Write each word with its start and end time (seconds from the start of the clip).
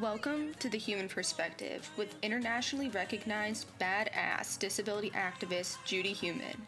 Welcome 0.00 0.54
to 0.60 0.70
The 0.70 0.78
Heumann 0.78 1.10
Perspective 1.10 1.90
with 1.98 2.14
internationally 2.22 2.88
recognized 2.88 3.66
badass 3.78 4.58
disability 4.58 5.10
activist 5.10 5.76
Judy 5.84 6.14
Heumann. 6.14 6.66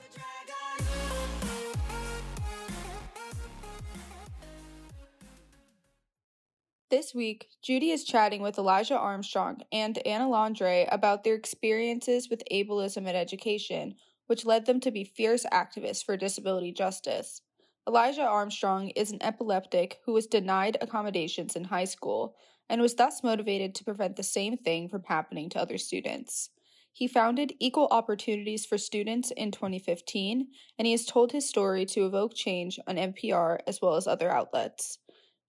This 6.90 7.14
week, 7.14 7.48
Judy 7.62 7.92
is 7.92 8.04
chatting 8.04 8.42
with 8.42 8.58
Elijah 8.58 8.98
Armstrong 8.98 9.62
and 9.72 9.96
Anna 10.06 10.26
Landre 10.26 10.86
about 10.92 11.24
their 11.24 11.34
experiences 11.34 12.28
with 12.28 12.42
ableism 12.52 13.08
in 13.08 13.16
education, 13.16 13.94
which 14.26 14.44
led 14.44 14.66
them 14.66 14.78
to 14.80 14.90
be 14.90 15.04
fierce 15.04 15.46
activists 15.50 16.04
for 16.04 16.18
disability 16.18 16.70
justice. 16.70 17.40
Elijah 17.88 18.22
Armstrong 18.22 18.90
is 18.90 19.10
an 19.10 19.22
epileptic 19.22 20.00
who 20.04 20.12
was 20.12 20.26
denied 20.26 20.76
accommodations 20.82 21.56
in 21.56 21.64
high 21.64 21.86
school 21.86 22.36
and 22.72 22.80
was 22.80 22.94
thus 22.94 23.22
motivated 23.22 23.74
to 23.74 23.84
prevent 23.84 24.16
the 24.16 24.22
same 24.22 24.56
thing 24.56 24.88
from 24.88 25.02
happening 25.04 25.50
to 25.50 25.60
other 25.60 25.76
students. 25.76 26.48
He 26.90 27.06
founded 27.06 27.52
Equal 27.60 27.86
Opportunities 27.90 28.64
for 28.64 28.78
Students 28.78 29.30
in 29.30 29.50
2015, 29.50 30.48
and 30.78 30.86
he 30.86 30.92
has 30.92 31.04
told 31.04 31.32
his 31.32 31.46
story 31.46 31.84
to 31.84 32.06
evoke 32.06 32.34
change 32.34 32.78
on 32.86 32.96
NPR 32.96 33.58
as 33.66 33.80
well 33.82 33.96
as 33.96 34.06
other 34.06 34.30
outlets. 34.30 34.98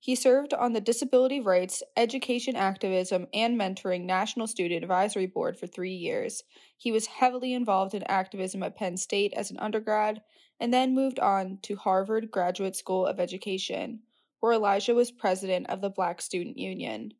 He 0.01 0.15
served 0.15 0.53
on 0.53 0.73
the 0.73 0.81
Disability 0.81 1.39
Rights, 1.39 1.81
Education 1.95 2.57
Activism, 2.57 3.27
and 3.33 3.57
Mentoring 3.57 4.03
National 4.03 4.45
Student 4.45 4.83
Advisory 4.83 5.27
Board 5.27 5.57
for 5.57 5.65
three 5.65 5.93
years. 5.93 6.43
He 6.75 6.91
was 6.91 7.05
heavily 7.05 7.53
involved 7.53 7.93
in 7.93 8.03
activism 8.03 8.63
at 8.63 8.75
Penn 8.75 8.97
State 8.97 9.33
as 9.33 9.49
an 9.49 9.59
undergrad 9.59 10.21
and 10.59 10.73
then 10.73 10.93
moved 10.93 11.19
on 11.19 11.59
to 11.61 11.77
Harvard 11.77 12.31
Graduate 12.31 12.75
School 12.75 13.05
of 13.05 13.21
Education 13.21 14.01
where 14.43 14.51
Elijah 14.51 14.93
was 14.93 15.09
president 15.09 15.69
of 15.69 15.79
the 15.79 15.89
Black 15.89 16.21
Student 16.21 16.57
Union. 16.57 17.13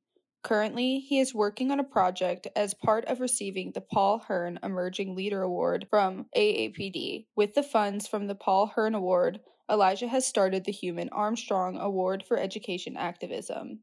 Currently, 0.44 1.00
he 1.00 1.22
is 1.22 1.34
working 1.34 1.72
on 1.72 1.80
a 1.80 1.86
project 1.86 2.48
as 2.54 2.74
part 2.74 3.06
of 3.06 3.22
receiving 3.22 3.72
the 3.72 3.80
Paul 3.80 4.20
Hearne 4.20 4.60
Emerging 4.62 5.16
Leader 5.16 5.42
Award 5.42 5.88
from 5.90 6.26
AAPD. 6.36 7.28
With 7.34 7.54
the 7.54 7.64
funds 7.64 8.10
from 8.10 8.28
the 8.28 8.36
Paul 8.36 8.68
Hearne 8.76 8.94
Award, 8.94 9.40
Elijah 9.72 10.10
has 10.10 10.28
started 10.28 10.66
the 10.66 10.74
Heumann 10.74 11.08
Armstrong 11.14 11.78
Award 11.78 12.26
for 12.28 12.38
Education 12.38 12.98
Activism. 12.98 13.80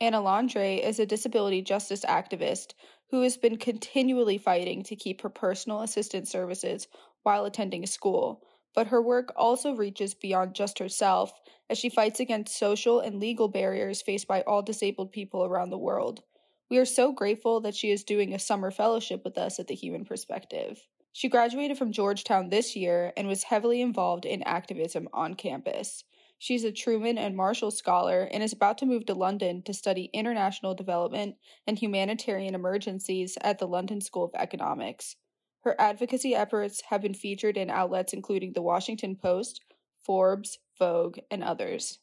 Anna 0.00 0.20
Landre 0.20 0.84
is 0.84 0.98
a 0.98 1.06
disability 1.06 1.62
justice 1.62 2.04
activist 2.04 2.72
who 3.12 3.22
has 3.22 3.36
been 3.36 3.56
continually 3.56 4.36
fighting 4.36 4.82
to 4.82 4.96
keep 4.96 5.20
her 5.20 5.30
personal 5.30 5.82
assistance 5.82 6.28
services 6.28 6.88
while 7.22 7.44
attending 7.44 7.86
school, 7.86 8.42
but 8.78 8.86
her 8.86 9.02
work 9.02 9.32
also 9.34 9.74
reaches 9.74 10.14
beyond 10.14 10.54
just 10.54 10.78
herself 10.78 11.32
as 11.68 11.76
she 11.76 11.88
fights 11.88 12.20
against 12.20 12.56
social 12.56 13.00
and 13.00 13.18
legal 13.18 13.48
barriers 13.48 14.00
faced 14.00 14.28
by 14.28 14.40
all 14.42 14.62
disabled 14.62 15.10
people 15.10 15.44
around 15.44 15.70
the 15.70 15.76
world. 15.76 16.22
We 16.70 16.78
are 16.78 16.84
so 16.84 17.10
grateful 17.10 17.60
that 17.62 17.74
she 17.74 17.90
is 17.90 18.04
doing 18.04 18.32
a 18.32 18.38
summer 18.38 18.70
fellowship 18.70 19.22
with 19.24 19.36
us 19.36 19.58
at 19.58 19.66
the 19.66 19.74
Heumann 19.74 20.04
Perspective. 20.04 20.80
She 21.12 21.28
graduated 21.28 21.76
from 21.76 21.90
Georgetown 21.90 22.50
this 22.50 22.76
year 22.76 23.12
and 23.16 23.26
was 23.26 23.42
heavily 23.42 23.80
involved 23.80 24.24
in 24.24 24.44
activism 24.44 25.08
on 25.12 25.34
campus. 25.34 26.04
She's 26.38 26.62
a 26.62 26.70
Truman 26.70 27.18
and 27.18 27.34
Marshall 27.34 27.72
Scholar 27.72 28.28
and 28.30 28.44
is 28.44 28.52
about 28.52 28.78
to 28.78 28.86
move 28.86 29.06
to 29.06 29.14
London 29.14 29.60
to 29.62 29.74
study 29.74 30.08
international 30.12 30.76
development 30.76 31.34
and 31.66 31.76
humanitarian 31.76 32.54
emergencies 32.54 33.36
at 33.40 33.58
the 33.58 33.66
London 33.66 34.00
School 34.00 34.26
of 34.26 34.40
Economics. 34.40 35.16
Her 35.62 35.74
advocacy 35.78 36.34
efforts 36.34 36.82
have 36.88 37.02
been 37.02 37.14
featured 37.14 37.56
in 37.56 37.70
outlets 37.70 38.12
including 38.12 38.52
the 38.52 38.62
Washington 38.62 39.16
Post, 39.16 39.60
Forbes, 40.00 40.58
Vogue, 40.78 41.18
and 41.30 41.42
others. 41.42 41.98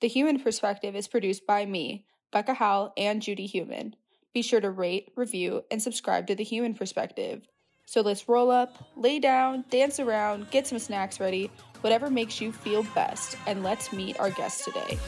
The 0.00 0.08
Heumann 0.08 0.40
Perspective 0.40 0.94
is 0.94 1.08
produced 1.08 1.46
by 1.46 1.64
me, 1.64 2.04
Becca 2.30 2.54
Howell, 2.54 2.92
and 2.96 3.22
Judy 3.22 3.46
Heumann. 3.46 3.96
Be 4.34 4.42
sure 4.42 4.60
to 4.60 4.70
rate, 4.70 5.10
review, 5.16 5.62
and 5.70 5.80
subscribe 5.80 6.26
to 6.26 6.34
The 6.34 6.44
Heumann 6.44 6.74
Perspective. 6.74 7.48
So 7.86 8.02
let's 8.02 8.28
roll 8.28 8.50
up, 8.50 8.76
lay 8.94 9.20
down, 9.20 9.64
dance 9.70 9.98
around, 9.98 10.50
get 10.50 10.66
some 10.66 10.78
snacks 10.78 11.18
ready, 11.18 11.50
whatever 11.80 12.10
makes 12.10 12.40
you 12.40 12.52
feel 12.52 12.82
best, 12.94 13.38
and 13.46 13.62
let's 13.62 13.92
meet 13.92 14.20
our 14.20 14.30
guest 14.30 14.64
today. 14.64 14.98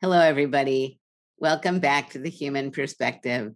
Hello, 0.00 0.20
everybody. 0.20 1.00
Welcome 1.38 1.80
back 1.80 2.10
to 2.10 2.18
The 2.18 2.30
Heumann 2.30 2.70
Perspective. 2.70 3.52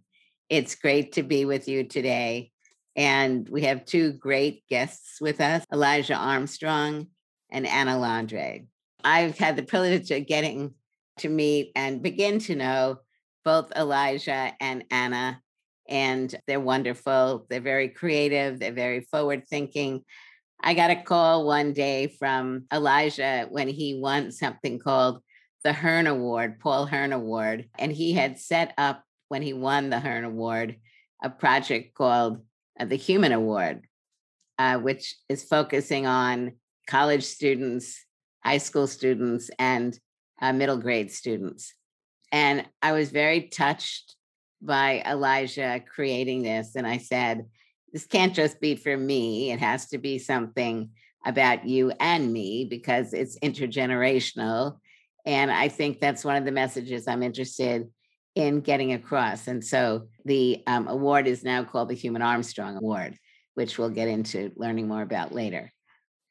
It's 0.49 0.75
great 0.75 1.13
to 1.13 1.23
be 1.23 1.45
with 1.45 1.67
you 1.67 1.83
today. 1.83 2.51
And 2.95 3.49
we 3.49 3.63
have 3.63 3.85
two 3.85 4.13
great 4.13 4.67
guests 4.69 5.19
with 5.19 5.41
us 5.41 5.65
Elijah 5.73 6.13
Armstrong 6.13 7.07
and 7.49 7.65
Anna 7.65 7.95
Landre. 7.95 8.67
I've 9.03 9.35
had 9.35 9.55
the 9.55 9.63
privilege 9.63 10.11
of 10.11 10.27
getting 10.27 10.75
to 11.21 11.29
meet 11.29 11.71
and 11.75 12.03
begin 12.03 12.37
to 12.41 12.55
know 12.55 12.97
both 13.43 13.71
Elijah 13.75 14.53
and 14.61 14.83
Anna, 14.91 15.41
and 15.89 16.35
they're 16.45 16.59
wonderful. 16.59 17.47
They're 17.49 17.61
very 17.61 17.89
creative, 17.89 18.59
they're 18.59 18.73
very 18.73 19.01
forward 19.09 19.47
thinking. 19.47 20.03
I 20.61 20.75
got 20.75 20.91
a 20.91 21.01
call 21.01 21.47
one 21.47 21.73
day 21.73 22.15
from 22.19 22.65
Elijah 22.71 23.47
when 23.49 23.69
he 23.69 23.99
won 23.99 24.31
something 24.31 24.77
called 24.77 25.23
the 25.63 25.73
Hearne 25.73 26.07
Award, 26.07 26.59
Paul 26.59 26.85
Hearne 26.85 27.13
Award. 27.13 27.69
And 27.77 27.91
he 27.91 28.13
had 28.13 28.39
set 28.39 28.73
up, 28.77 29.03
when 29.29 29.41
he 29.41 29.53
won 29.53 29.89
the 29.89 29.99
Hearne 29.99 30.25
Award, 30.25 30.77
a 31.23 31.29
project 31.29 31.93
called 31.93 32.41
uh, 32.79 32.85
the 32.85 32.95
Heumann 32.95 33.31
Award, 33.31 33.83
uh, 34.57 34.77
which 34.77 35.15
is 35.29 35.43
focusing 35.43 36.05
on 36.05 36.53
college 36.87 37.23
students, 37.23 38.03
high 38.43 38.57
school 38.57 38.87
students, 38.87 39.49
and 39.57 39.97
uh, 40.41 40.51
middle 40.51 40.77
grade 40.77 41.11
students. 41.11 41.73
And 42.31 42.65
I 42.81 42.93
was 42.93 43.11
very 43.11 43.43
touched 43.43 44.15
by 44.61 45.01
Elijah 45.05 45.81
creating 45.87 46.43
this. 46.43 46.75
And 46.75 46.85
I 46.85 46.97
said, 46.97 47.45
this 47.93 48.05
can't 48.05 48.33
just 48.33 48.59
be 48.61 48.75
for 48.75 48.95
me, 48.95 49.51
it 49.51 49.59
has 49.59 49.87
to 49.87 49.97
be 49.97 50.17
something 50.17 50.89
about 51.25 51.67
you 51.67 51.91
and 51.99 52.31
me 52.33 52.65
because 52.69 53.13
it's 53.13 53.37
intergenerational. 53.39 54.77
And 55.25 55.51
I 55.51 55.67
think 55.67 55.99
that's 55.99 56.25
one 56.25 56.35
of 56.35 56.45
the 56.45 56.51
messages 56.51 57.07
I'm 57.07 57.23
interested 57.23 57.87
in 58.35 58.61
getting 58.61 58.93
across. 58.93 59.47
And 59.47 59.63
so 59.63 60.07
the 60.25 60.63
um, 60.67 60.87
award 60.87 61.27
is 61.27 61.43
now 61.43 61.63
called 61.63 61.89
the 61.89 61.95
Heumann 61.95 62.21
Armstrong 62.21 62.77
Award, 62.77 63.17
which 63.55 63.77
we'll 63.77 63.89
get 63.89 64.07
into 64.07 64.51
learning 64.55 64.87
more 64.87 65.01
about 65.01 65.33
later. 65.33 65.71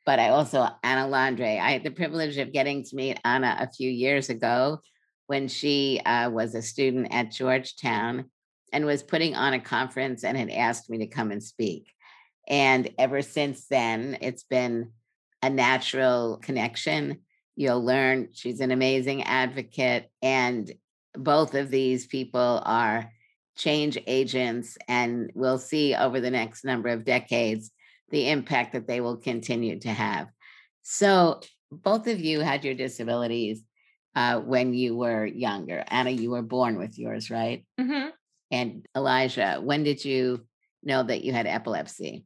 But 0.07 0.19
I 0.19 0.31
also, 0.31 0.67
Anna 0.83 1.07
Landre, 1.07 1.61
I 1.61 1.73
had 1.73 1.85
the 1.85 1.91
privilege 1.91 2.39
of 2.39 2.53
getting 2.53 2.85
to 2.85 2.97
meet 2.97 3.21
Anna 3.25 3.57
a 3.61 3.71
few 3.71 3.91
years 3.91 4.31
ago 4.31 4.81
when 5.27 5.47
she 5.47 6.01
uh, 6.05 6.31
was 6.31 6.55
a 6.55 6.63
student 6.63 7.09
at 7.13 7.31
Georgetown 7.31 8.25
and 8.73 8.87
was 8.87 9.03
putting 9.03 9.37
on 9.37 9.53
a 9.53 9.61
conference 9.61 10.25
and 10.25 10.37
had 10.37 10.51
asked 10.51 10.89
me 10.91 10.99
to 10.99 11.07
come 11.07 11.31
and 11.31 11.43
speak. 11.43 11.93
And 12.49 12.91
ever 12.99 13.23
since 13.23 13.67
then, 13.69 14.19
it's 14.21 14.43
been 14.43 14.91
a 15.43 15.51
natural 15.51 16.39
connection. 16.39 17.21
You'll 17.61 17.85
learn 17.85 18.31
she's 18.33 18.61
an 18.61 18.71
amazing 18.71 19.25
advocate 19.25 20.11
and 20.23 20.73
both 21.15 21.55
of 21.55 21.71
these 21.71 22.07
people 22.07 22.63
are 22.65 23.13
change 23.55 23.99
agents, 24.07 24.79
and 24.89 25.31
we'll 25.35 25.59
see 25.59 25.95
over 25.95 26.23
the 26.23 26.31
next 26.31 26.65
number 26.65 26.89
of 26.89 27.05
decades 27.05 27.71
the 28.11 28.31
impact 28.31 28.73
that 28.73 28.87
they 28.87 29.03
will 29.03 29.19
continue 29.19 29.79
to 29.81 29.91
have. 29.91 30.29
So, 30.81 31.41
both 31.71 32.07
of 32.07 32.19
you 32.19 32.41
had 32.41 32.65
your 32.65 32.73
disabilities 32.73 33.63
uh, 34.17 34.41
when 34.41 34.73
you 34.73 34.97
were 34.97 35.27
younger. 35.27 35.85
Anna, 35.87 36.11
you 36.11 36.31
were 36.31 36.43
born 36.43 36.79
with 36.79 36.99
yours, 36.99 37.31
right? 37.31 37.67
Mm-hmm. 37.79 38.09
And 38.51 38.87
Elijah, 38.97 39.61
when 39.63 39.85
did 39.85 40.03
you 40.03 40.47
know 40.83 41.03
that 41.03 41.23
you 41.25 41.35
had 41.35 41.47
epilepsy? 41.47 42.25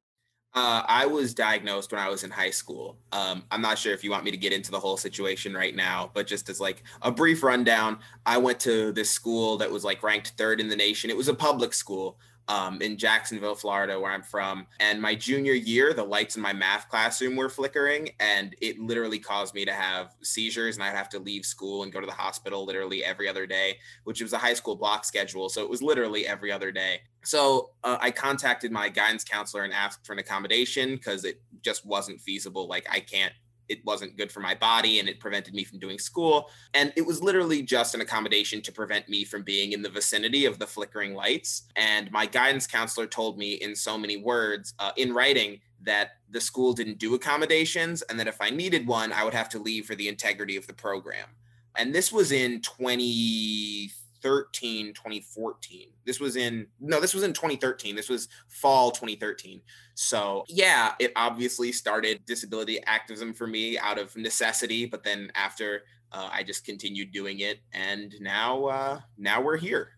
Uh, 0.54 0.84
I 0.86 1.06
was 1.06 1.34
diagnosed 1.34 1.90
when 1.90 2.00
I 2.00 2.08
was 2.08 2.22
in 2.22 2.30
high 2.30 2.50
school. 2.50 2.96
Um, 3.10 3.42
I'm 3.50 3.60
not 3.60 3.76
sure 3.76 3.92
if 3.92 4.04
you 4.04 4.12
want 4.12 4.22
me 4.22 4.30
to 4.30 4.36
get 4.36 4.52
into 4.52 4.70
the 4.70 4.78
whole 4.78 4.96
situation 4.96 5.52
right 5.52 5.74
now, 5.74 6.12
but 6.14 6.28
just 6.28 6.48
as 6.48 6.60
like 6.60 6.84
a 7.02 7.10
brief 7.10 7.42
rundown, 7.42 7.98
I 8.24 8.38
went 8.38 8.60
to 8.60 8.92
this 8.92 9.10
school 9.10 9.56
that 9.56 9.70
was 9.70 9.82
like 9.82 10.04
ranked 10.04 10.34
third 10.38 10.60
in 10.60 10.68
the 10.68 10.76
nation. 10.76 11.10
It 11.10 11.16
was 11.16 11.26
a 11.26 11.34
public 11.34 11.74
school 11.74 12.18
um, 12.48 12.80
in 12.82 12.96
Jacksonville, 12.96 13.54
Florida, 13.54 13.98
where 13.98 14.12
I'm 14.12 14.22
from. 14.22 14.66
And 14.80 15.00
my 15.00 15.14
junior 15.14 15.52
year, 15.52 15.92
the 15.92 16.04
lights 16.04 16.36
in 16.36 16.42
my 16.42 16.52
math 16.52 16.88
classroom 16.88 17.36
were 17.36 17.48
flickering, 17.48 18.10
and 18.20 18.54
it 18.60 18.78
literally 18.78 19.18
caused 19.18 19.54
me 19.54 19.64
to 19.64 19.72
have 19.72 20.14
seizures, 20.22 20.76
and 20.76 20.84
I'd 20.84 20.94
have 20.94 21.08
to 21.10 21.18
leave 21.18 21.44
school 21.44 21.82
and 21.82 21.92
go 21.92 22.00
to 22.00 22.06
the 22.06 22.12
hospital 22.12 22.64
literally 22.64 23.04
every 23.04 23.28
other 23.28 23.46
day, 23.46 23.78
which 24.04 24.20
was 24.20 24.32
a 24.32 24.38
high 24.38 24.54
school 24.54 24.76
block 24.76 25.04
schedule. 25.04 25.48
So 25.48 25.62
it 25.62 25.70
was 25.70 25.82
literally 25.82 26.26
every 26.26 26.52
other 26.52 26.70
day. 26.70 27.00
So 27.24 27.70
uh, 27.82 27.96
I 28.00 28.10
contacted 28.10 28.70
my 28.70 28.88
guidance 28.88 29.24
counselor 29.24 29.64
and 29.64 29.72
asked 29.72 30.06
for 30.06 30.12
an 30.12 30.18
accommodation 30.18 30.96
because 30.96 31.24
it 31.24 31.40
just 31.62 31.86
wasn't 31.86 32.20
feasible. 32.20 32.68
Like, 32.68 32.86
I 32.90 33.00
can't 33.00 33.32
it 33.68 33.84
wasn't 33.84 34.16
good 34.16 34.30
for 34.30 34.40
my 34.40 34.54
body 34.54 35.00
and 35.00 35.08
it 35.08 35.20
prevented 35.20 35.54
me 35.54 35.64
from 35.64 35.78
doing 35.78 35.98
school. 35.98 36.50
And 36.74 36.92
it 36.96 37.06
was 37.06 37.22
literally 37.22 37.62
just 37.62 37.94
an 37.94 38.00
accommodation 38.00 38.60
to 38.62 38.72
prevent 38.72 39.08
me 39.08 39.24
from 39.24 39.42
being 39.42 39.72
in 39.72 39.82
the 39.82 39.88
vicinity 39.88 40.44
of 40.46 40.58
the 40.58 40.66
flickering 40.66 41.14
lights. 41.14 41.64
And 41.76 42.10
my 42.10 42.26
guidance 42.26 42.66
counselor 42.66 43.06
told 43.06 43.38
me 43.38 43.54
in 43.54 43.74
so 43.74 43.96
many 43.98 44.16
words 44.16 44.74
uh, 44.78 44.92
in 44.96 45.12
writing 45.12 45.60
that 45.82 46.12
the 46.30 46.40
school 46.40 46.72
didn't 46.72 46.98
do 46.98 47.14
accommodations 47.14 48.02
and 48.02 48.18
that 48.18 48.26
if 48.26 48.40
I 48.40 48.50
needed 48.50 48.86
one, 48.86 49.12
I 49.12 49.24
would 49.24 49.34
have 49.34 49.48
to 49.50 49.58
leave 49.58 49.86
for 49.86 49.94
the 49.94 50.08
integrity 50.08 50.56
of 50.56 50.66
the 50.66 50.72
program. 50.72 51.28
And 51.76 51.94
this 51.94 52.12
was 52.12 52.32
in 52.32 52.60
2013, 52.60 53.90
2014. 54.24 55.88
This 56.04 56.20
was 56.20 56.36
in, 56.36 56.66
no, 56.80 57.00
this 57.00 57.14
was 57.14 57.22
in 57.22 57.32
2013. 57.32 57.94
This 57.94 58.08
was 58.08 58.28
fall 58.48 58.90
2013. 58.90 59.60
So, 59.94 60.44
yeah, 60.48 60.94
it 60.98 61.12
obviously 61.16 61.72
started 61.72 62.24
disability 62.26 62.82
activism 62.84 63.32
for 63.34 63.46
me 63.46 63.78
out 63.78 63.98
of 63.98 64.16
necessity. 64.16 64.86
But 64.86 65.04
then 65.04 65.30
after 65.34 65.82
uh, 66.14 66.28
I 66.32 66.42
just 66.44 66.64
continued 66.64 67.12
doing 67.12 67.40
it. 67.40 67.58
And 67.72 68.14
now, 68.20 68.66
uh, 68.66 69.00
now 69.18 69.40
we're 69.40 69.56
here. 69.56 69.90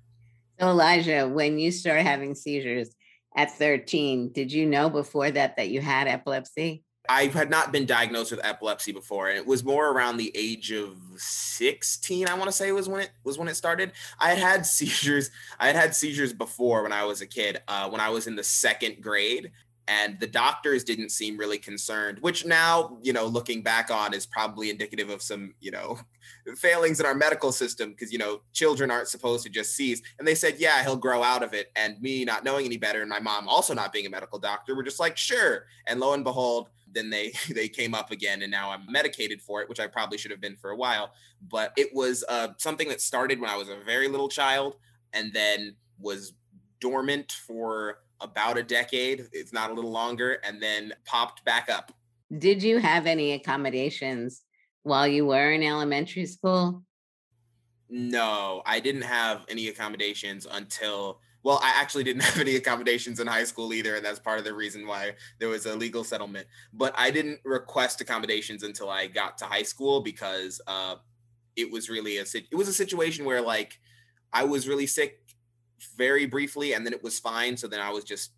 So, 0.58 0.68
Elijah, 0.68 1.28
when 1.28 1.58
you 1.58 1.70
started 1.70 2.04
having 2.04 2.34
seizures 2.34 2.94
at 3.36 3.50
13, 3.52 4.32
did 4.32 4.50
you 4.50 4.64
know 4.64 4.88
before 4.88 5.30
that 5.30 5.56
that 5.56 5.68
you 5.68 5.82
had 5.82 6.08
epilepsy? 6.08 6.85
I 7.08 7.26
had 7.26 7.50
not 7.50 7.72
been 7.72 7.86
diagnosed 7.86 8.30
with 8.30 8.44
epilepsy 8.44 8.92
before, 8.92 9.28
and 9.28 9.38
it 9.38 9.46
was 9.46 9.64
more 9.64 9.90
around 9.90 10.16
the 10.16 10.32
age 10.34 10.72
of 10.72 10.96
16. 11.16 12.28
I 12.28 12.34
want 12.34 12.46
to 12.46 12.52
say 12.52 12.72
was 12.72 12.88
when 12.88 13.02
it 13.02 13.10
was 13.24 13.38
when 13.38 13.48
it 13.48 13.56
started. 13.56 13.92
I 14.18 14.30
had 14.30 14.38
had 14.38 14.66
seizures. 14.66 15.30
I 15.58 15.66
had 15.66 15.76
had 15.76 15.94
seizures 15.94 16.32
before 16.32 16.82
when 16.82 16.92
I 16.92 17.04
was 17.04 17.20
a 17.20 17.26
kid. 17.26 17.60
Uh, 17.68 17.88
when 17.88 18.00
I 18.00 18.10
was 18.10 18.26
in 18.26 18.36
the 18.36 18.44
second 18.44 19.02
grade, 19.02 19.50
and 19.88 20.18
the 20.18 20.26
doctors 20.26 20.82
didn't 20.82 21.10
seem 21.10 21.36
really 21.36 21.58
concerned 21.58 22.18
which 22.20 22.44
now 22.44 22.98
you 23.02 23.12
know 23.12 23.26
looking 23.26 23.62
back 23.62 23.90
on 23.90 24.12
is 24.12 24.26
probably 24.26 24.70
indicative 24.70 25.10
of 25.10 25.22
some 25.22 25.54
you 25.60 25.70
know 25.70 25.98
failings 26.56 27.00
in 27.00 27.06
our 27.06 27.14
medical 27.14 27.52
system 27.52 27.90
because 27.90 28.12
you 28.12 28.18
know 28.18 28.40
children 28.52 28.90
aren't 28.90 29.08
supposed 29.08 29.44
to 29.44 29.50
just 29.50 29.74
seize 29.74 30.02
and 30.18 30.26
they 30.26 30.34
said 30.34 30.56
yeah 30.58 30.82
he'll 30.82 30.96
grow 30.96 31.22
out 31.22 31.42
of 31.42 31.54
it 31.54 31.70
and 31.76 32.00
me 32.00 32.24
not 32.24 32.44
knowing 32.44 32.66
any 32.66 32.76
better 32.76 33.00
and 33.00 33.10
my 33.10 33.20
mom 33.20 33.48
also 33.48 33.74
not 33.74 33.92
being 33.92 34.06
a 34.06 34.10
medical 34.10 34.38
doctor 34.38 34.74
were 34.74 34.82
just 34.82 35.00
like 35.00 35.16
sure 35.16 35.66
and 35.86 36.00
lo 36.00 36.12
and 36.12 36.24
behold 36.24 36.68
then 36.96 37.10
they 37.10 37.32
they 37.54 37.68
came 37.68 37.94
up 37.94 38.10
again 38.10 38.42
and 38.42 38.50
now 38.50 38.70
i'm 38.70 38.90
medicated 38.90 39.40
for 39.40 39.60
it 39.60 39.68
which 39.68 39.80
i 39.80 39.86
probably 39.86 40.18
should 40.18 40.30
have 40.30 40.40
been 40.40 40.56
for 40.56 40.70
a 40.70 40.76
while 40.76 41.12
but 41.50 41.72
it 41.76 41.94
was 41.94 42.24
uh, 42.28 42.48
something 42.58 42.88
that 42.88 43.00
started 43.00 43.40
when 43.40 43.50
i 43.50 43.56
was 43.56 43.68
a 43.68 43.76
very 43.84 44.08
little 44.08 44.28
child 44.28 44.76
and 45.12 45.32
then 45.32 45.74
was 45.98 46.34
dormant 46.80 47.32
for 47.32 47.98
about 48.20 48.58
a 48.58 48.62
decade, 48.62 49.26
if 49.32 49.52
not 49.52 49.70
a 49.70 49.74
little 49.74 49.90
longer, 49.90 50.38
and 50.44 50.62
then 50.62 50.92
popped 51.04 51.44
back 51.44 51.68
up. 51.68 51.92
Did 52.38 52.62
you 52.62 52.78
have 52.78 53.06
any 53.06 53.32
accommodations 53.32 54.42
while 54.82 55.06
you 55.06 55.26
were 55.26 55.52
in 55.52 55.62
elementary 55.62 56.26
school? 56.26 56.82
No, 57.88 58.62
I 58.66 58.80
didn't 58.80 59.02
have 59.02 59.44
any 59.48 59.68
accommodations 59.68 60.46
until 60.50 61.20
well, 61.46 61.60
I 61.62 61.80
actually 61.80 62.02
didn't 62.02 62.22
have 62.24 62.40
any 62.40 62.56
accommodations 62.56 63.20
in 63.20 63.28
high 63.28 63.44
school 63.44 63.72
either, 63.72 63.94
and 63.94 64.04
that's 64.04 64.18
part 64.18 64.40
of 64.40 64.44
the 64.44 64.52
reason 64.52 64.84
why 64.84 65.12
there 65.38 65.48
was 65.48 65.64
a 65.64 65.76
legal 65.76 66.02
settlement. 66.02 66.48
But 66.72 66.92
I 66.98 67.12
didn't 67.12 67.38
request 67.44 68.00
accommodations 68.00 68.64
until 68.64 68.90
I 68.90 69.06
got 69.06 69.38
to 69.38 69.44
high 69.44 69.62
school 69.62 70.00
because 70.00 70.60
uh, 70.66 70.96
it 71.54 71.70
was 71.70 71.88
really 71.88 72.18
a 72.18 72.22
it 72.34 72.56
was 72.56 72.66
a 72.66 72.72
situation 72.72 73.24
where 73.24 73.40
like 73.40 73.78
I 74.32 74.42
was 74.42 74.66
really 74.66 74.88
sick 74.88 75.20
very 75.96 76.26
briefly 76.26 76.72
and 76.72 76.84
then 76.84 76.92
it 76.92 77.04
was 77.04 77.20
fine. 77.20 77.56
So 77.56 77.68
then 77.68 77.80
I 77.80 77.90
was 77.90 78.02
just 78.02 78.32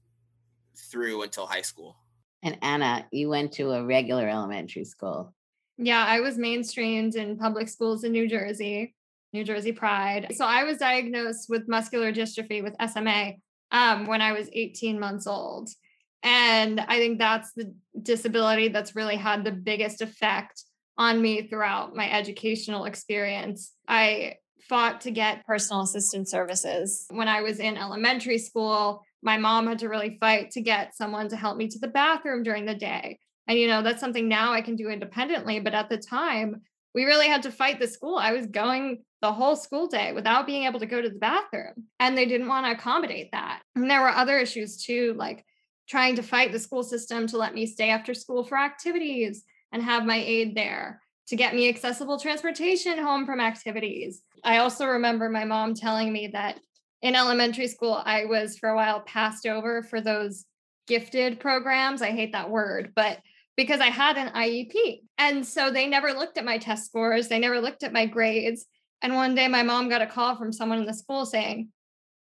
through 0.77 1.23
until 1.23 1.47
high 1.47 1.63
school. 1.63 1.97
And 2.43 2.59
Anna, 2.61 3.07
you 3.11 3.31
went 3.31 3.53
to 3.53 3.71
a 3.71 3.87
regular 3.87 4.29
elementary 4.29 4.85
school. 4.85 5.35
Yeah, 5.79 6.05
I 6.05 6.21
was 6.21 6.37
mainstreamed 6.37 7.15
in 7.15 7.39
public 7.39 7.69
schools 7.69 8.05
in 8.05 8.13
New 8.13 8.29
Jersey, 8.29 8.95
New 9.33 9.45
Jersey 9.45 9.73
Pride. 9.73 10.29
So 10.35 10.45
I 10.45 10.65
was 10.65 10.79
diagnosed 10.79 11.47
with 11.49 11.69
muscular 11.69 12.13
dystrophy 12.13 12.63
with 12.63 12.75
SMA 12.91 13.35
um, 13.71 14.07
when 14.07 14.23
I 14.23 14.33
was 14.33 14.49
18 14.53 14.99
months 14.99 15.27
old. 15.27 15.69
And 16.23 16.81
I 16.81 16.99
think 16.99 17.19
that's 17.19 17.53
the 17.53 17.75
disability 18.03 18.69
that's 18.69 18.97
really 18.97 19.17
had 19.17 19.45
the 19.45 19.53
biggest 19.53 20.01
effect 20.03 20.65
on 20.97 21.23
me 21.23 21.47
throughout 21.47 21.95
my 21.95 22.11
educational 22.11 22.85
experience. 22.85 23.73
I 23.87 24.37
fought 24.69 25.03
to 25.03 25.11
get 25.11 25.47
personal 25.47 25.83
assistance 25.83 26.31
services. 26.31 27.07
When 27.11 27.29
I 27.29 27.43
was 27.43 27.61
in 27.61 27.77
elementary 27.77 28.39
school, 28.39 29.05
my 29.23 29.37
mom 29.37 29.67
had 29.67 29.79
to 29.81 29.89
really 29.89 30.17
fight 30.21 30.51
to 30.53 30.61
get 30.61 30.97
someone 30.97 31.29
to 31.29 31.37
help 31.37 31.57
me 31.57 31.69
to 31.69 31.79
the 31.79 31.89
bathroom 31.89 32.43
during 32.43 32.67
the 32.67 32.75
day. 32.75 33.19
And, 33.47 33.59
you 33.59 33.67
know, 33.67 33.83
that's 33.83 34.01
something 34.01 34.29
now 34.29 34.53
I 34.53 34.61
can 34.61 34.77
do 34.77 34.89
independently. 34.89 35.61
But 35.61 35.75
at 35.75 35.89
the 35.89 35.97
time, 35.97 36.63
we 36.95 37.05
really 37.05 37.29
had 37.29 37.43
to 37.43 37.53
fight 37.53 37.79
the 37.79 37.87
school. 37.87 38.17
I 38.17 38.33
was 38.33 38.47
going 38.47 39.03
the 39.21 39.33
whole 39.33 39.57
school 39.57 39.87
day 39.87 40.13
without 40.13 40.47
being 40.47 40.65
able 40.65 40.81
to 40.81 40.87
go 40.87 41.03
to 41.03 41.09
the 41.09 41.19
bathroom. 41.19 41.75
And 41.99 42.17
they 42.17 42.27
didn't 42.27 42.49
want 42.49 42.67
to 42.67 42.73
accommodate 42.73 43.31
that. 43.33 43.63
And 43.75 43.91
there 43.91 44.01
were 44.01 44.09
other 44.09 44.39
issues 44.39 44.83
too, 44.83 45.15
like 45.19 45.45
trying 45.89 46.17
to 46.17 46.23
fight 46.23 46.53
the 46.53 46.59
school 46.59 46.83
system 46.83 47.27
to 47.29 47.39
let 47.39 47.55
me 47.55 47.67
stay 47.67 47.91
after 47.91 48.15
school 48.15 48.45
for 48.45 48.59
activities 48.59 49.45
and 49.73 49.83
have 49.83 50.05
my 50.05 50.17
aide 50.17 50.55
there 50.55 51.03
to 51.29 51.37
get 51.37 51.55
me 51.55 51.69
accessible 51.69 52.19
transportation 52.19 52.99
home 52.99 53.27
from 53.27 53.41
activities. 53.41 54.23
I 54.45 54.59
also 54.59 54.87
remember 54.87 55.29
my 55.29 55.45
mom 55.45 55.75
telling 55.75 56.13
me 56.13 56.29
that 56.29 56.61
in 57.03 57.15
elementary 57.15 57.69
school, 57.69 58.01
I 58.05 58.25
was 58.25 58.59
for 58.59 58.71
a 58.71 58.77
while 58.77 59.01
passed 59.01 59.47
over 59.47 59.83
for 59.83 60.01
those 60.01 60.45
gifted 60.87 61.39
programs. 61.39 62.03
I 62.03 62.11
hate 62.11 62.33
that 62.33 62.51
word, 62.51 62.93
but 62.97 63.19
because 63.59 63.81
I 63.81 63.89
had 63.89 64.17
an 64.17 64.29
IEP. 64.29 65.01
And 65.19 65.45
so 65.45 65.71
they 65.71 65.89
never 65.89 66.13
looked 66.13 66.39
at 66.39 66.45
my 66.45 66.59
test 66.59 66.87
scores, 66.87 67.27
they 67.27 67.41
never 67.41 67.61
looked 67.61 67.83
at 67.83 67.93
my 67.93 68.07
grades. 68.07 68.65
And 69.03 69.17
one 69.17 69.35
day 69.35 69.49
my 69.49 69.65
mom 69.65 69.89
got 69.89 70.01
a 70.01 70.07
call 70.07 70.37
from 70.37 70.53
someone 70.53 70.79
in 70.79 70.87
the 70.87 70.95
school 70.95 71.27
saying, 71.27 71.69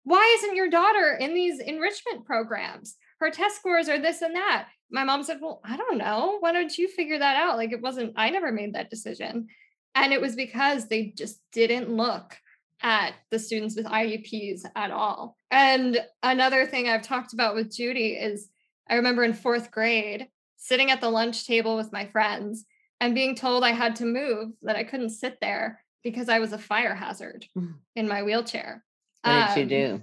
Why 0.03 0.37
isn't 0.37 0.55
your 0.55 0.69
daughter 0.69 1.17
in 1.19 1.33
these 1.33 1.59
enrichment 1.59 2.25
programs? 2.25 2.95
Her 3.19 3.31
test 3.31 3.57
scores 3.57 3.89
are 3.89 3.99
this 3.99 4.21
and 4.21 4.35
that 4.35 4.67
my 4.91 5.03
mom 5.03 5.23
said, 5.23 5.39
Well, 5.41 5.59
I 5.65 5.75
don't 5.75 5.97
know. 5.97 6.37
Why 6.39 6.51
don't 6.51 6.77
you 6.77 6.87
figure 6.87 7.17
that 7.17 7.35
out? 7.35 7.57
Like, 7.57 7.73
it 7.73 7.81
wasn't, 7.81 8.13
I 8.15 8.29
never 8.29 8.51
made 8.51 8.75
that 8.75 8.91
decision. 8.91 9.47
And 9.95 10.13
it 10.13 10.21
was 10.21 10.35
because 10.35 10.87
they 10.87 11.13
just 11.17 11.39
didn't 11.51 11.89
look 11.89 12.37
at 12.81 13.13
the 13.31 13.39
students 13.39 13.75
with 13.75 13.85
IEPs 13.85 14.61
at 14.75 14.91
all. 14.91 15.35
And 15.49 15.99
another 16.21 16.67
thing 16.67 16.87
I've 16.87 17.01
talked 17.01 17.33
about 17.33 17.55
with 17.55 17.75
Judy 17.75 18.13
is 18.13 18.49
I 18.87 18.95
remember 18.95 19.23
in 19.23 19.33
fourth 19.33 19.71
grade 19.71 20.27
sitting 20.63 20.91
at 20.91 21.01
the 21.01 21.09
lunch 21.09 21.45
table 21.45 21.75
with 21.75 21.91
my 21.91 22.05
friends 22.07 22.65
and 23.01 23.13
being 23.13 23.35
told 23.35 23.65
I 23.65 23.71
had 23.71 23.97
to 23.97 24.05
move, 24.05 24.51
that 24.61 24.77
I 24.77 24.85
couldn't 24.85 25.09
sit 25.09 25.37
there 25.41 25.83
because 26.05 26.29
I 26.29 26.39
was 26.39 26.53
a 26.53 26.57
fire 26.57 26.95
hazard 26.95 27.45
mm. 27.57 27.73
in 27.97 28.07
my 28.07 28.23
wheelchair. 28.23 28.81
What 29.23 29.31
did 29.31 29.51
um, 29.51 29.59
you 29.59 29.65
do? 29.65 30.01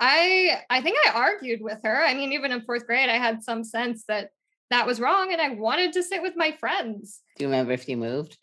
I 0.00 0.62
I 0.70 0.80
think 0.80 0.96
I 1.04 1.10
argued 1.10 1.60
with 1.60 1.80
her. 1.84 2.02
I 2.02 2.14
mean, 2.14 2.32
even 2.32 2.52
in 2.52 2.62
fourth 2.62 2.86
grade, 2.86 3.10
I 3.10 3.18
had 3.18 3.42
some 3.42 3.64
sense 3.64 4.04
that 4.08 4.30
that 4.70 4.86
was 4.86 4.98
wrong, 4.98 5.32
and 5.32 5.42
I 5.42 5.50
wanted 5.50 5.92
to 5.92 6.02
sit 6.02 6.22
with 6.22 6.36
my 6.36 6.52
friends. 6.52 7.20
Do 7.36 7.44
you 7.44 7.48
remember 7.48 7.72
if 7.72 7.88
you 7.88 7.98
moved? 7.98 8.38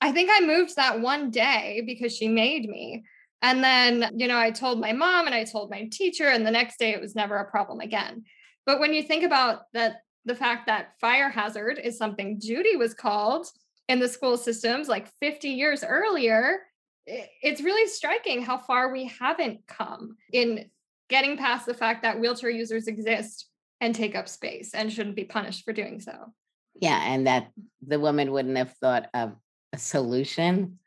I 0.00 0.12
think 0.12 0.30
I 0.30 0.44
moved 0.44 0.76
that 0.76 1.00
one 1.00 1.30
day 1.30 1.82
because 1.86 2.14
she 2.14 2.28
made 2.28 2.68
me. 2.68 3.04
And 3.40 3.62
then, 3.62 4.10
you 4.16 4.26
know, 4.26 4.38
I 4.38 4.50
told 4.50 4.80
my 4.80 4.92
mom 4.92 5.26
and 5.26 5.34
I 5.34 5.44
told 5.44 5.70
my 5.70 5.88
teacher, 5.90 6.28
and 6.28 6.46
the 6.46 6.50
next 6.50 6.78
day 6.78 6.90
it 6.92 7.00
was 7.00 7.14
never 7.14 7.36
a 7.36 7.50
problem 7.50 7.80
again. 7.80 8.24
But 8.66 8.80
when 8.80 8.92
you 8.92 9.02
think 9.02 9.24
about 9.24 9.62
that, 9.72 10.02
the 10.28 10.34
fact 10.34 10.66
that 10.66 10.92
fire 11.00 11.30
hazard 11.30 11.80
is 11.82 11.98
something 11.98 12.40
Judy 12.40 12.76
was 12.76 12.94
called 12.94 13.46
in 13.88 13.98
the 13.98 14.08
school 14.08 14.36
systems 14.36 14.88
like 14.88 15.08
50 15.20 15.48
years 15.48 15.82
earlier, 15.82 16.60
it's 17.06 17.62
really 17.62 17.88
striking 17.88 18.42
how 18.42 18.58
far 18.58 18.92
we 18.92 19.06
haven't 19.06 19.66
come 19.66 20.16
in 20.32 20.70
getting 21.08 21.38
past 21.38 21.66
the 21.66 21.74
fact 21.74 22.02
that 22.02 22.20
wheelchair 22.20 22.50
users 22.50 22.86
exist 22.86 23.48
and 23.80 23.94
take 23.94 24.14
up 24.14 24.28
space 24.28 24.74
and 24.74 24.92
shouldn't 24.92 25.16
be 25.16 25.24
punished 25.24 25.64
for 25.64 25.72
doing 25.72 26.00
so. 26.00 26.32
Yeah, 26.80 27.00
and 27.02 27.26
that 27.26 27.50
the 27.86 27.98
woman 27.98 28.30
wouldn't 28.30 28.58
have 28.58 28.74
thought 28.74 29.08
of 29.14 29.32
a 29.72 29.78
solution, 29.78 30.78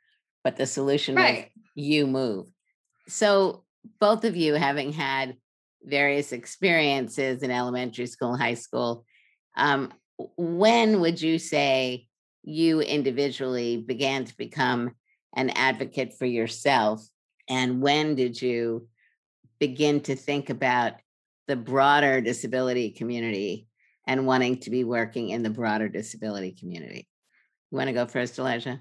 but 0.44 0.56
the 0.56 0.68
solution 0.68 1.16
right. 1.16 1.50
was 1.56 1.64
you 1.76 2.06
move. 2.06 2.48
So 3.08 3.64
both 4.00 4.24
of 4.24 4.36
you 4.36 4.54
having 4.54 4.94
had 4.94 5.36
various 5.84 6.32
experiences 6.32 7.42
in 7.42 7.50
elementary 7.50 8.06
school 8.06 8.38
high 8.38 8.54
school, 8.54 9.06
um, 9.56 9.94
when 10.38 11.02
would 11.02 11.22
you 11.22 11.40
say 11.40 12.08
you 12.44 12.82
individually 12.82 13.78
began 13.78 14.26
to 14.26 14.38
become 14.38 14.92
an 15.36 15.50
advocate 15.52 16.14
for 16.18 16.26
yourself? 16.26 17.08
And 17.48 17.82
when 17.82 18.16
did 18.16 18.42
you 18.42 18.88
begin 19.60 20.02
to 20.02 20.16
think 20.16 20.50
about 20.50 20.94
the 21.48 21.56
broader 21.56 22.22
disability 22.22 22.92
community 22.92 23.68
and 24.08 24.26
wanting 24.26 24.58
to 24.58 24.70
be 24.70 24.84
working 24.84 25.30
in 25.30 25.44
the 25.44 25.50
broader 25.50 25.90
disability 25.90 26.52
community. 26.52 27.08
You 27.70 27.78
want 27.78 27.88
to 27.88 27.94
go 27.94 28.06
first, 28.06 28.40
Elijah? 28.40 28.80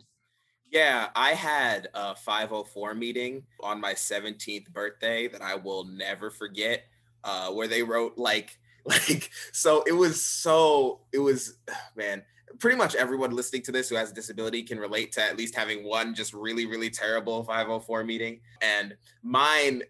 Yeah, 0.71 1.09
I 1.17 1.31
had 1.31 1.89
a 1.95 2.15
504 2.15 2.95
meeting 2.95 3.43
on 3.61 3.81
my 3.81 3.93
17th 3.93 4.69
birthday 4.71 5.27
that 5.29 5.43
I 5.43 5.57
will 5.57 5.85
never 5.85 6.31
forget, 6.31 6.85
uh, 7.25 7.51
where 7.51 7.67
they 7.67 7.83
wrote 7.83 8.17
like, 8.17 8.57
like, 8.87 9.31
so 9.53 9.83
it 9.87 9.93
was 9.93 10.23
so, 10.23 11.01
it 11.13 11.19
was, 11.19 11.59
man, 11.97 12.23
pretty 12.59 12.77
much 12.77 12.95
everyone 12.95 13.35
listening 13.35 13.63
to 13.63 13.73
this 13.73 13.89
who 13.89 13.97
has 13.97 14.11
a 14.11 14.15
disability 14.15 14.63
can 14.63 14.79
relate 14.79 15.13
to 15.13 15.23
at 15.23 15.37
least 15.37 15.55
having 15.55 15.85
one 15.85 16.15
just 16.15 16.35
really, 16.35 16.67
really 16.67 16.91
terrible 16.91 17.43
504 17.45 18.05
meeting. 18.05 18.41
And 18.61 18.97
mine 19.23 19.83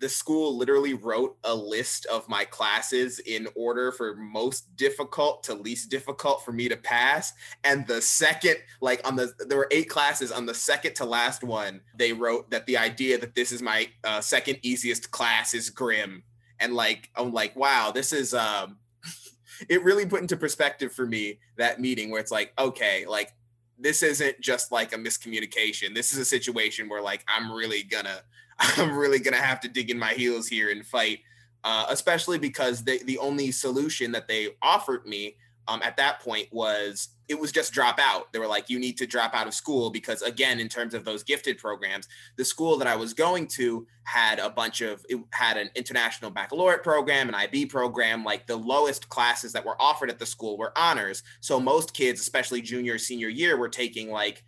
the 0.00 0.08
school 0.08 0.56
literally 0.56 0.94
wrote 0.94 1.36
a 1.44 1.54
list 1.54 2.06
of 2.06 2.28
my 2.28 2.44
classes 2.44 3.18
in 3.20 3.48
order 3.54 3.90
for 3.92 4.14
most 4.16 4.74
difficult 4.76 5.42
to 5.44 5.54
least 5.54 5.90
difficult 5.90 6.44
for 6.44 6.52
me 6.52 6.68
to 6.68 6.76
pass 6.76 7.32
and 7.64 7.86
the 7.86 8.00
second 8.00 8.56
like 8.80 9.06
on 9.06 9.16
the 9.16 9.32
there 9.48 9.58
were 9.58 9.68
eight 9.70 9.88
classes 9.88 10.30
on 10.30 10.46
the 10.46 10.54
second 10.54 10.94
to 10.94 11.04
last 11.04 11.42
one 11.42 11.80
they 11.96 12.12
wrote 12.12 12.50
that 12.50 12.66
the 12.66 12.76
idea 12.76 13.18
that 13.18 13.34
this 13.34 13.52
is 13.52 13.62
my 13.62 13.88
uh, 14.04 14.20
second 14.20 14.58
easiest 14.62 15.10
class 15.10 15.54
is 15.54 15.70
grim 15.70 16.22
and 16.60 16.74
like 16.74 17.10
i'm 17.16 17.32
like 17.32 17.54
wow 17.56 17.90
this 17.92 18.12
is 18.12 18.34
um 18.34 18.76
it 19.68 19.82
really 19.82 20.06
put 20.06 20.20
into 20.20 20.36
perspective 20.36 20.92
for 20.92 21.06
me 21.06 21.38
that 21.56 21.80
meeting 21.80 22.10
where 22.10 22.20
it's 22.20 22.32
like 22.32 22.52
okay 22.58 23.04
like 23.06 23.32
this 23.80 24.02
isn't 24.02 24.40
just 24.40 24.72
like 24.72 24.92
a 24.92 24.96
miscommunication. 24.96 25.94
This 25.94 26.12
is 26.12 26.18
a 26.18 26.24
situation 26.24 26.88
where 26.88 27.00
like 27.00 27.24
i'm 27.28 27.52
really 27.52 27.84
gonna 27.84 28.22
I'm 28.58 28.96
really 28.96 29.20
gonna 29.20 29.36
have 29.36 29.60
to 29.60 29.68
dig 29.68 29.90
in 29.90 29.98
my 29.98 30.12
heels 30.14 30.48
here 30.48 30.70
and 30.70 30.84
fight, 30.84 31.20
uh, 31.64 31.86
especially 31.88 32.38
because 32.38 32.84
the 32.84 33.00
the 33.04 33.18
only 33.18 33.52
solution 33.52 34.12
that 34.12 34.28
they 34.28 34.48
offered 34.62 35.06
me 35.06 35.36
um, 35.68 35.80
at 35.84 35.96
that 35.98 36.20
point 36.20 36.48
was 36.50 37.08
it 37.28 37.38
was 37.38 37.52
just 37.52 37.74
drop 37.74 37.98
out. 38.00 38.32
They 38.32 38.38
were 38.38 38.46
like, 38.46 38.70
you 38.70 38.78
need 38.78 38.96
to 38.96 39.06
drop 39.06 39.34
out 39.34 39.46
of 39.46 39.52
school 39.52 39.90
because, 39.90 40.22
again, 40.22 40.60
in 40.60 40.68
terms 40.68 40.94
of 40.94 41.04
those 41.04 41.22
gifted 41.22 41.58
programs, 41.58 42.08
the 42.36 42.44
school 42.44 42.78
that 42.78 42.88
I 42.88 42.96
was 42.96 43.12
going 43.12 43.46
to 43.48 43.86
had 44.04 44.38
a 44.38 44.48
bunch 44.48 44.80
of, 44.80 45.04
it 45.10 45.20
had 45.32 45.58
an 45.58 45.68
international 45.74 46.30
baccalaureate 46.30 46.82
program, 46.82 47.28
an 47.28 47.34
IB 47.34 47.66
program. 47.66 48.24
Like 48.24 48.46
the 48.46 48.56
lowest 48.56 49.10
classes 49.10 49.52
that 49.52 49.64
were 49.64 49.80
offered 49.80 50.08
at 50.08 50.18
the 50.18 50.24
school 50.24 50.56
were 50.56 50.72
honors. 50.76 51.22
So 51.40 51.60
most 51.60 51.92
kids, 51.92 52.20
especially 52.22 52.62
junior, 52.62 52.96
senior 52.96 53.28
year, 53.28 53.58
were 53.58 53.68
taking 53.68 54.10
like 54.10 54.42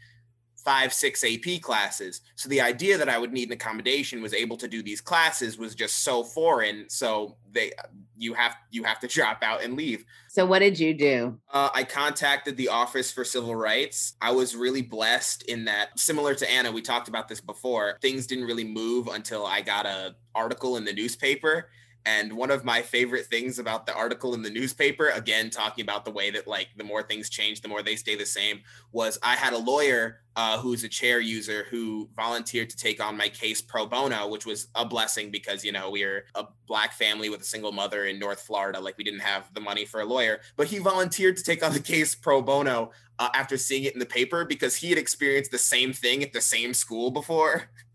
five, 0.64 0.92
six 0.92 1.24
AP 1.24 1.60
classes. 1.62 2.20
So 2.36 2.48
the 2.48 2.60
idea 2.60 2.98
that 2.98 3.08
I 3.08 3.18
would 3.18 3.32
need 3.32 3.48
an 3.48 3.52
accommodation 3.52 4.22
was 4.22 4.34
able 4.34 4.56
to 4.58 4.68
do 4.68 4.82
these 4.82 5.00
classes 5.00 5.58
was 5.58 5.74
just 5.74 6.04
so 6.04 6.22
foreign. 6.22 6.88
So 6.88 7.36
they, 7.50 7.72
you 8.16 8.34
have 8.34 8.56
you 8.70 8.84
have 8.84 9.00
to 9.00 9.06
drop 9.08 9.42
out 9.42 9.62
and 9.62 9.74
leave. 9.74 10.04
So 10.28 10.46
what 10.46 10.60
did 10.60 10.78
you 10.78 10.94
do? 10.94 11.38
Uh, 11.52 11.70
I 11.74 11.84
contacted 11.84 12.56
the 12.56 12.68
Office 12.68 13.10
for 13.10 13.24
Civil 13.24 13.56
Rights. 13.56 14.14
I 14.20 14.30
was 14.32 14.54
really 14.54 14.82
blessed 14.82 15.42
in 15.44 15.64
that, 15.64 15.98
similar 15.98 16.34
to 16.36 16.50
Anna, 16.50 16.70
we 16.70 16.82
talked 16.82 17.08
about 17.08 17.28
this 17.28 17.40
before. 17.40 17.98
Things 18.00 18.26
didn't 18.26 18.44
really 18.44 18.64
move 18.64 19.08
until 19.08 19.44
I 19.44 19.60
got 19.60 19.86
a 19.86 20.14
article 20.34 20.76
in 20.76 20.84
the 20.84 20.92
newspaper 20.92 21.68
and 22.06 22.32
one 22.32 22.50
of 22.50 22.64
my 22.64 22.80
favorite 22.80 23.26
things 23.26 23.58
about 23.58 23.86
the 23.86 23.94
article 23.94 24.34
in 24.34 24.42
the 24.42 24.50
newspaper, 24.50 25.08
again, 25.08 25.50
talking 25.50 25.82
about 25.82 26.04
the 26.04 26.10
way 26.10 26.30
that 26.30 26.46
like 26.46 26.68
the 26.76 26.84
more 26.84 27.02
things 27.02 27.28
change, 27.28 27.60
the 27.60 27.68
more 27.68 27.82
they 27.82 27.96
stay 27.96 28.16
the 28.16 28.24
same, 28.24 28.60
was 28.92 29.18
I 29.22 29.36
had 29.36 29.52
a 29.52 29.58
lawyer 29.58 30.20
uh, 30.36 30.58
who's 30.58 30.84
a 30.84 30.88
chair 30.88 31.20
user 31.20 31.66
who 31.70 32.08
volunteered 32.16 32.70
to 32.70 32.76
take 32.76 33.02
on 33.04 33.16
my 33.16 33.28
case 33.28 33.60
pro 33.60 33.84
bono, 33.84 34.28
which 34.28 34.46
was 34.46 34.68
a 34.74 34.84
blessing 34.84 35.30
because, 35.30 35.64
you 35.64 35.72
know, 35.72 35.90
we 35.90 36.02
are 36.02 36.24
a 36.34 36.46
black 36.66 36.94
family 36.94 37.28
with 37.28 37.42
a 37.42 37.44
single 37.44 37.72
mother 37.72 38.06
in 38.06 38.18
North 38.18 38.40
Florida. 38.40 38.80
Like 38.80 38.96
we 38.96 39.04
didn't 39.04 39.20
have 39.20 39.52
the 39.52 39.60
money 39.60 39.84
for 39.84 40.00
a 40.00 40.04
lawyer, 40.06 40.40
but 40.56 40.68
he 40.68 40.78
volunteered 40.78 41.36
to 41.36 41.42
take 41.42 41.62
on 41.62 41.72
the 41.72 41.80
case 41.80 42.14
pro 42.14 42.40
bono 42.40 42.92
uh, 43.18 43.28
after 43.34 43.58
seeing 43.58 43.84
it 43.84 43.92
in 43.92 43.98
the 43.98 44.06
paper 44.06 44.44
because 44.46 44.76
he 44.76 44.88
had 44.88 44.98
experienced 44.98 45.50
the 45.50 45.58
same 45.58 45.92
thing 45.92 46.22
at 46.22 46.32
the 46.32 46.40
same 46.40 46.72
school 46.72 47.10
before. 47.10 47.64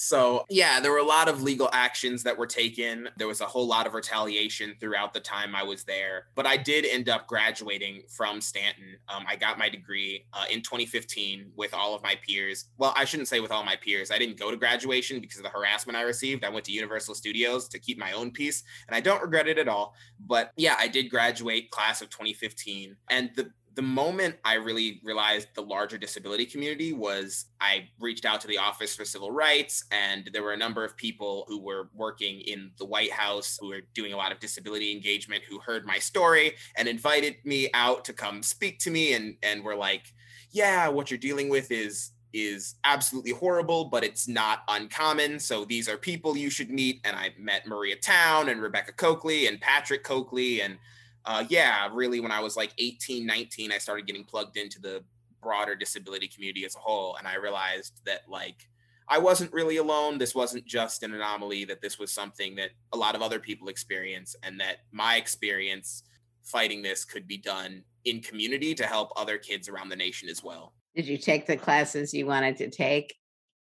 So, 0.00 0.44
yeah, 0.48 0.78
there 0.78 0.92
were 0.92 0.98
a 0.98 1.04
lot 1.04 1.28
of 1.28 1.42
legal 1.42 1.68
actions 1.72 2.22
that 2.22 2.38
were 2.38 2.46
taken. 2.46 3.08
There 3.16 3.26
was 3.26 3.40
a 3.40 3.46
whole 3.46 3.66
lot 3.66 3.84
of 3.84 3.94
retaliation 3.94 4.76
throughout 4.78 5.12
the 5.12 5.18
time 5.18 5.56
I 5.56 5.64
was 5.64 5.82
there. 5.82 6.26
But 6.36 6.46
I 6.46 6.56
did 6.56 6.86
end 6.86 7.08
up 7.08 7.26
graduating 7.26 8.04
from 8.08 8.40
Stanton. 8.40 8.96
Um, 9.08 9.24
I 9.26 9.34
got 9.34 9.58
my 9.58 9.68
degree 9.68 10.24
uh, 10.32 10.44
in 10.48 10.62
2015 10.62 11.50
with 11.56 11.74
all 11.74 11.96
of 11.96 12.02
my 12.04 12.14
peers. 12.24 12.66
Well, 12.76 12.94
I 12.96 13.04
shouldn't 13.04 13.26
say 13.26 13.40
with 13.40 13.50
all 13.50 13.64
my 13.64 13.74
peers. 13.74 14.12
I 14.12 14.18
didn't 14.18 14.38
go 14.38 14.52
to 14.52 14.56
graduation 14.56 15.18
because 15.20 15.38
of 15.38 15.42
the 15.42 15.50
harassment 15.50 15.98
I 15.98 16.02
received. 16.02 16.44
I 16.44 16.48
went 16.48 16.64
to 16.66 16.72
Universal 16.72 17.16
Studios 17.16 17.66
to 17.66 17.80
keep 17.80 17.98
my 17.98 18.12
own 18.12 18.30
peace, 18.30 18.62
and 18.86 18.94
I 18.94 19.00
don't 19.00 19.20
regret 19.20 19.48
it 19.48 19.58
at 19.58 19.66
all. 19.66 19.96
But 20.24 20.52
yeah, 20.56 20.76
I 20.78 20.86
did 20.86 21.10
graduate 21.10 21.72
class 21.72 22.02
of 22.02 22.08
2015. 22.10 22.94
And 23.10 23.30
the 23.34 23.50
the 23.78 23.82
moment 23.82 24.34
I 24.44 24.54
really 24.54 25.00
realized 25.04 25.50
the 25.54 25.62
larger 25.62 25.98
disability 25.98 26.44
community 26.44 26.92
was 26.92 27.44
I 27.60 27.88
reached 28.00 28.24
out 28.24 28.40
to 28.40 28.48
the 28.48 28.58
Office 28.58 28.96
for 28.96 29.04
Civil 29.04 29.30
Rights, 29.30 29.84
and 29.92 30.28
there 30.32 30.42
were 30.42 30.52
a 30.52 30.56
number 30.56 30.84
of 30.84 30.96
people 30.96 31.44
who 31.46 31.60
were 31.60 31.88
working 31.94 32.40
in 32.40 32.72
the 32.78 32.84
White 32.84 33.12
House 33.12 33.56
who 33.60 33.68
were 33.68 33.82
doing 33.94 34.12
a 34.12 34.16
lot 34.16 34.32
of 34.32 34.40
disability 34.40 34.90
engagement 34.90 35.44
who 35.48 35.60
heard 35.60 35.86
my 35.86 35.96
story 35.96 36.54
and 36.76 36.88
invited 36.88 37.36
me 37.44 37.70
out 37.72 38.04
to 38.06 38.12
come 38.12 38.42
speak 38.42 38.80
to 38.80 38.90
me 38.90 39.12
and 39.12 39.36
and 39.44 39.62
were 39.62 39.76
like, 39.76 40.12
yeah, 40.50 40.88
what 40.88 41.08
you're 41.08 41.18
dealing 41.18 41.48
with 41.48 41.70
is 41.70 42.10
is 42.32 42.74
absolutely 42.82 43.30
horrible, 43.30 43.84
but 43.84 44.02
it's 44.02 44.26
not 44.26 44.64
uncommon. 44.66 45.38
So 45.38 45.64
these 45.64 45.88
are 45.88 45.96
people 45.96 46.36
you 46.36 46.50
should 46.50 46.70
meet. 46.70 47.00
And 47.04 47.14
I 47.14 47.32
met 47.38 47.68
Maria 47.68 47.94
Town 47.94 48.48
and 48.48 48.60
Rebecca 48.60 48.90
Cokley 48.90 49.46
and 49.46 49.60
Patrick 49.60 50.02
Cokley 50.02 50.62
and 50.62 50.78
uh, 51.24 51.44
yeah, 51.48 51.88
really, 51.92 52.20
when 52.20 52.32
I 52.32 52.40
was 52.40 52.56
like 52.56 52.72
18, 52.78 53.26
19, 53.26 53.72
I 53.72 53.78
started 53.78 54.06
getting 54.06 54.24
plugged 54.24 54.56
into 54.56 54.80
the 54.80 55.04
broader 55.42 55.74
disability 55.74 56.28
community 56.28 56.64
as 56.64 56.74
a 56.76 56.80
whole. 56.80 57.16
And 57.16 57.26
I 57.26 57.36
realized 57.36 58.00
that, 58.06 58.22
like, 58.28 58.68
I 59.08 59.18
wasn't 59.18 59.52
really 59.52 59.78
alone. 59.78 60.18
This 60.18 60.34
wasn't 60.34 60.66
just 60.66 61.02
an 61.02 61.14
anomaly, 61.14 61.64
that 61.66 61.80
this 61.80 61.98
was 61.98 62.12
something 62.12 62.54
that 62.56 62.70
a 62.92 62.96
lot 62.96 63.14
of 63.14 63.22
other 63.22 63.38
people 63.38 63.68
experience, 63.68 64.36
and 64.42 64.60
that 64.60 64.78
my 64.92 65.16
experience 65.16 66.02
fighting 66.42 66.82
this 66.82 67.04
could 67.04 67.26
be 67.26 67.36
done 67.36 67.82
in 68.04 68.20
community 68.20 68.74
to 68.74 68.84
help 68.84 69.12
other 69.16 69.38
kids 69.38 69.68
around 69.68 69.88
the 69.88 69.96
nation 69.96 70.28
as 70.28 70.42
well. 70.42 70.74
Did 70.94 71.06
you 71.06 71.18
take 71.18 71.46
the 71.46 71.56
classes 71.56 72.12
you 72.14 72.26
wanted 72.26 72.56
to 72.56 72.70
take 72.70 73.14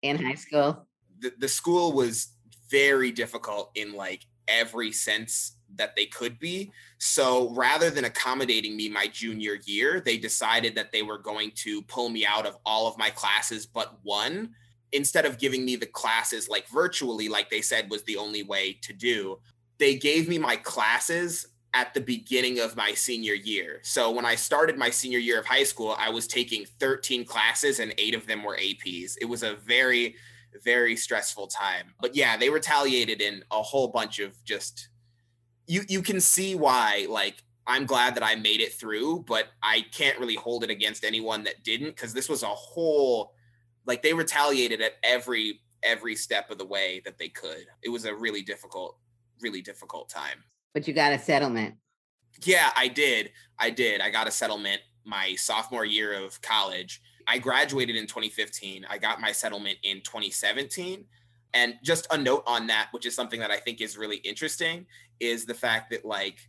in 0.02 0.18
high 0.18 0.36
school? 0.36 0.88
The, 1.20 1.34
the 1.38 1.48
school 1.48 1.92
was 1.92 2.30
very 2.70 3.12
difficult 3.12 3.72
in 3.76 3.94
like 3.94 4.26
every 4.52 4.92
sense 4.92 5.56
that 5.76 5.96
they 5.96 6.06
could 6.06 6.38
be. 6.40 6.72
So 6.98 7.50
rather 7.52 7.90
than 7.90 8.06
accommodating 8.06 8.76
me 8.76 8.90
my 8.90 9.08
junior 9.08 9.58
year, 9.66 10.02
they 10.02 10.18
decided 10.18 10.76
that 10.76 10.92
they 10.92 11.02
were 11.02 11.18
going 11.18 11.52
to 11.56 11.82
pull 11.84 12.10
me 12.10 12.26
out 12.26 12.46
of 12.46 12.58
all 12.66 12.88
of 12.88 12.98
my 12.98 13.10
classes 13.10 13.66
but 13.66 13.98
one 14.04 14.54
instead 14.92 15.26
of 15.26 15.38
giving 15.38 15.64
me 15.64 15.76
the 15.76 15.86
classes 15.86 16.50
like 16.50 16.68
virtually, 16.68 17.30
like 17.30 17.50
they 17.50 17.62
said 17.62 17.90
was 17.90 18.04
the 18.04 18.18
only 18.18 18.44
way 18.44 18.78
to 18.82 18.94
do. 18.94 19.40
They 19.78 19.96
gave 19.96 20.28
me 20.28 20.38
my 20.38 20.58
classes 20.58 21.48
at 21.74 21.94
the 21.94 22.02
beginning 22.02 22.60
of 22.60 22.76
my 22.76 22.94
senior 22.94 23.34
year. 23.34 23.80
So 23.84 24.12
when 24.12 24.26
I 24.26 24.36
started 24.36 24.78
my 24.78 24.90
senior 24.90 25.20
year 25.20 25.40
of 25.40 25.46
high 25.46 25.64
school, 25.64 25.96
I 25.98 26.10
was 26.10 26.28
taking 26.28 26.66
13 26.80 27.24
classes 27.24 27.80
and 27.80 27.94
eight 27.98 28.14
of 28.14 28.28
them 28.28 28.44
were 28.44 28.58
APs. 28.58 29.16
It 29.22 29.26
was 29.26 29.44
a 29.44 29.56
very, 29.56 30.16
very 30.64 30.96
stressful 30.96 31.48
time. 31.48 31.94
But 32.00 32.16
yeah, 32.16 32.38
they 32.38 32.50
retaliated 32.50 33.22
in 33.22 33.44
a 33.52 33.62
whole 33.62 33.88
bunch 33.88 34.20
of 34.20 34.44
just 34.44 34.90
you 35.68 35.82
you 35.88 36.02
can 36.02 36.20
see 36.20 36.56
why 36.56 37.08
like 37.10 37.44
I'm 37.68 37.86
glad 37.86 38.16
that 38.16 38.24
I 38.24 38.36
made 38.36 38.60
it 38.60 38.74
through, 38.74 39.24
but 39.28 39.48
I 39.62 39.86
can't 39.92 40.20
really 40.20 40.36
hold 40.36 40.64
it 40.64 40.70
against 40.70 41.06
anyone 41.06 41.44
that 41.44 41.64
didn't 41.64 41.96
because 41.96 42.14
this 42.14 42.28
was 42.28 42.44
a 42.44 42.48
whole 42.48 43.34
like 43.86 44.02
they 44.02 44.14
retaliated 44.14 44.82
at 44.82 44.94
every 45.04 45.62
every 45.84 46.16
step 46.16 46.52
of 46.52 46.58
the 46.58 46.66
way 46.66 47.02
that 47.06 47.18
they 47.18 47.30
could. 47.30 47.66
It 47.82 47.90
was 47.90 48.06
a 48.06 48.14
really 48.14 48.42
difficult, 48.42 48.98
really 49.40 49.62
difficult 49.62 50.10
time. 50.10 50.44
But 50.74 50.88
you 50.88 50.94
got 50.94 51.14
a 51.14 51.20
settlement. 51.20 51.76
Yeah, 52.44 52.72
I 52.76 52.88
did. 52.88 53.32
I 53.60 53.70
did. 53.70 54.02
I 54.02 54.10
got 54.10 54.28
a 54.28 54.32
settlement 54.32 54.82
my 55.04 55.36
sophomore 55.36 55.86
year 55.86 56.14
of 56.14 56.42
college. 56.42 57.02
I 57.32 57.38
graduated 57.38 57.96
in 57.96 58.08
2015. 58.08 58.86
I 58.90 58.98
got 58.98 59.22
my 59.22 59.32
settlement 59.32 59.78
in 59.84 60.02
2017. 60.02 61.06
And 61.54 61.76
just 61.82 62.06
a 62.12 62.18
note 62.18 62.44
on 62.46 62.68
that, 62.68 62.90
which 62.92 63.06
is 63.06 63.16
something 63.16 63.40
that 63.40 63.50
I 63.50 63.58
think 63.58 63.80
is 63.80 63.98
really 63.98 64.18
interesting, 64.18 64.86
is 65.22 65.46
the 65.46 65.54
fact 65.54 65.92
that 65.92 66.04
like 66.04 66.40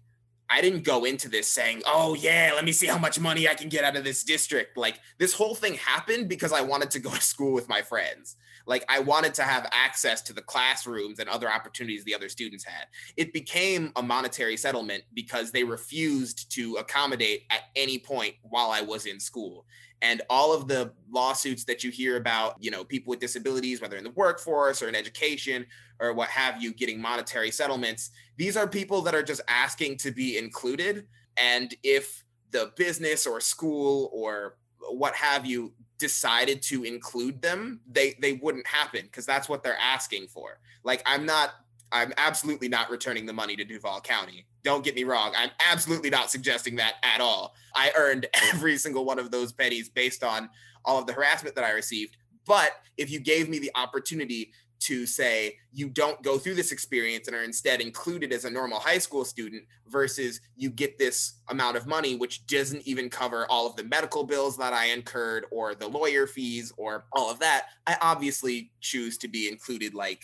I 0.50 0.60
didn't 0.60 0.82
go 0.82 1.04
into 1.04 1.28
this 1.28 1.46
saying, 1.46 1.82
"Oh 1.86 2.14
yeah, 2.14 2.50
let 2.54 2.64
me 2.64 2.72
see 2.72 2.88
how 2.88 2.98
much 2.98 3.20
money 3.20 3.48
I 3.48 3.54
can 3.54 3.68
get 3.68 3.84
out 3.84 3.96
of 3.96 4.02
this 4.02 4.24
district." 4.24 4.76
Like 4.76 4.98
this 5.18 5.34
whole 5.34 5.54
thing 5.54 5.74
happened 5.74 6.28
because 6.28 6.52
I 6.52 6.62
wanted 6.62 6.90
to 6.90 6.98
go 6.98 7.10
to 7.10 7.20
school 7.20 7.52
with 7.52 7.68
my 7.68 7.82
friends. 7.82 8.36
Like 8.66 8.85
I 8.88 9.00
wanted 9.00 9.35
to 9.35 9.42
have 9.42 9.69
access 9.73 10.23
to 10.23 10.33
the 10.33 10.42
classrooms 10.42 11.19
and 11.19 11.28
other 11.28 11.50
opportunities 11.50 12.04
the 12.04 12.14
other 12.14 12.28
students 12.28 12.64
had. 12.64 12.87
It 13.16 13.33
became 13.33 13.92
a 13.97 14.02
monetary 14.02 14.57
settlement 14.57 15.04
because 15.14 15.50
they 15.50 15.64
refused 15.64 16.50
to 16.52 16.76
accommodate 16.76 17.42
at 17.50 17.62
any 17.76 17.99
point 17.99 18.35
while 18.42 18.71
I 18.71 18.81
was 18.81 19.07
in 19.07 19.21
school 19.21 19.66
and 20.02 20.21
all 20.28 20.52
of 20.52 20.66
the 20.66 20.92
lawsuits 21.11 21.64
that 21.64 21.85
you 21.85 21.90
hear 21.90 22.16
about 22.16 22.57
you 22.59 22.71
know 22.71 22.85
people 22.85 23.11
with 23.11 23.21
disabilities 23.21 23.81
whether 23.81 23.97
in 23.97 24.04
the 24.04 24.11
workforce 24.11 24.83
or 24.83 24.88
in 24.88 24.95
education 24.95 25.64
or 26.00 26.12
what 26.12 26.28
have 26.28 26.61
you 26.61 26.75
getting 26.75 27.00
monetary 27.00 27.50
settlements 27.50 28.11
these 28.37 28.57
are 28.57 28.66
people 28.66 29.00
that 29.00 29.14
are 29.14 29.23
just 29.23 29.40
asking 29.49 29.97
to 29.97 30.11
be 30.11 30.37
included 30.37 31.07
and 31.38 31.75
if 31.83 32.25
the 32.50 32.73
business 32.76 33.26
or 33.26 33.40
school 33.40 34.11
or 34.12 34.57
what 34.90 35.14
have 35.14 35.47
you 35.47 35.73
decided 36.02 36.61
to 36.61 36.85
include 36.85 37.40
them 37.40 37.80
they 37.90 38.14
they 38.21 38.35
wouldn't 38.35 38.66
happen 38.66 39.02
because 39.02 39.25
that's 39.25 39.49
what 39.49 39.62
they're 39.62 39.78
asking 39.80 40.26
for 40.26 40.59
like 40.85 41.02
i'm 41.06 41.25
not 41.25 41.50
i'm 41.92 42.12
absolutely 42.16 42.68
not 42.68 42.90
returning 42.90 43.25
the 43.25 43.32
money 43.32 43.56
to 43.56 43.64
duval 43.64 44.00
county 44.00 44.47
don't 44.62 44.85
get 44.85 44.94
me 44.94 45.04
wrong. 45.04 45.32
I'm 45.37 45.50
absolutely 45.71 46.11
not 46.11 46.30
suggesting 46.30 46.76
that 46.76 46.94
at 47.02 47.21
all. 47.21 47.54
I 47.75 47.92
earned 47.97 48.26
every 48.52 48.76
single 48.78 49.04
one 49.04 49.18
of 49.18 49.30
those 49.30 49.52
pennies 49.52 49.88
based 49.88 50.23
on 50.23 50.49
all 50.85 50.99
of 50.99 51.06
the 51.06 51.12
harassment 51.12 51.54
that 51.56 51.64
I 51.64 51.73
received. 51.73 52.16
But 52.47 52.73
if 52.97 53.11
you 53.11 53.21
gave 53.21 53.49
me 53.49 53.59
the 53.59 53.71
opportunity 53.75 54.52
to 54.86 55.06
say 55.06 55.56
you 55.72 55.88
don't 55.88 56.22
go 56.22 56.38
through 56.38 56.54
this 56.54 56.72
experience 56.72 57.28
and 57.28 57.36
are 57.36 57.44
instead 57.44 57.80
included 57.80 58.32
as 58.32 58.44
a 58.44 58.50
normal 58.50 58.78
high 58.78 58.98
school 58.98 59.24
student 59.24 59.62
versus 59.88 60.40
you 60.56 60.70
get 60.70 60.98
this 60.98 61.40
amount 61.48 61.76
of 61.76 61.86
money 61.86 62.16
which 62.16 62.46
doesn't 62.46 62.86
even 62.86 63.08
cover 63.08 63.46
all 63.48 63.66
of 63.66 63.76
the 63.76 63.84
medical 63.84 64.24
bills 64.24 64.56
that 64.56 64.72
I 64.72 64.86
incurred 64.86 65.46
or 65.50 65.74
the 65.74 65.88
lawyer 65.88 66.26
fees 66.26 66.72
or 66.76 67.04
all 67.12 67.30
of 67.30 67.38
that. 67.40 67.66
I 67.86 67.96
obviously 68.00 68.72
choose 68.80 69.18
to 69.18 69.28
be 69.28 69.48
included 69.48 69.94
like 69.94 70.22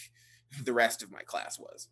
the 0.64 0.72
rest 0.72 1.02
of 1.02 1.12
my 1.12 1.22
class 1.22 1.58
was. 1.58 1.88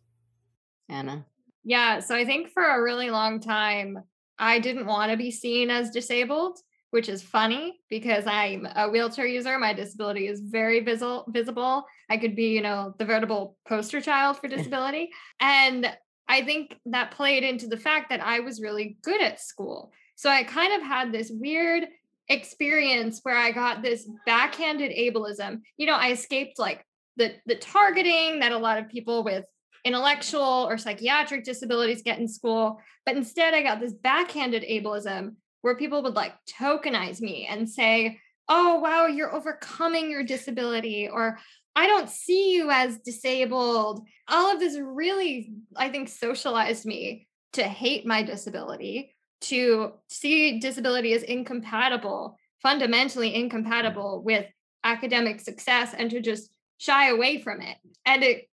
Anna. 0.89 1.25
Yeah 1.63 1.99
so 1.99 2.15
I 2.15 2.25
think 2.25 2.51
for 2.51 2.63
a 2.63 2.81
really 2.81 3.09
long 3.09 3.39
time 3.39 3.99
I 4.39 4.59
didn't 4.59 4.85
want 4.85 5.11
to 5.11 5.17
be 5.17 5.31
seen 5.31 5.69
as 5.69 5.89
disabled 5.89 6.59
which 6.91 7.09
is 7.09 7.21
funny 7.21 7.79
because 7.89 8.25
I'm 8.25 8.67
a 8.75 8.89
wheelchair 8.89 9.27
user. 9.27 9.57
My 9.59 9.73
disability 9.73 10.27
is 10.27 10.41
very 10.41 10.79
visible. 10.79 11.25
Visible. 11.29 11.85
I 12.09 12.17
could 12.17 12.35
be, 12.35 12.49
you 12.49 12.61
know, 12.61 12.93
the 12.97 13.05
veritable 13.05 13.57
poster 13.67 14.01
child 14.01 14.37
for 14.37 14.47
disability, 14.47 15.09
and 15.39 15.91
I 16.27 16.41
think 16.41 16.77
that 16.87 17.11
played 17.11 17.43
into 17.43 17.67
the 17.67 17.77
fact 17.77 18.09
that 18.09 18.21
I 18.21 18.41
was 18.41 18.61
really 18.61 18.97
good 19.01 19.21
at 19.21 19.39
school. 19.39 19.91
So 20.15 20.29
I 20.29 20.43
kind 20.43 20.73
of 20.73 20.81
had 20.81 21.11
this 21.11 21.31
weird 21.31 21.87
experience 22.29 23.21
where 23.23 23.37
I 23.37 23.51
got 23.51 23.81
this 23.81 24.09
backhanded 24.25 24.91
ableism. 24.91 25.61
You 25.77 25.87
know, 25.87 25.95
I 25.95 26.11
escaped 26.11 26.59
like 26.59 26.85
the 27.15 27.35
the 27.45 27.55
targeting 27.55 28.39
that 28.39 28.51
a 28.51 28.57
lot 28.57 28.77
of 28.77 28.89
people 28.89 29.23
with 29.23 29.45
intellectual 29.85 30.67
or 30.69 30.77
psychiatric 30.77 31.43
disabilities 31.43 32.01
get 32.01 32.19
in 32.19 32.27
school, 32.27 32.81
but 33.05 33.15
instead 33.15 33.53
I 33.53 33.63
got 33.63 33.79
this 33.79 33.93
backhanded 33.93 34.63
ableism 34.63 35.35
where 35.61 35.75
people 35.75 36.03
would 36.03 36.15
like 36.15 36.33
tokenize 36.59 37.21
me 37.21 37.47
and 37.49 37.69
say, 37.69 38.19
oh, 38.49 38.79
wow, 38.79 39.07
you're 39.07 39.35
overcoming 39.35 40.09
your 40.09 40.23
disability, 40.23 41.09
or 41.11 41.37
I 41.75 41.87
don't 41.87 42.09
see 42.09 42.53
you 42.53 42.71
as 42.71 42.97
disabled. 42.99 44.07
All 44.27 44.53
of 44.53 44.59
this 44.59 44.77
really, 44.79 45.51
I 45.75 45.89
think, 45.89 46.09
socialized 46.09 46.85
me 46.85 47.27
to 47.53 47.63
hate 47.63 48.05
my 48.05 48.23
disability, 48.23 49.15
to 49.41 49.93
see 50.07 50.59
disability 50.59 51.13
as 51.13 51.23
incompatible, 51.23 52.37
fundamentally 52.63 53.35
incompatible 53.35 54.23
with 54.23 54.45
academic 54.83 55.41
success, 55.41 55.93
and 55.97 56.09
to 56.11 56.21
just 56.21 56.49
shy 56.77 57.09
away 57.09 57.41
from 57.41 57.61
it. 57.61 57.77
And 58.05 58.23
it, 58.23 58.49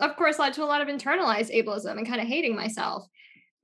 of 0.00 0.16
course, 0.16 0.38
led 0.38 0.52
to 0.54 0.64
a 0.64 0.66
lot 0.66 0.82
of 0.82 0.88
internalized 0.88 1.54
ableism 1.54 1.96
and 1.96 2.06
kind 2.06 2.20
of 2.20 2.26
hating 2.26 2.54
myself. 2.54 3.06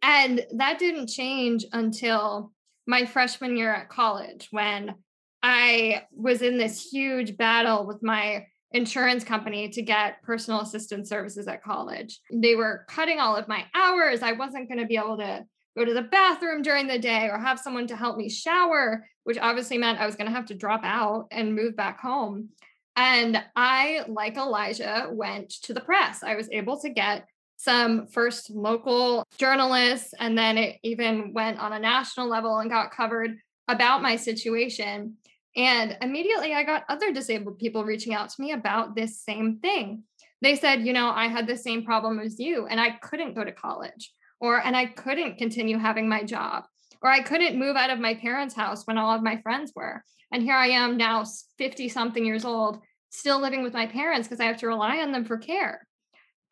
And 0.02 0.46
that 0.56 0.78
didn't 0.78 1.08
change 1.08 1.66
until 1.72 2.53
my 2.86 3.04
freshman 3.06 3.56
year 3.56 3.72
at 3.72 3.88
college 3.88 4.48
when 4.50 4.94
I 5.42 6.04
was 6.12 6.42
in 6.42 6.58
this 6.58 6.90
huge 6.90 7.36
battle 7.36 7.86
with 7.86 8.02
my 8.02 8.46
insurance 8.72 9.22
company 9.24 9.68
to 9.68 9.82
get 9.82 10.22
personal 10.22 10.60
assistance 10.60 11.08
services 11.08 11.46
at 11.46 11.62
college. 11.62 12.20
They 12.32 12.56
were 12.56 12.84
cutting 12.88 13.20
all 13.20 13.36
of 13.36 13.46
my 13.46 13.64
hours. 13.74 14.22
I 14.22 14.32
wasn't 14.32 14.68
going 14.68 14.80
to 14.80 14.86
be 14.86 14.96
able 14.96 15.18
to 15.18 15.44
go 15.76 15.84
to 15.84 15.94
the 15.94 16.02
bathroom 16.02 16.62
during 16.62 16.86
the 16.86 16.98
day 16.98 17.28
or 17.28 17.38
have 17.38 17.60
someone 17.60 17.86
to 17.88 17.96
help 17.96 18.16
me 18.16 18.28
shower, 18.28 19.06
which 19.22 19.38
obviously 19.38 19.78
meant 19.78 20.00
I 20.00 20.06
was 20.06 20.16
going 20.16 20.28
to 20.28 20.34
have 20.34 20.46
to 20.46 20.54
drop 20.54 20.80
out 20.82 21.28
and 21.30 21.54
move 21.54 21.76
back 21.76 22.00
home. 22.00 22.50
And 22.96 23.42
I, 23.56 24.04
like 24.08 24.36
Elijah, 24.36 25.08
went 25.10 25.50
to 25.62 25.74
the 25.74 25.80
press. 25.80 26.22
I 26.22 26.36
was 26.36 26.48
able 26.50 26.80
to 26.80 26.90
get 26.90 27.26
some 27.64 28.06
first 28.06 28.50
local 28.50 29.26
journalists, 29.38 30.12
and 30.18 30.36
then 30.36 30.58
it 30.58 30.76
even 30.82 31.32
went 31.32 31.58
on 31.58 31.72
a 31.72 31.78
national 31.78 32.28
level 32.28 32.58
and 32.58 32.70
got 32.70 32.92
covered 32.92 33.38
about 33.68 34.02
my 34.02 34.16
situation. 34.16 35.14
And 35.56 35.96
immediately 36.02 36.52
I 36.52 36.62
got 36.62 36.84
other 36.88 37.12
disabled 37.12 37.58
people 37.58 37.84
reaching 37.84 38.12
out 38.12 38.28
to 38.28 38.42
me 38.42 38.52
about 38.52 38.94
this 38.94 39.22
same 39.22 39.60
thing. 39.60 40.02
They 40.42 40.56
said, 40.56 40.86
you 40.86 40.92
know, 40.92 41.10
I 41.10 41.28
had 41.28 41.46
the 41.46 41.56
same 41.56 41.84
problem 41.84 42.18
as 42.18 42.38
you, 42.38 42.66
and 42.66 42.78
I 42.78 42.90
couldn't 42.90 43.34
go 43.34 43.44
to 43.44 43.52
college, 43.52 44.12
or 44.40 44.58
and 44.58 44.76
I 44.76 44.86
couldn't 44.86 45.38
continue 45.38 45.78
having 45.78 46.06
my 46.06 46.22
job, 46.22 46.64
or 47.00 47.10
I 47.10 47.22
couldn't 47.22 47.58
move 47.58 47.76
out 47.76 47.90
of 47.90 47.98
my 47.98 48.14
parents' 48.14 48.54
house 48.54 48.86
when 48.86 48.98
all 48.98 49.14
of 49.14 49.22
my 49.22 49.40
friends 49.40 49.72
were. 49.74 50.04
And 50.32 50.42
here 50.42 50.54
I 50.54 50.68
am 50.68 50.98
now, 50.98 51.24
50 51.56 51.88
something 51.88 52.26
years 52.26 52.44
old, 52.44 52.80
still 53.10 53.40
living 53.40 53.62
with 53.62 53.72
my 53.72 53.86
parents 53.86 54.28
because 54.28 54.40
I 54.40 54.46
have 54.46 54.58
to 54.58 54.66
rely 54.66 54.98
on 54.98 55.12
them 55.12 55.24
for 55.24 55.38
care. 55.38 55.86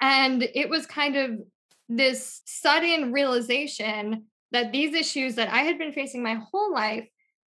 And 0.02 0.42
it 0.42 0.68
was 0.68 0.84
kind 0.84 1.16
of 1.16 1.38
this 1.88 2.42
sudden 2.44 3.12
realization 3.12 4.24
that 4.50 4.72
these 4.72 4.94
issues 4.94 5.36
that 5.36 5.48
I 5.48 5.58
had 5.58 5.78
been 5.78 5.92
facing 5.92 6.24
my 6.24 6.34
whole 6.34 6.72
life 6.72 7.06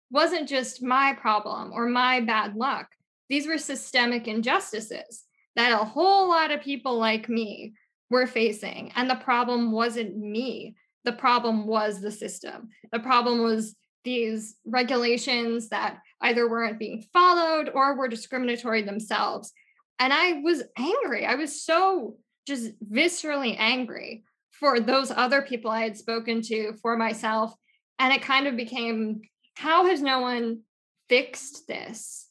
wasn't 0.09 0.47
just 0.47 0.81
my 0.81 1.13
problem 1.19 1.73
or 1.73 1.89
my 1.89 2.21
bad 2.21 2.55
luck. 2.55 2.87
These 3.27 3.45
were 3.45 3.57
systemic 3.57 4.29
injustices 4.29 5.25
that 5.57 5.73
a 5.73 5.83
whole 5.83 6.29
lot 6.29 6.51
of 6.51 6.61
people 6.61 6.97
like 6.97 7.27
me 7.27 7.73
were 8.09 8.25
facing. 8.25 8.93
And 8.95 9.09
the 9.09 9.15
problem 9.15 9.73
wasn't 9.73 10.17
me, 10.17 10.77
the 11.03 11.11
problem 11.11 11.67
was 11.67 11.99
the 11.99 12.11
system. 12.11 12.69
The 12.93 12.99
problem 12.99 13.41
was 13.41 13.75
these 14.05 14.55
regulations 14.65 15.67
that 15.69 15.97
either 16.21 16.49
weren't 16.49 16.79
being 16.79 17.03
followed 17.11 17.69
or 17.73 17.97
were 17.97 18.07
discriminatory 18.07 18.83
themselves. 18.83 19.51
And 19.99 20.13
I 20.13 20.39
was 20.41 20.63
angry. 20.77 21.25
I 21.25 21.35
was 21.35 21.61
so 21.61 22.15
just 22.45 22.71
viscerally 22.83 23.55
angry 23.57 24.23
for 24.51 24.79
those 24.79 25.11
other 25.11 25.41
people 25.41 25.71
I 25.71 25.81
had 25.81 25.97
spoken 25.97 26.41
to, 26.43 26.73
for 26.81 26.95
myself. 26.95 27.53
And 27.99 28.13
it 28.13 28.21
kind 28.21 28.47
of 28.47 28.55
became, 28.55 29.21
how 29.55 29.85
has 29.85 30.01
no 30.01 30.19
one 30.19 30.61
fixed 31.09 31.67
this? 31.67 32.29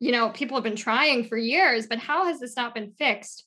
You 0.00 0.12
know, 0.12 0.30
people 0.30 0.56
have 0.56 0.64
been 0.64 0.76
trying 0.76 1.24
for 1.24 1.36
years, 1.36 1.86
but 1.86 1.98
how 1.98 2.26
has 2.26 2.40
this 2.40 2.56
not 2.56 2.74
been 2.74 2.92
fixed? 2.98 3.46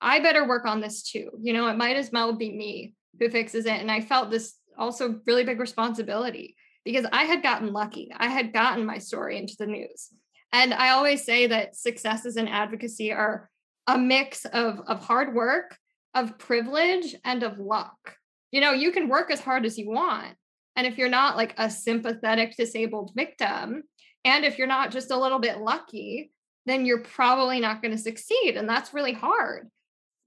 I 0.00 0.20
better 0.20 0.46
work 0.46 0.66
on 0.66 0.80
this 0.80 1.02
too. 1.02 1.30
You 1.40 1.52
know, 1.52 1.68
it 1.68 1.76
might 1.76 1.96
as 1.96 2.10
well 2.10 2.32
be 2.32 2.50
me 2.50 2.94
who 3.18 3.28
fixes 3.28 3.66
it. 3.66 3.80
And 3.80 3.90
I 3.90 4.00
felt 4.00 4.30
this 4.30 4.54
also 4.76 5.20
really 5.26 5.44
big 5.44 5.60
responsibility 5.60 6.56
because 6.84 7.06
I 7.12 7.24
had 7.24 7.42
gotten 7.42 7.72
lucky. 7.72 8.10
I 8.16 8.28
had 8.28 8.52
gotten 8.52 8.84
my 8.84 8.98
story 8.98 9.38
into 9.38 9.54
the 9.58 9.66
news. 9.66 10.08
And 10.52 10.74
I 10.74 10.90
always 10.90 11.24
say 11.24 11.46
that 11.46 11.76
successes 11.76 12.36
in 12.36 12.48
advocacy 12.48 13.12
are 13.12 13.48
a 13.86 13.98
mix 13.98 14.44
of 14.44 14.80
of 14.86 15.04
hard 15.04 15.34
work, 15.34 15.76
of 16.14 16.38
privilege, 16.38 17.14
and 17.24 17.42
of 17.42 17.58
luck. 17.58 18.16
You 18.50 18.60
know, 18.60 18.72
you 18.72 18.92
can 18.92 19.08
work 19.08 19.30
as 19.30 19.40
hard 19.40 19.64
as 19.64 19.78
you 19.78 19.90
want. 19.90 20.36
And 20.76 20.86
if 20.86 20.98
you're 20.98 21.08
not 21.08 21.36
like 21.36 21.54
a 21.58 21.70
sympathetic 21.70 22.56
disabled 22.56 23.12
victim, 23.14 23.82
and 24.24 24.44
if 24.44 24.58
you're 24.58 24.66
not 24.66 24.90
just 24.90 25.10
a 25.10 25.18
little 25.18 25.38
bit 25.38 25.58
lucky, 25.58 26.30
then 26.66 26.86
you're 26.86 27.02
probably 27.02 27.60
not 27.60 27.82
going 27.82 27.92
to 27.92 28.02
succeed. 28.02 28.56
And 28.56 28.68
that's 28.68 28.94
really 28.94 29.12
hard. 29.12 29.68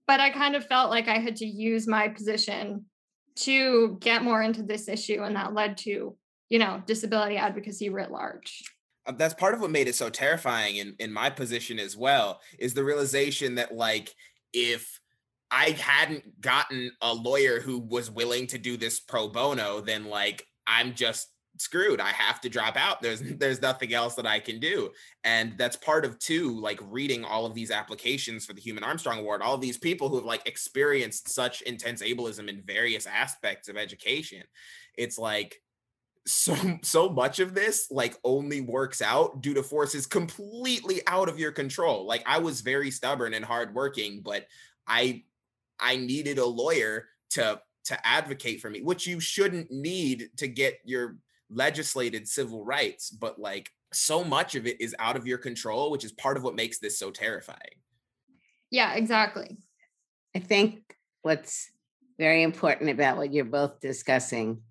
But 0.08 0.20
I 0.20 0.30
kind 0.30 0.56
of 0.56 0.66
felt 0.66 0.92
like 0.92 1.08
I 1.08 1.18
had 1.18 1.38
to 1.38 1.46
use 1.46 1.88
my 1.88 2.10
position 2.10 2.86
to 3.38 3.98
get 4.00 4.24
more 4.24 4.42
into 4.42 4.64
this 4.64 4.88
issue. 4.88 5.24
And 5.24 5.36
that 5.36 5.54
led 5.54 5.78
to, 5.80 6.16
you 6.50 6.60
know, 6.60 6.84
disability 6.86 7.38
advocacy 7.38 7.90
writ 7.90 8.12
large. 8.12 8.64
Uh, 9.06 9.14
that's 9.14 9.34
part 9.34 9.54
of 9.54 9.62
what 9.62 9.72
made 9.72 9.88
it 9.88 9.96
so 9.96 10.10
terrifying 10.10 10.78
in 10.78 10.96
in 11.00 11.12
my 11.12 11.30
position 11.30 11.80
as 11.80 11.96
well 11.96 12.42
is 12.60 12.74
the 12.74 12.84
realization 12.84 13.56
that 13.56 13.74
like 13.74 14.14
if 14.54 15.00
I 15.52 15.72
hadn't 15.72 16.42
gotten 16.42 16.92
a 17.02 17.14
lawyer 17.14 17.60
who 17.60 17.80
was 17.80 18.10
willing 18.10 18.48
to 18.48 18.58
do 18.58 18.78
this 18.78 19.00
pro 19.00 19.28
bono, 19.28 19.82
then 19.82 20.06
like 20.06 20.46
I'm 20.68 20.96
just 20.96 21.30
screwed. 21.58 22.02
I 22.02 22.10
have 22.10 22.42
to 22.42 22.50
drop 22.50 22.76
out. 22.76 23.02
There's 23.02 23.22
there's 23.38 23.62
nothing 23.62 23.94
else 23.94 24.16
that 24.16 24.26
I 24.26 24.40
can 24.40 24.60
do. 24.60 24.92
And 25.24 25.58
that's 25.58 25.76
part 25.76 26.06
of 26.06 26.20
too, 26.20 26.60
like 26.60 26.80
reading 26.84 27.24
all 27.24 27.46
of 27.46 27.54
these 27.54 27.72
applications 27.72 28.46
for 28.46 28.54
the 28.54 28.62
Heumann 28.62 28.84
Armstrong 28.84 29.20
Award, 29.20 29.42
all 29.42 29.58
these 29.58 29.78
people 29.78 30.10
who 30.10 30.16
have 30.16 30.26
like 30.26 30.48
experienced 30.48 31.30
such 31.30 31.62
intense 31.62 32.02
ableism 32.02 32.50
in 32.50 32.64
various 32.66 33.06
aspects 33.06 33.70
of 33.70 33.78
education. 33.78 34.44
It's 34.98 35.18
like 35.18 35.62
so 36.28 36.56
so 36.82 37.10
much 37.10 37.40
of 37.40 37.54
this 37.54 37.88
like 37.92 38.18
only 38.24 38.62
works 38.62 39.02
out 39.02 39.42
due 39.42 39.54
to 39.54 39.64
forces 39.64 40.06
completely 40.06 41.02
out 41.08 41.30
of 41.30 41.40
your 41.40 41.52
control. 41.52 42.06
Like 42.06 42.24
i 42.26 42.40
was 42.40 42.62
very 42.62 42.92
stubborn 42.92 43.34
and 43.34 43.46
hardworking 43.46 44.22
but 44.24 44.46
i 44.88 45.24
i 45.80 45.96
needed 45.96 46.38
a 46.38 46.46
lawyer 46.46 47.08
to 47.32 47.60
to 47.86 48.08
advocate 48.08 48.62
for 48.62 48.70
me 48.70 48.82
which 48.82 49.06
you 49.06 49.20
shouldn't 49.20 49.72
need 49.72 50.30
to 50.38 50.48
get 50.48 50.80
your 50.84 51.18
legislated 51.50 52.28
civil 52.28 52.64
rights 52.66 53.10
but 53.10 53.40
like 53.40 53.72
so 53.94 54.24
much 54.24 54.56
of 54.56 54.66
it 54.68 54.82
is 54.82 54.96
out 55.00 55.16
of 55.16 55.28
your 55.28 55.38
control 55.38 55.92
which 55.92 56.04
is 56.04 56.12
part 56.12 56.38
of 56.38 56.44
what 56.44 56.56
makes 56.56 56.80
this 56.80 56.98
so 56.98 57.12
terrifying. 57.12 57.80
Yeah 58.72 58.96
exactly. 58.96 59.58
I 60.36 60.40
think 60.40 60.98
what's 61.22 61.70
very 62.18 62.44
important 62.44 62.90
about 62.90 63.18
what 63.18 63.34
you're 63.34 63.46
both 63.46 63.80
discussing 63.80 64.62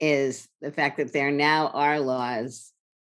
is 0.00 0.48
the 0.60 0.72
fact 0.72 0.96
that 0.98 1.12
there 1.12 1.30
now 1.30 1.68
are 1.68 2.00
laws 2.00 2.72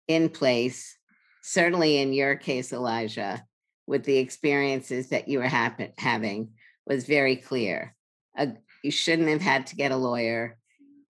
in 0.08 0.28
place, 0.28 0.96
certainly 1.42 1.98
in 1.98 2.12
your 2.12 2.36
case, 2.36 2.72
Elijah, 2.72 3.44
with 3.86 4.04
the 4.04 4.18
experiences 4.18 5.08
that 5.08 5.28
you 5.28 5.38
were 5.38 5.44
happen- 5.44 5.92
having, 5.98 6.52
was 6.86 7.04
very 7.04 7.36
clear. 7.36 7.94
You 8.82 8.90
shouldn't 8.90 9.28
have 9.28 9.40
had 9.40 9.66
to 9.68 9.76
get 9.76 9.92
a 9.92 9.96
lawyer. 9.96 10.58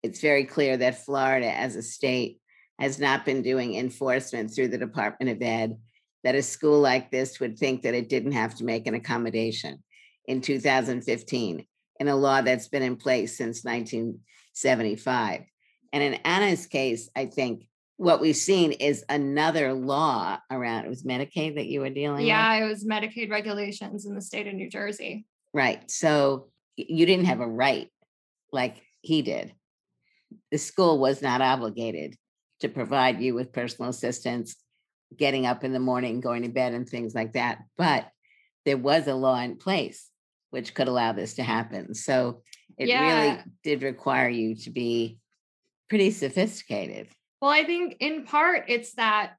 It's 0.02 0.20
very 0.20 0.44
clear 0.44 0.76
that 0.76 1.04
Florida, 1.04 1.50
as 1.50 1.76
a 1.76 1.82
state, 1.82 2.40
has 2.78 2.98
not 2.98 3.24
been 3.24 3.42
doing 3.42 3.74
enforcement 3.74 4.50
through 4.52 4.68
the 4.68 4.78
Department 4.78 5.30
of 5.30 5.40
Ed 5.40 5.78
that 6.24 6.35
a 6.35 6.42
school 6.42 6.80
like 6.80 7.11
this 7.11 7.40
would 7.40 7.58
think 7.58 7.82
that 7.82 7.94
it 7.94 8.08
didn't 8.08 8.32
have 8.32 8.54
to 8.56 8.64
make 8.64 8.87
an 8.87 8.94
accommodation 8.94 9.82
in 10.26 10.40
2015 10.40 11.66
in 12.00 12.08
a 12.08 12.16
law 12.16 12.42
that's 12.42 12.68
been 12.68 12.82
in 12.82 12.96
place 12.96 13.37
since 13.37 13.64
1975. 13.64 15.42
And 15.92 16.02
in 16.02 16.14
Anna's 16.24 16.66
case, 16.66 17.11
I 17.14 17.26
think 17.26 17.66
what 17.96 18.20
we've 18.20 18.37
seen 18.37 18.72
is 18.72 19.05
another 19.09 19.72
law 19.74 20.38
around 20.50 20.85
it 20.85 20.88
was 20.88 21.02
Medicaid 21.05 21.57
that 21.57 21.66
you 21.66 21.81
were 21.81 21.90
dealing 21.90 22.18
with. 22.22 22.26
yeah, 22.26 22.55
with. 22.61 22.64
it 22.64 22.68
was 22.72 22.85
Medicaid 22.85 23.31
regulations 23.31 24.07
in 24.07 24.14
the 24.14 24.22
state 24.22 24.46
of 24.46 24.55
New 24.55 24.70
Jersey. 24.70 25.26
Right. 25.52 25.88
So 25.90 26.48
you 26.76 27.05
didn't 27.07 27.26
have 27.26 27.40
a 27.40 27.46
right 27.46 27.88
like 28.50 28.76
he 29.02 29.22
did. 29.22 29.52
The 30.50 30.59
school 30.59 30.98
was 30.98 31.20
not 31.22 31.42
obligated 31.42 32.16
to 32.61 32.68
provide 32.68 33.20
you 33.20 33.35
with 33.35 33.52
personal 33.52 33.90
assistance, 33.90 34.57
getting 35.16 35.44
up 35.46 35.62
in 35.62 35.72
the 35.72 35.78
morning, 35.81 36.20
going 36.20 36.42
to 36.42 36.48
bed, 36.48 36.72
and 36.72 36.88
things 36.88 37.14
like 37.14 37.35
that. 37.35 37.59
But 37.76 38.09
there 38.64 38.78
was 38.78 39.07
a 39.07 39.14
law 39.14 39.38
in 39.40 39.57
place 39.57 40.09
which 40.50 40.74
could 40.74 40.88
allow 40.88 41.12
this 41.12 41.35
to 41.35 41.42
happen. 41.42 41.94
So 41.94 42.42
it 42.78 42.88
Yeah. 42.88 43.31
really 43.33 43.38
did 43.62 43.83
require 43.83 44.28
you 44.28 44.55
to 44.57 44.70
be 44.70 45.18
pretty 45.92 46.11
sophisticated. 46.11 47.07
Well, 47.42 47.50
I 47.50 47.64
think 47.64 47.96
in 48.00 48.24
part 48.24 48.64
it's 48.66 48.94
that 48.94 49.35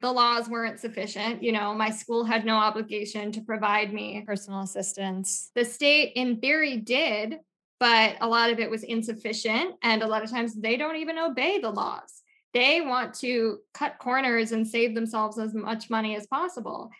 the 0.00 0.10
laws 0.10 0.48
weren't 0.48 0.80
sufficient. 0.80 1.42
You 1.42 1.52
know, 1.52 1.74
my 1.74 1.90
school 1.90 2.24
had 2.24 2.46
no 2.46 2.54
obligation 2.54 3.30
to 3.32 3.42
provide 3.42 3.92
me 3.92 4.24
personal 4.26 4.62
assistance. 4.62 5.50
The 5.54 5.62
state, 5.62 6.12
in 6.16 6.40
theory, 6.40 6.78
did, 6.78 7.40
but 7.78 8.16
a 8.22 8.26
lot 8.26 8.48
of 8.48 8.58
it 8.58 8.70
was 8.70 8.82
insufficient. 8.82 9.74
And 9.82 10.02
a 10.02 10.06
lot 10.06 10.24
of 10.24 10.30
times 10.30 10.54
they 10.54 10.78
don't 10.78 10.96
even 10.96 11.18
obey 11.18 11.58
the 11.58 11.68
laws. 11.68 12.22
They 12.54 12.80
want 12.80 13.12
to 13.16 13.58
cut 13.74 13.98
corners 13.98 14.52
and 14.52 14.66
save 14.66 14.94
themselves 14.94 15.38
as 15.38 15.52
much 15.52 15.90
money 15.90 16.16
as 16.16 16.26
possible. 16.28 16.90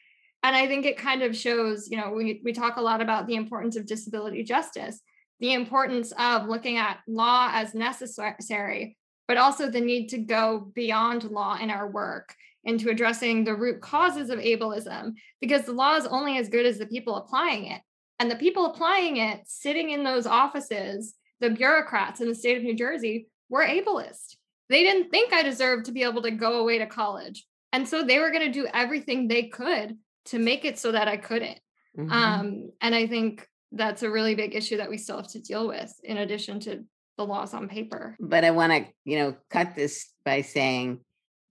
And 0.42 0.54
I 0.54 0.66
think 0.66 0.84
it 0.84 0.98
kind 0.98 1.22
of 1.22 1.34
shows, 1.34 1.88
you 1.90 1.96
know, 1.96 2.10
we, 2.10 2.42
we 2.44 2.52
talk 2.52 2.76
a 2.76 2.82
lot 2.82 3.00
about 3.00 3.26
the 3.26 3.36
importance 3.36 3.76
of 3.76 3.86
disability 3.86 4.44
justice, 4.44 5.00
the 5.40 5.54
importance 5.54 6.12
of 6.18 6.48
looking 6.48 6.76
at 6.76 7.00
law 7.08 7.50
as 7.52 7.74
necessary, 7.74 8.96
but 9.26 9.36
also 9.36 9.70
the 9.70 9.80
need 9.80 10.08
to 10.08 10.18
go 10.18 10.70
beyond 10.74 11.24
law 11.24 11.56
in 11.56 11.70
our 11.70 11.88
work 11.88 12.34
into 12.64 12.90
addressing 12.90 13.42
the 13.42 13.54
root 13.54 13.80
causes 13.80 14.28
of 14.28 14.38
ableism, 14.38 15.14
because 15.40 15.62
the 15.62 15.72
law 15.72 15.96
is 15.96 16.06
only 16.06 16.36
as 16.36 16.48
good 16.48 16.66
as 16.66 16.78
the 16.78 16.86
people 16.86 17.16
applying 17.16 17.66
it. 17.66 17.80
And 18.18 18.30
the 18.30 18.36
people 18.36 18.66
applying 18.66 19.16
it, 19.16 19.40
sitting 19.46 19.90
in 19.90 20.04
those 20.04 20.26
offices, 20.26 21.14
the 21.40 21.48
bureaucrats 21.48 22.20
in 22.20 22.28
the 22.28 22.34
state 22.34 22.58
of 22.58 22.62
New 22.62 22.76
Jersey, 22.76 23.28
were 23.48 23.64
ableist. 23.64 24.36
They 24.68 24.82
didn't 24.82 25.10
think 25.10 25.32
I 25.32 25.42
deserved 25.42 25.86
to 25.86 25.92
be 25.92 26.02
able 26.02 26.22
to 26.22 26.30
go 26.30 26.60
away 26.60 26.78
to 26.78 26.86
college. 26.86 27.46
And 27.72 27.88
so 27.88 28.02
they 28.02 28.18
were 28.18 28.30
going 28.30 28.44
to 28.44 28.52
do 28.52 28.68
everything 28.74 29.26
they 29.26 29.44
could 29.44 29.96
to 30.26 30.38
make 30.38 30.66
it 30.66 30.78
so 30.78 30.92
that 30.92 31.08
I 31.08 31.16
couldn't. 31.16 31.58
Mhm. 31.96 32.10
Um, 32.10 32.72
and 32.80 32.94
I 32.94 33.06
think 33.06 33.48
that's 33.72 34.02
a 34.02 34.10
really 34.10 34.34
big 34.34 34.54
issue 34.54 34.76
that 34.78 34.90
we 34.90 34.98
still 34.98 35.16
have 35.16 35.28
to 35.28 35.40
deal 35.40 35.68
with, 35.68 35.92
in 36.02 36.18
addition 36.18 36.60
to 36.60 36.84
the 37.16 37.24
laws 37.26 37.54
on 37.54 37.68
paper. 37.68 38.16
but 38.18 38.44
I 38.44 38.50
want 38.50 38.72
to, 38.72 38.86
you 39.04 39.18
know, 39.18 39.36
cut 39.50 39.74
this 39.74 40.10
by 40.24 40.40
saying 40.40 41.00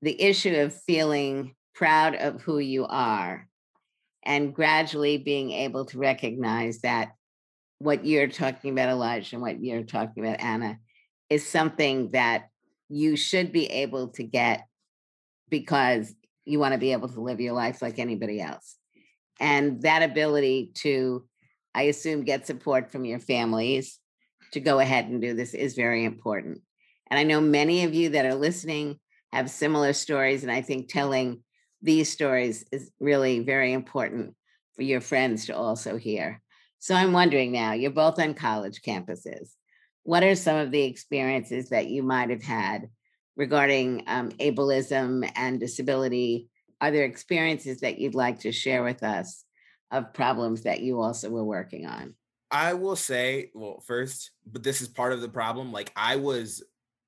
the 0.02 0.20
issue 0.22 0.56
of 0.56 0.74
feeling 0.74 1.56
proud 1.76 2.16
of 2.16 2.42
who 2.42 2.60
you 2.60 2.86
are 2.86 3.48
and 4.24 4.54
gradually 4.54 5.18
being 5.18 5.52
able 5.52 5.86
to 5.86 5.98
recognize 5.98 6.80
that 6.82 7.12
what 7.78 8.06
you're 8.06 8.28
talking 8.28 8.72
about, 8.72 8.90
Elijah, 8.90 9.36
and 9.36 9.42
what 9.42 9.64
you're 9.64 9.84
talking 9.84 10.26
about, 10.26 10.42
Anna, 10.42 10.78
is 11.30 11.48
something 11.48 12.12
that 12.12 12.50
you 12.90 13.16
should 13.16 13.52
be 13.52 13.68
able 13.68 14.10
to 14.10 14.24
get 14.24 14.66
because 15.50 16.14
you 16.46 16.60
want 16.60 16.74
to 16.74 16.80
be 16.80 16.92
able 16.92 17.08
to 17.08 17.22
live 17.22 17.40
your 17.40 17.54
life 17.54 17.82
like 17.82 18.00
anybody 18.00 18.42
else. 18.42 18.76
And 19.40 19.82
that 19.84 20.02
ability 20.02 20.72
to, 20.76 21.24
I 21.74 21.84
assume, 21.84 22.24
get 22.24 22.48
support 22.48 22.92
from 22.92 23.06
your 23.06 23.20
families 23.20 24.00
to 24.54 24.60
go 24.60 24.80
ahead 24.80 25.06
and 25.06 25.22
do 25.22 25.34
this 25.34 25.54
is 25.54 25.76
very 25.76 26.06
important. 26.06 26.62
And 27.10 27.20
I 27.20 27.24
know 27.24 27.42
many 27.42 27.84
of 27.84 27.94
you 27.94 28.10
that 28.10 28.26
are 28.26 28.36
listening 28.36 29.00
have 29.32 29.50
similar 29.50 29.94
stories. 29.94 30.44
And 30.44 30.52
I 30.52 30.62
think 30.62 30.90
telling 30.90 31.44
these 31.82 32.12
stories 32.12 32.66
is 32.72 32.92
really 33.00 33.40
very 33.40 33.74
important 33.74 34.36
for 34.76 34.84
your 34.84 35.02
friends 35.02 35.46
to 35.46 35.56
also 35.56 35.98
hear. 35.98 36.42
So 36.80 36.96
I'm 36.96 37.14
wondering 37.14 37.52
now, 37.52 37.74
you're 37.74 37.92
both 37.92 38.20
on 38.20 38.34
college 38.34 38.82
campuses. 38.82 39.52
What 40.04 40.24
are 40.24 40.36
some 40.36 40.58
of 40.58 40.72
the 40.72 40.84
experiences 40.84 41.70
that 41.70 41.88
you 41.88 42.04
might 42.04 42.30
have 42.30 42.44
had 42.44 42.90
regarding 43.36 44.04
um, 44.08 44.30
ableism 44.32 45.30
and 45.36 45.60
disability? 45.60 46.50
Are 46.82 46.92
there 46.92 47.06
experiences 47.06 47.82
that 47.82 48.00
you'd 48.00 48.16
like 48.16 48.40
to 48.40 48.52
share 48.52 48.84
with 48.84 49.04
us 49.04 49.44
of 49.92 50.14
problems 50.14 50.64
that 50.64 50.82
you 50.82 51.02
also 51.02 51.30
were 51.30 51.44
working 51.44 51.86
on? 51.86 52.16
I 52.52 52.74
will 52.74 52.96
say, 52.96 53.52
well, 53.54 53.80
first, 53.86 54.32
but 54.46 54.64
this 54.64 54.82
is 54.82 54.88
part 54.88 55.14
of 55.14 55.22
the 55.22 55.30
problem. 55.30 55.72
Like, 55.72 55.92
I 55.96 56.16
was 56.16 56.64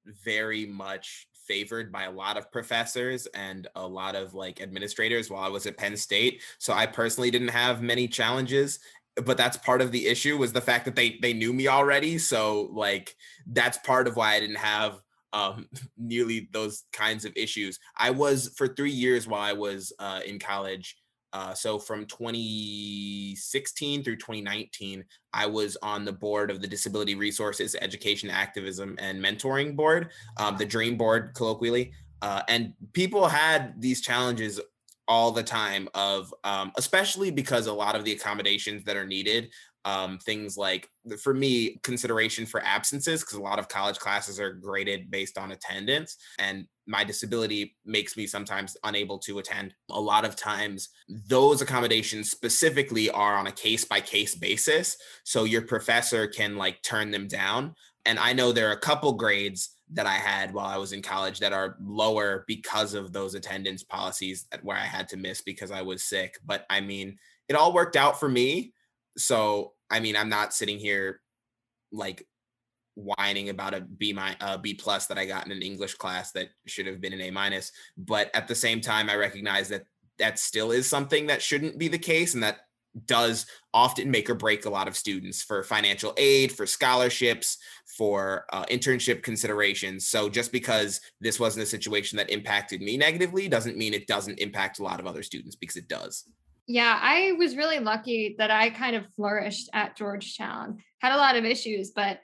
very 0.05 0.65
much 0.65 1.27
favored 1.47 1.91
by 1.91 2.03
a 2.03 2.11
lot 2.11 2.37
of 2.37 2.51
professors 2.51 3.27
and 3.33 3.67
a 3.75 3.85
lot 3.85 4.15
of 4.15 4.33
like 4.33 4.61
administrators 4.61 5.29
while 5.29 5.43
I 5.43 5.49
was 5.49 5.65
at 5.65 5.77
Penn 5.77 5.97
State. 5.97 6.41
So 6.59 6.73
I 6.73 6.85
personally 6.85 7.31
didn't 7.31 7.49
have 7.49 7.81
many 7.81 8.07
challenges, 8.07 8.79
but 9.17 9.37
that's 9.37 9.57
part 9.57 9.81
of 9.81 9.91
the 9.91 10.07
issue 10.07 10.37
was 10.37 10.53
the 10.53 10.61
fact 10.61 10.85
that 10.85 10.95
they 10.95 11.17
they 11.21 11.33
knew 11.33 11.51
me 11.51 11.67
already. 11.67 12.17
So 12.17 12.69
like 12.71 13.15
that's 13.47 13.77
part 13.79 14.07
of 14.07 14.15
why 14.15 14.35
I 14.35 14.39
didn't 14.39 14.57
have 14.57 15.01
um 15.33 15.67
nearly 15.97 16.49
those 16.51 16.83
kinds 16.93 17.25
of 17.25 17.33
issues. 17.35 17.79
I 17.97 18.11
was 18.11 18.53
for 18.55 18.67
3 18.67 18.91
years 18.91 19.27
while 19.27 19.41
I 19.41 19.53
was 19.53 19.91
uh 19.99 20.21
in 20.25 20.39
college 20.39 20.95
uh, 21.33 21.53
so 21.53 21.79
from 21.79 22.05
2016 22.05 24.03
through 24.03 24.17
2019, 24.17 25.03
I 25.33 25.45
was 25.45 25.77
on 25.81 26.05
the 26.05 26.11
board 26.11 26.51
of 26.51 26.61
the 26.61 26.67
Disability 26.67 27.15
Resources 27.15 27.75
Education 27.81 28.29
Activism 28.29 28.95
and 28.99 29.23
Mentoring 29.23 29.75
Board, 29.75 30.11
um, 30.37 30.57
the 30.57 30.65
Dream 30.65 30.97
Board, 30.97 31.31
colloquially. 31.35 31.93
Uh, 32.21 32.41
and 32.49 32.73
people 32.93 33.27
had 33.27 33.79
these 33.81 34.01
challenges 34.01 34.59
all 35.07 35.31
the 35.31 35.43
time 35.43 35.89
of, 35.93 36.33
um, 36.43 36.71
especially 36.77 37.31
because 37.31 37.67
a 37.67 37.73
lot 37.73 37.95
of 37.95 38.05
the 38.05 38.11
accommodations 38.11 38.83
that 38.83 38.95
are 38.95 39.07
needed 39.07 39.49
um, 39.85 40.19
things 40.19 40.57
like 40.57 40.89
for 41.21 41.33
me 41.33 41.79
consideration 41.83 42.45
for 42.45 42.61
absences 42.63 43.21
because 43.21 43.37
a 43.37 43.41
lot 43.41 43.59
of 43.59 43.67
college 43.67 43.97
classes 43.97 44.39
are 44.39 44.53
graded 44.53 45.09
based 45.09 45.37
on 45.37 45.51
attendance 45.51 46.17
and 46.39 46.67
my 46.91 47.03
disability 47.03 47.75
makes 47.85 48.15
me 48.15 48.27
sometimes 48.27 48.77
unable 48.83 49.17
to 49.19 49.39
attend. 49.39 49.73
A 49.89 49.99
lot 49.99 50.25
of 50.25 50.35
times 50.35 50.89
those 51.07 51.61
accommodations 51.61 52.29
specifically 52.29 53.09
are 53.09 53.35
on 53.35 53.47
a 53.47 53.51
case 53.51 53.85
by 53.85 54.01
case 54.01 54.35
basis 54.35 54.97
so 55.23 55.45
your 55.45 55.63
professor 55.63 56.27
can 56.27 56.57
like 56.57 56.83
turn 56.83 57.09
them 57.11 57.27
down. 57.27 57.73
And 58.05 58.19
i 58.19 58.33
know 58.33 58.51
there 58.51 58.69
are 58.69 58.73
a 58.73 58.79
couple 58.79 59.13
grades 59.13 59.75
that 59.93 60.07
i 60.07 60.15
had 60.15 60.53
while 60.53 60.65
i 60.65 60.77
was 60.77 60.91
in 60.91 61.03
college 61.03 61.39
that 61.39 61.53
are 61.53 61.77
lower 61.79 62.45
because 62.47 62.95
of 62.95 63.13
those 63.13 63.35
attendance 63.35 63.83
policies 63.83 64.47
where 64.63 64.77
i 64.77 64.85
had 64.85 65.07
to 65.09 65.17
miss 65.17 65.41
because 65.41 65.69
i 65.69 65.83
was 65.83 66.01
sick 66.01 66.39
but 66.45 66.65
i 66.69 66.81
mean 66.81 67.17
it 67.51 67.55
all 67.55 67.73
worked 67.73 67.97
out 67.97 68.17
for 68.17 68.29
me. 68.29 68.73
So 69.17 69.73
I 69.89 69.99
mean, 69.99 70.15
I'm 70.15 70.29
not 70.29 70.53
sitting 70.53 70.79
here 70.79 71.19
like 71.91 72.25
whining 72.95 73.49
about 73.49 73.73
a 73.73 73.81
B 73.81 74.13
my 74.13 74.35
uh, 74.41 74.57
B 74.57 74.73
plus 74.73 75.07
that 75.07 75.17
I 75.17 75.25
got 75.25 75.45
in 75.45 75.51
an 75.51 75.61
English 75.61 75.95
class 75.95 76.31
that 76.33 76.49
should 76.67 76.87
have 76.87 77.01
been 77.01 77.13
an 77.13 77.21
A 77.21 77.31
minus. 77.31 77.71
But 77.97 78.29
at 78.33 78.47
the 78.47 78.55
same 78.55 78.81
time, 78.81 79.09
I 79.09 79.15
recognize 79.15 79.69
that 79.69 79.83
that 80.19 80.39
still 80.39 80.71
is 80.71 80.87
something 80.87 81.27
that 81.27 81.41
shouldn't 81.41 81.77
be 81.77 81.87
the 81.87 81.97
case, 81.97 82.33
and 82.33 82.43
that 82.43 82.59
does 83.05 83.45
often 83.73 84.11
make 84.11 84.29
or 84.29 84.35
break 84.35 84.65
a 84.65 84.69
lot 84.69 84.87
of 84.87 84.97
students 84.97 85.41
for 85.41 85.63
financial 85.63 86.13
aid, 86.17 86.51
for 86.51 86.65
scholarships, 86.65 87.57
for 87.97 88.45
uh, 88.51 88.65
internship 88.65 89.23
considerations. 89.23 90.07
So 90.07 90.29
just 90.29 90.51
because 90.51 90.99
this 91.21 91.39
wasn't 91.39 91.63
a 91.63 91.67
situation 91.67 92.17
that 92.17 92.29
impacted 92.29 92.81
me 92.81 92.97
negatively 92.97 93.47
doesn't 93.47 93.77
mean 93.77 93.93
it 93.93 94.07
doesn't 94.07 94.39
impact 94.39 94.79
a 94.79 94.83
lot 94.83 94.99
of 94.99 95.07
other 95.07 95.23
students 95.23 95.55
because 95.55 95.77
it 95.77 95.87
does. 95.87 96.25
Yeah, 96.67 96.99
I 97.01 97.33
was 97.37 97.55
really 97.55 97.79
lucky 97.79 98.35
that 98.37 98.51
I 98.51 98.69
kind 98.69 98.95
of 98.95 99.05
flourished 99.15 99.69
at 99.73 99.97
Georgetown. 99.97 100.77
Had 100.99 101.13
a 101.13 101.17
lot 101.17 101.35
of 101.35 101.43
issues, 101.43 101.91
but 101.91 102.19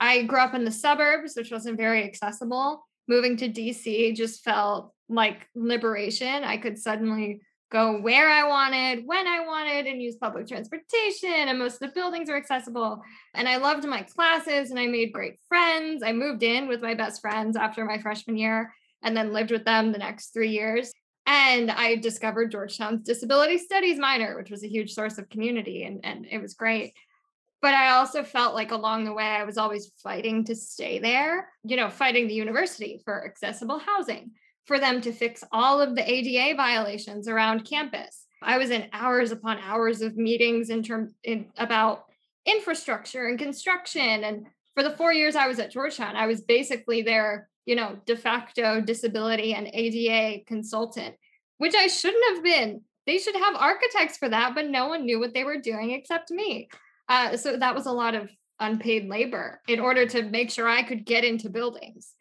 I 0.00 0.22
grew 0.22 0.40
up 0.40 0.54
in 0.54 0.64
the 0.64 0.72
suburbs, 0.72 1.34
which 1.36 1.50
wasn't 1.50 1.78
very 1.78 2.04
accessible. 2.04 2.84
Moving 3.08 3.36
to 3.38 3.48
DC 3.48 4.14
just 4.14 4.42
felt 4.42 4.92
like 5.08 5.46
liberation. 5.54 6.44
I 6.44 6.56
could 6.56 6.78
suddenly 6.78 7.40
go 7.70 8.00
where 8.00 8.28
I 8.28 8.46
wanted, 8.46 9.06
when 9.06 9.26
I 9.26 9.40
wanted, 9.40 9.86
and 9.86 10.02
use 10.02 10.16
public 10.16 10.46
transportation. 10.46 11.30
And 11.30 11.58
most 11.58 11.74
of 11.74 11.88
the 11.88 11.94
buildings 11.94 12.28
are 12.28 12.36
accessible. 12.36 13.00
And 13.34 13.48
I 13.48 13.56
loved 13.56 13.84
my 13.84 14.02
classes 14.02 14.70
and 14.70 14.78
I 14.78 14.86
made 14.86 15.12
great 15.12 15.38
friends. 15.48 16.02
I 16.02 16.12
moved 16.12 16.42
in 16.42 16.68
with 16.68 16.82
my 16.82 16.94
best 16.94 17.20
friends 17.20 17.56
after 17.56 17.84
my 17.84 17.98
freshman 17.98 18.36
year 18.36 18.72
and 19.02 19.16
then 19.16 19.32
lived 19.32 19.50
with 19.50 19.64
them 19.64 19.92
the 19.92 19.98
next 19.98 20.32
three 20.32 20.50
years. 20.50 20.92
And 21.26 21.72
I 21.72 21.96
discovered 21.96 22.52
Georgetown's 22.52 23.02
disability 23.02 23.58
studies 23.58 23.98
minor, 23.98 24.36
which 24.36 24.50
was 24.50 24.62
a 24.62 24.68
huge 24.68 24.92
source 24.92 25.18
of 25.18 25.28
community, 25.28 25.82
and, 25.82 26.04
and 26.04 26.24
it 26.30 26.40
was 26.40 26.54
great. 26.54 26.92
But 27.62 27.74
I 27.74 27.90
also 27.90 28.22
felt 28.22 28.54
like 28.54 28.70
along 28.70 29.04
the 29.04 29.12
way, 29.12 29.24
I 29.24 29.44
was 29.44 29.58
always 29.58 29.90
fighting 30.02 30.44
to 30.44 30.54
stay 30.54 30.98
there, 30.98 31.48
you 31.64 31.76
know, 31.76 31.88
fighting 31.88 32.28
the 32.28 32.34
university 32.34 33.00
for 33.04 33.24
accessible 33.24 33.78
housing, 33.78 34.32
for 34.66 34.78
them 34.78 35.00
to 35.00 35.12
fix 35.12 35.42
all 35.52 35.80
of 35.80 35.94
the 35.94 36.08
ADA 36.08 36.56
violations 36.56 37.28
around 37.28 37.64
campus. 37.64 38.26
I 38.42 38.58
was 38.58 38.70
in 38.70 38.88
hours 38.92 39.32
upon 39.32 39.58
hours 39.58 40.02
of 40.02 40.16
meetings 40.16 40.70
in 40.70 40.82
terms 40.82 41.12
in, 41.24 41.46
about 41.56 42.04
infrastructure 42.44 43.26
and 43.26 43.38
construction. 43.38 44.24
And 44.24 44.46
for 44.74 44.82
the 44.82 44.96
four 44.96 45.12
years 45.12 45.36
I 45.36 45.48
was 45.48 45.58
at 45.58 45.70
Georgetown, 45.70 46.16
I 46.16 46.26
was 46.26 46.42
basically 46.42 47.02
their, 47.02 47.48
you 47.64 47.74
know, 47.74 47.98
de 48.06 48.16
facto 48.16 48.80
disability 48.80 49.54
and 49.54 49.70
ADA 49.72 50.44
consultant, 50.46 51.16
which 51.58 51.74
I 51.74 51.86
shouldn't 51.86 52.34
have 52.34 52.44
been. 52.44 52.82
They 53.06 53.18
should 53.18 53.36
have 53.36 53.54
architects 53.54 54.18
for 54.18 54.28
that, 54.28 54.54
but 54.54 54.68
no 54.68 54.88
one 54.88 55.06
knew 55.06 55.18
what 55.18 55.32
they 55.32 55.44
were 55.44 55.58
doing 55.58 55.92
except 55.92 56.30
me. 56.30 56.68
Uh, 57.08 57.36
so 57.36 57.56
that 57.56 57.74
was 57.74 57.86
a 57.86 57.92
lot 57.92 58.14
of 58.14 58.30
unpaid 58.60 59.08
labor 59.08 59.60
in 59.68 59.80
order 59.80 60.06
to 60.06 60.22
make 60.22 60.50
sure 60.50 60.68
I 60.68 60.82
could 60.82 61.04
get 61.04 61.24
into 61.24 61.50
buildings. 61.50 62.12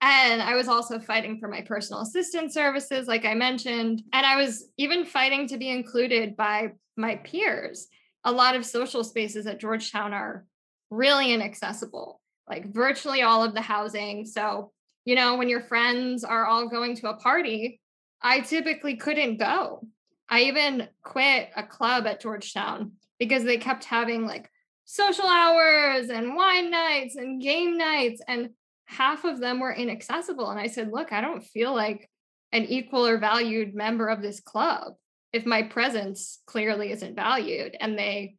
And 0.00 0.40
I 0.40 0.54
was 0.54 0.68
also 0.68 1.00
fighting 1.00 1.38
for 1.38 1.48
my 1.48 1.62
personal 1.62 2.02
assistant 2.02 2.52
services, 2.52 3.08
like 3.08 3.24
I 3.24 3.34
mentioned. 3.34 4.02
And 4.12 4.24
I 4.24 4.36
was 4.36 4.68
even 4.76 5.04
fighting 5.04 5.48
to 5.48 5.58
be 5.58 5.70
included 5.70 6.36
by 6.36 6.72
my 6.96 7.16
peers. 7.16 7.88
A 8.24 8.32
lot 8.32 8.54
of 8.54 8.64
social 8.64 9.02
spaces 9.02 9.46
at 9.46 9.60
Georgetown 9.60 10.12
are 10.12 10.44
really 10.90 11.32
inaccessible, 11.32 12.20
like 12.48 12.72
virtually 12.72 13.22
all 13.22 13.42
of 13.42 13.54
the 13.54 13.60
housing. 13.60 14.24
So, 14.24 14.72
you 15.04 15.14
know, 15.14 15.36
when 15.36 15.48
your 15.48 15.62
friends 15.62 16.22
are 16.22 16.46
all 16.46 16.68
going 16.68 16.94
to 16.96 17.10
a 17.10 17.16
party, 17.16 17.80
I 18.22 18.40
typically 18.40 18.96
couldn't 18.96 19.38
go. 19.38 19.86
I 20.28 20.42
even 20.42 20.88
quit 21.02 21.50
a 21.56 21.62
club 21.62 22.06
at 22.06 22.20
Georgetown 22.20 22.92
because 23.18 23.44
they 23.44 23.58
kept 23.58 23.84
having 23.84 24.26
like 24.26 24.50
social 24.84 25.26
hours 25.26 26.08
and 26.08 26.34
wine 26.34 26.70
nights 26.70 27.16
and 27.16 27.42
game 27.42 27.76
nights. 27.76 28.22
And 28.26 28.50
half 28.86 29.24
of 29.24 29.38
them 29.38 29.60
were 29.60 29.72
inaccessible. 29.72 30.50
And 30.50 30.58
I 30.58 30.66
said, 30.66 30.90
look, 30.92 31.12
I 31.12 31.20
don't 31.20 31.44
feel 31.44 31.74
like 31.74 32.08
an 32.52 32.64
equal 32.64 33.06
or 33.06 33.18
valued 33.18 33.74
member 33.74 34.08
of 34.08 34.22
this 34.22 34.40
club 34.40 34.94
if 35.32 35.44
my 35.44 35.62
presence 35.62 36.38
clearly 36.46 36.90
isn't 36.90 37.14
valued. 37.14 37.76
And 37.78 37.98
they, 37.98 38.36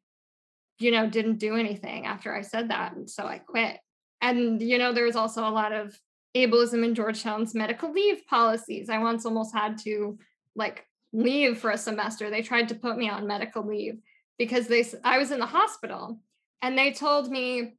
you 0.79 0.91
know, 0.91 1.07
didn't 1.07 1.37
do 1.37 1.55
anything 1.55 2.07
after 2.07 2.35
I 2.35 2.41
said 2.41 2.71
that. 2.71 2.95
And 2.95 3.07
so 3.09 3.25
I 3.25 3.37
quit. 3.37 3.77
And, 4.21 4.61
you 4.61 4.79
know, 4.79 4.91
there 4.91 5.05
was 5.05 5.15
also 5.15 5.47
a 5.47 5.51
lot 5.51 5.71
of 5.71 5.97
ableism 6.35 6.83
in 6.83 6.95
Georgetown's 6.95 7.53
medical 7.53 7.91
leave 7.91 8.25
policies. 8.27 8.89
I 8.89 8.97
once 8.97 9.25
almost 9.25 9.53
had 9.53 9.77
to 9.79 10.17
like 10.55 10.85
leave 11.13 11.59
for 11.59 11.71
a 11.71 11.77
semester. 11.77 12.29
They 12.29 12.41
tried 12.41 12.69
to 12.69 12.75
put 12.75 12.97
me 12.97 13.09
on 13.09 13.27
medical 13.27 13.65
leave 13.65 13.99
because 14.39 14.67
they 14.67 14.83
I 15.03 15.19
was 15.19 15.29
in 15.29 15.39
the 15.39 15.45
hospital 15.45 16.19
and 16.63 16.75
they 16.75 16.91
told 16.91 17.29
me 17.29 17.75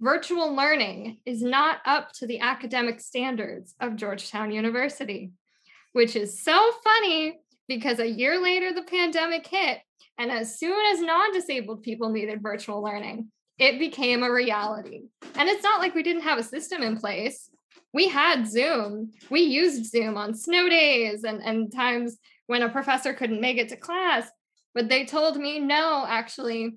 virtual 0.00 0.54
learning 0.54 1.18
is 1.24 1.42
not 1.42 1.78
up 1.86 2.12
to 2.12 2.26
the 2.26 2.40
academic 2.40 3.00
standards 3.00 3.74
of 3.80 3.96
Georgetown 3.96 4.50
University, 4.50 5.30
which 5.92 6.16
is 6.16 6.42
so 6.42 6.72
funny 6.84 7.38
because 7.68 8.00
a 8.00 8.08
year 8.08 8.42
later 8.42 8.72
the 8.74 8.82
pandemic 8.82 9.46
hit. 9.46 9.78
And 10.18 10.30
as 10.30 10.58
soon 10.58 10.84
as 10.92 11.00
non 11.00 11.32
disabled 11.32 11.82
people 11.82 12.10
needed 12.10 12.42
virtual 12.42 12.82
learning, 12.82 13.30
it 13.58 13.78
became 13.78 14.22
a 14.22 14.32
reality. 14.32 15.02
And 15.36 15.48
it's 15.48 15.62
not 15.62 15.80
like 15.80 15.94
we 15.94 16.02
didn't 16.02 16.22
have 16.22 16.38
a 16.38 16.42
system 16.42 16.82
in 16.82 16.96
place. 16.96 17.48
We 17.92 18.08
had 18.08 18.48
Zoom. 18.48 19.12
We 19.30 19.40
used 19.40 19.90
Zoom 19.90 20.16
on 20.16 20.34
snow 20.34 20.68
days 20.68 21.24
and, 21.24 21.42
and 21.42 21.72
times 21.72 22.18
when 22.46 22.62
a 22.62 22.68
professor 22.68 23.14
couldn't 23.14 23.40
make 23.40 23.58
it 23.58 23.68
to 23.70 23.76
class. 23.76 24.28
But 24.74 24.88
they 24.88 25.04
told 25.04 25.36
me, 25.36 25.58
no, 25.58 26.04
actually, 26.06 26.76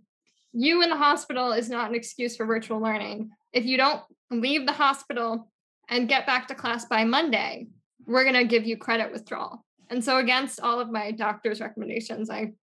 you 0.52 0.82
in 0.82 0.90
the 0.90 0.98
hospital 0.98 1.52
is 1.52 1.70
not 1.70 1.90
an 1.90 1.96
excuse 1.96 2.36
for 2.36 2.46
virtual 2.46 2.80
learning. 2.80 3.32
If 3.52 3.66
you 3.66 3.78
don't 3.78 4.02
leave 4.32 4.66
the 4.66 4.74
hospital 4.74 5.50
and 5.90 6.08
get 6.08 6.26
back 6.26 6.48
to 6.48 6.56
class 6.56 6.86
by 6.86 7.04
Monday, 7.04 7.68
we're 8.06 8.24
going 8.24 8.36
to 8.36 8.46
give 8.46 8.66
you 8.66 8.78
credit 8.78 9.12
withdrawal. 9.12 9.64
And 9.90 10.04
so, 10.04 10.18
against 10.18 10.60
all 10.60 10.80
of 10.80 10.90
my 10.90 11.12
doctor's 11.12 11.62
recommendations, 11.62 12.30
I 12.30 12.54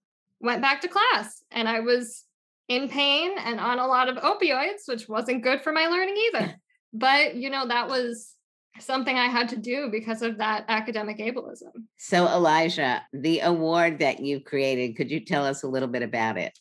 went 0.41 0.63
back 0.63 0.81
to 0.81 0.89
class 0.89 1.43
and 1.51 1.69
I 1.69 1.81
was 1.81 2.25
in 2.69 2.89
pain 2.89 3.33
and 3.39 3.61
on 3.61 3.79
a 3.79 3.87
lot 3.87 4.09
of 4.09 4.17
opioids, 4.17 4.87
which 4.87 5.09
wasn't 5.09 5.43
good 5.43 5.63
for 5.63 5.73
my 5.73 5.87
learning 5.87 6.17
either. 6.17 6.55
But, 6.93 7.37
you 7.37 7.51
know, 7.51 7.69
that 7.69 7.87
was 7.87 8.35
something 8.79 9.17
I 9.17 9.27
had 9.27 9.49
to 9.51 9.57
do 9.57 9.89
because 9.91 10.23
of 10.23 10.39
that 10.39 10.65
academic 10.69 11.19
ableism. 11.19 11.73
So, 11.97 12.27
Elijah, 12.27 13.03
the 13.13 13.41
award 13.41 13.99
that 13.99 14.21
you 14.21 14.41
created, 14.41 14.97
could 14.97 15.11
you 15.11 15.25
tell 15.25 15.45
us 15.45 15.63
a 15.63 15.69
little 15.69 15.89
bit 15.89 16.03
about 16.03 16.39
it? 16.39 16.59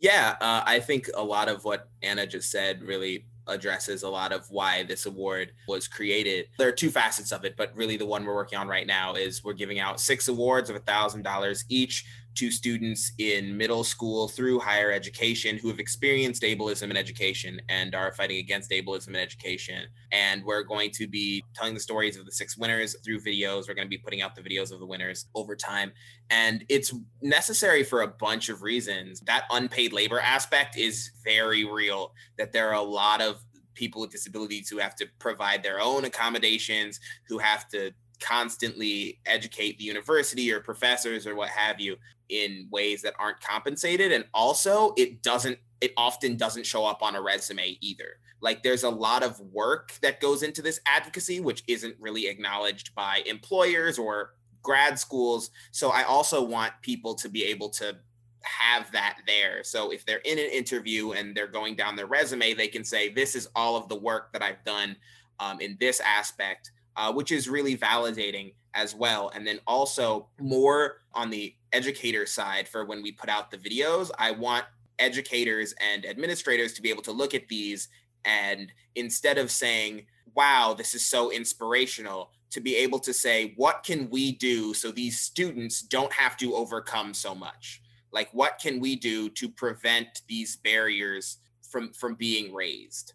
Yeah, 0.00 0.36
uh, 0.40 0.62
I 0.64 0.80
think 0.80 1.08
a 1.14 1.22
lot 1.22 1.48
of 1.48 1.64
what 1.64 1.88
Anna 2.02 2.26
just 2.26 2.50
said 2.50 2.82
really 2.82 3.26
addresses 3.48 4.02
a 4.02 4.08
lot 4.08 4.32
of 4.32 4.46
why 4.50 4.84
this 4.84 5.06
award 5.06 5.52
was 5.66 5.88
created. 5.88 6.46
There 6.58 6.68
are 6.68 6.72
two 6.72 6.90
facets 6.90 7.32
of 7.32 7.44
it, 7.44 7.56
but 7.56 7.74
really 7.74 7.96
the 7.96 8.06
one 8.06 8.24
we're 8.24 8.34
working 8.34 8.58
on 8.58 8.68
right 8.68 8.86
now 8.86 9.14
is 9.14 9.42
we're 9.42 9.54
giving 9.54 9.80
out 9.80 10.00
six 10.00 10.28
awards 10.28 10.70
of 10.70 10.76
a 10.76 10.80
thousand 10.80 11.22
dollars 11.22 11.64
each 11.68 12.04
to 12.38 12.52
students 12.52 13.10
in 13.18 13.56
middle 13.56 13.82
school 13.82 14.28
through 14.28 14.60
higher 14.60 14.92
education 14.92 15.58
who 15.58 15.66
have 15.66 15.80
experienced 15.80 16.42
ableism 16.42 16.88
in 16.88 16.96
education 16.96 17.60
and 17.68 17.96
are 17.96 18.12
fighting 18.12 18.36
against 18.36 18.70
ableism 18.70 19.08
in 19.08 19.16
education. 19.16 19.88
And 20.12 20.44
we're 20.44 20.62
going 20.62 20.92
to 20.92 21.08
be 21.08 21.42
telling 21.56 21.74
the 21.74 21.80
stories 21.80 22.16
of 22.16 22.26
the 22.26 22.30
six 22.30 22.56
winners 22.56 22.94
through 23.04 23.22
videos. 23.22 23.66
We're 23.66 23.74
going 23.74 23.88
to 23.88 23.90
be 23.90 23.98
putting 23.98 24.22
out 24.22 24.36
the 24.36 24.42
videos 24.42 24.70
of 24.70 24.78
the 24.78 24.86
winners 24.86 25.26
over 25.34 25.56
time. 25.56 25.90
And 26.30 26.64
it's 26.68 26.94
necessary 27.22 27.82
for 27.82 28.02
a 28.02 28.08
bunch 28.08 28.50
of 28.50 28.62
reasons. 28.62 29.18
That 29.26 29.44
unpaid 29.50 29.92
labor 29.92 30.20
aspect 30.20 30.78
is 30.78 31.10
very 31.24 31.64
real, 31.64 32.12
that 32.36 32.52
there 32.52 32.68
are 32.68 32.74
a 32.74 32.82
lot 32.82 33.20
of 33.20 33.42
people 33.74 34.00
with 34.00 34.10
disabilities 34.10 34.68
who 34.68 34.78
have 34.78 34.94
to 34.96 35.06
provide 35.18 35.64
their 35.64 35.80
own 35.80 36.04
accommodations, 36.04 37.00
who 37.26 37.38
have 37.38 37.68
to 37.70 37.90
constantly 38.20 39.20
educate 39.26 39.78
the 39.78 39.84
university 39.84 40.52
or 40.52 40.60
professors 40.60 41.26
or 41.26 41.34
what 41.34 41.48
have 41.48 41.80
you 41.80 41.96
in 42.28 42.68
ways 42.70 43.02
that 43.02 43.14
aren't 43.18 43.40
compensated. 43.40 44.12
And 44.12 44.24
also 44.34 44.94
it 44.96 45.22
doesn't 45.22 45.58
it 45.80 45.92
often 45.96 46.36
doesn't 46.36 46.66
show 46.66 46.84
up 46.84 47.02
on 47.02 47.14
a 47.14 47.22
resume 47.22 47.78
either. 47.80 48.18
Like 48.40 48.62
there's 48.62 48.82
a 48.82 48.90
lot 48.90 49.22
of 49.22 49.38
work 49.40 49.92
that 50.02 50.20
goes 50.20 50.42
into 50.42 50.62
this 50.62 50.80
advocacy 50.86 51.40
which 51.40 51.62
isn't 51.68 51.94
really 51.98 52.26
acknowledged 52.26 52.94
by 52.94 53.22
employers 53.26 53.98
or 53.98 54.34
grad 54.62 54.98
schools. 54.98 55.50
So 55.70 55.90
i 55.90 56.02
also 56.02 56.42
want 56.42 56.72
people 56.82 57.14
to 57.16 57.28
be 57.28 57.44
able 57.44 57.70
to 57.70 57.96
have 58.42 58.90
that 58.92 59.18
there. 59.26 59.62
So 59.64 59.92
if 59.92 60.06
they're 60.06 60.18
in 60.18 60.38
an 60.38 60.50
interview 60.50 61.12
and 61.12 61.34
they're 61.34 61.46
going 61.46 61.76
down 61.76 61.96
their 61.96 62.06
resume 62.06 62.54
they 62.54 62.68
can 62.68 62.84
say 62.84 63.08
this 63.08 63.34
is 63.34 63.48
all 63.54 63.76
of 63.76 63.88
the 63.88 63.96
work 63.96 64.32
that 64.32 64.42
i've 64.42 64.64
done 64.64 64.96
um, 65.40 65.60
in 65.60 65.76
this 65.80 66.00
aspect 66.00 66.70
uh, 66.98 67.12
which 67.12 67.30
is 67.30 67.48
really 67.48 67.76
validating 67.76 68.52
as 68.74 68.94
well. 68.94 69.30
And 69.34 69.46
then 69.46 69.60
also 69.66 70.28
more 70.40 70.98
on 71.14 71.30
the 71.30 71.54
educator 71.72 72.26
side 72.26 72.68
for 72.68 72.84
when 72.84 73.02
we 73.02 73.12
put 73.12 73.28
out 73.28 73.50
the 73.50 73.58
videos, 73.58 74.10
I 74.18 74.30
want 74.30 74.64
educators 74.98 75.74
and 75.80 76.04
administrators 76.06 76.72
to 76.74 76.82
be 76.82 76.90
able 76.90 77.02
to 77.02 77.12
look 77.12 77.34
at 77.34 77.48
these 77.48 77.88
and 78.24 78.72
instead 78.94 79.38
of 79.38 79.50
saying, 79.50 80.06
wow, 80.34 80.74
this 80.76 80.94
is 80.94 81.04
so 81.04 81.30
inspirational, 81.30 82.30
to 82.50 82.60
be 82.60 82.76
able 82.76 82.98
to 83.00 83.12
say, 83.12 83.52
what 83.56 83.82
can 83.84 84.08
we 84.10 84.32
do 84.32 84.72
so 84.72 84.90
these 84.90 85.20
students 85.20 85.82
don't 85.82 86.12
have 86.12 86.36
to 86.38 86.54
overcome 86.54 87.12
so 87.12 87.34
much? 87.34 87.82
Like, 88.12 88.30
what 88.32 88.58
can 88.58 88.80
we 88.80 88.96
do 88.96 89.28
to 89.30 89.48
prevent 89.48 90.22
these 90.28 90.56
barriers 90.56 91.38
from 91.60 91.92
from 91.92 92.14
being 92.14 92.54
raised? 92.54 93.12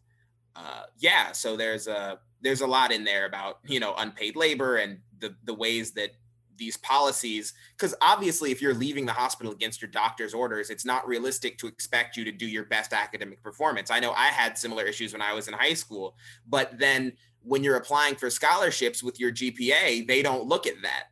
Uh, 0.56 0.84
yeah, 1.00 1.32
so 1.32 1.58
there's 1.58 1.88
a 1.88 2.20
there's 2.42 2.62
a 2.62 2.68
lot 2.68 2.92
in 2.92 3.04
there 3.04 3.26
about 3.26 3.60
you 3.66 3.80
know 3.80 3.96
unpaid 3.98 4.36
labor 4.36 4.78
and 4.78 5.00
the 5.20 5.36
the 5.46 5.54
ways 5.54 5.92
that 5.94 6.12
these 6.58 6.78
policies 6.78 7.54
because 7.78 7.96
obviously 8.02 8.52
if 8.52 8.62
you're 8.62 8.74
leaving 8.74 9.06
the 9.06 9.12
hospital 9.12 9.52
against 9.52 9.82
your 9.82 9.89
doctor's 9.92 10.34
orders 10.34 10.70
it's 10.70 10.86
not 10.86 11.08
realistic 11.08 11.58
to 11.58 11.68
expect 11.68 12.16
you 12.16 12.24
to 12.24 12.32
do 12.32 12.48
your 12.48 12.66
best 12.66 12.94
academic 12.94 13.42
performance. 13.42 13.92
I 13.92 14.00
know 14.00 14.12
i 14.12 14.28
had 14.28 14.58
similar 14.58 14.84
issues 14.84 15.13
when 15.13 15.22
i 15.22 15.34
was 15.34 15.48
in 15.48 15.54
high 15.54 15.74
school 15.74 16.16
but 16.48 16.78
then 16.80 17.13
when 17.42 17.63
you're 17.63 17.76
applying 17.76 18.16
for 18.16 18.30
scholarships 18.30 19.04
with 19.04 19.20
your 19.20 19.32
gpa 19.32 20.06
they 20.08 20.22
don't 20.22 20.48
look 20.48 20.68
at 20.68 20.82
that. 20.82 21.06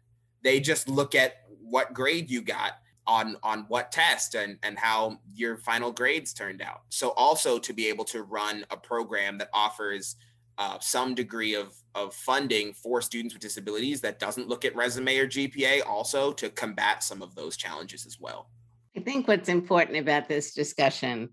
They 0.44 0.60
just 0.60 0.88
look 0.88 1.16
at 1.16 1.34
what 1.62 1.94
grade 1.94 2.30
you 2.30 2.42
got 2.42 2.74
on 3.08 3.36
on 3.44 3.66
what 3.68 3.92
test 3.92 4.36
and 4.36 4.58
and 4.64 4.78
how 4.78 5.20
your 5.34 5.58
final 5.58 5.92
grades 5.92 6.34
turned 6.34 6.62
out. 6.62 6.82
So 6.90 7.10
also 7.12 7.60
to 7.60 7.74
be 7.74 7.88
able 7.88 8.06
to 8.06 8.24
run 8.24 8.66
a 8.70 8.78
program 8.78 9.38
that 9.40 9.50
offers 9.54 10.16
uh, 10.58 10.80
some 10.80 11.16
degree 11.16 11.56
of 11.56 11.76
of 11.94 12.14
funding 12.14 12.74
for 12.74 13.02
students 13.02 13.34
with 13.34 13.42
disabilities 13.42 14.00
that 14.02 14.20
doesn't 14.20 14.48
look 14.48 14.64
at 14.64 14.76
resume 14.76 15.18
or 15.18 15.28
GPA, 15.28 15.86
also 15.86 16.32
to 16.34 16.50
combat 16.50 17.04
some 17.04 17.22
of 17.22 17.36
those 17.36 17.58
challenges 17.58 18.06
as 18.06 18.18
well. 18.20 18.50
I 18.96 19.02
think 19.02 19.28
what's 19.28 19.50
important 19.50 19.98
about 19.98 20.28
this 20.28 20.54
discussion 20.54 21.30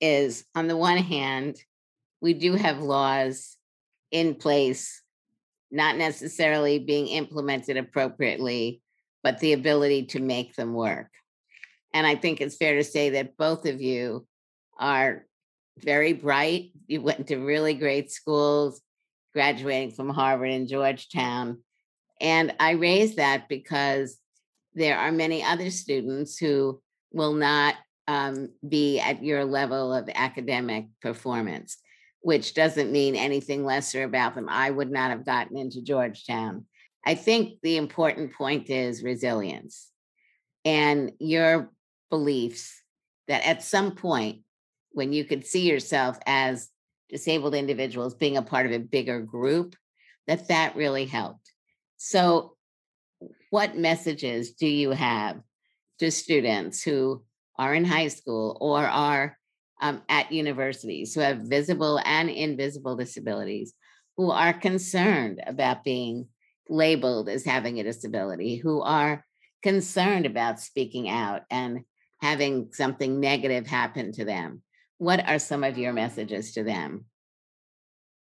is, 0.00 0.44
on 0.54 0.68
the 0.68 0.76
one 0.76 0.98
hand, 0.98 1.56
we 2.20 2.34
do 2.34 2.54
have 2.54 2.80
laws 2.80 3.56
in 4.10 4.34
place, 4.34 5.02
not 5.70 5.96
necessarily 5.96 6.78
being 6.78 7.08
implemented 7.08 7.76
appropriately, 7.76 8.82
but 9.22 9.38
the 9.38 9.54
ability 9.54 10.06
to 10.06 10.20
make 10.20 10.54
them 10.54 10.74
work. 10.74 11.08
And 11.92 12.06
I 12.06 12.14
think 12.14 12.40
it's 12.40 12.56
fair 12.56 12.76
to 12.76 12.84
say 12.84 13.10
that 13.10 13.36
both 13.36 13.66
of 13.66 13.80
you 13.80 14.26
are 14.78 15.26
very 15.78 16.12
bright. 16.12 16.72
You 16.86 17.02
went 17.02 17.28
to 17.28 17.36
really 17.36 17.74
great 17.74 18.10
schools, 18.10 18.80
graduating 19.32 19.92
from 19.92 20.08
Harvard 20.10 20.50
and 20.50 20.68
Georgetown. 20.68 21.62
And 22.20 22.54
I 22.60 22.72
raise 22.72 23.16
that 23.16 23.48
because 23.48 24.18
there 24.74 24.98
are 24.98 25.12
many 25.12 25.42
other 25.42 25.70
students 25.70 26.38
who 26.38 26.80
will 27.12 27.34
not 27.34 27.74
um, 28.06 28.50
be 28.66 29.00
at 29.00 29.22
your 29.22 29.44
level 29.44 29.94
of 29.94 30.08
academic 30.14 30.86
performance, 31.00 31.78
which 32.20 32.54
doesn't 32.54 32.92
mean 32.92 33.16
anything 33.16 33.64
lesser 33.64 34.04
about 34.04 34.34
them. 34.34 34.48
I 34.48 34.70
would 34.70 34.90
not 34.90 35.10
have 35.10 35.24
gotten 35.24 35.56
into 35.56 35.82
Georgetown. 35.82 36.66
I 37.06 37.14
think 37.14 37.58
the 37.62 37.76
important 37.76 38.34
point 38.34 38.70
is 38.70 39.02
resilience 39.02 39.90
and 40.64 41.12
your 41.18 41.70
beliefs 42.10 42.80
that 43.28 43.46
at 43.46 43.62
some 43.62 43.92
point, 43.92 44.40
when 44.94 45.12
you 45.12 45.24
could 45.24 45.44
see 45.44 45.68
yourself 45.68 46.18
as 46.26 46.70
disabled 47.10 47.54
individuals 47.54 48.14
being 48.14 48.36
a 48.36 48.42
part 48.42 48.66
of 48.66 48.72
a 48.72 48.78
bigger 48.78 49.20
group, 49.20 49.76
that 50.26 50.48
that 50.48 50.76
really 50.76 51.04
helped. 51.04 51.52
So, 51.96 52.56
what 53.50 53.76
messages 53.76 54.52
do 54.52 54.66
you 54.66 54.90
have 54.90 55.40
to 55.98 56.10
students 56.10 56.82
who 56.82 57.22
are 57.58 57.74
in 57.74 57.84
high 57.84 58.08
school 58.08 58.58
or 58.60 58.84
are 58.84 59.38
um, 59.80 60.02
at 60.08 60.32
universities 60.32 61.14
who 61.14 61.20
have 61.20 61.38
visible 61.38 62.00
and 62.04 62.30
invisible 62.30 62.96
disabilities, 62.96 63.74
who 64.16 64.30
are 64.30 64.52
concerned 64.52 65.42
about 65.46 65.84
being 65.84 66.28
labeled 66.68 67.28
as 67.28 67.44
having 67.44 67.78
a 67.78 67.84
disability, 67.84 68.56
who 68.56 68.82
are 68.82 69.24
concerned 69.62 70.26
about 70.26 70.60
speaking 70.60 71.08
out 71.08 71.42
and 71.50 71.80
having 72.20 72.70
something 72.72 73.20
negative 73.20 73.66
happen 73.66 74.12
to 74.12 74.24
them? 74.24 74.62
What 75.04 75.28
are 75.28 75.38
some 75.38 75.64
of 75.64 75.76
your 75.76 75.92
messages 75.92 76.52
to 76.52 76.64
them? 76.64 77.04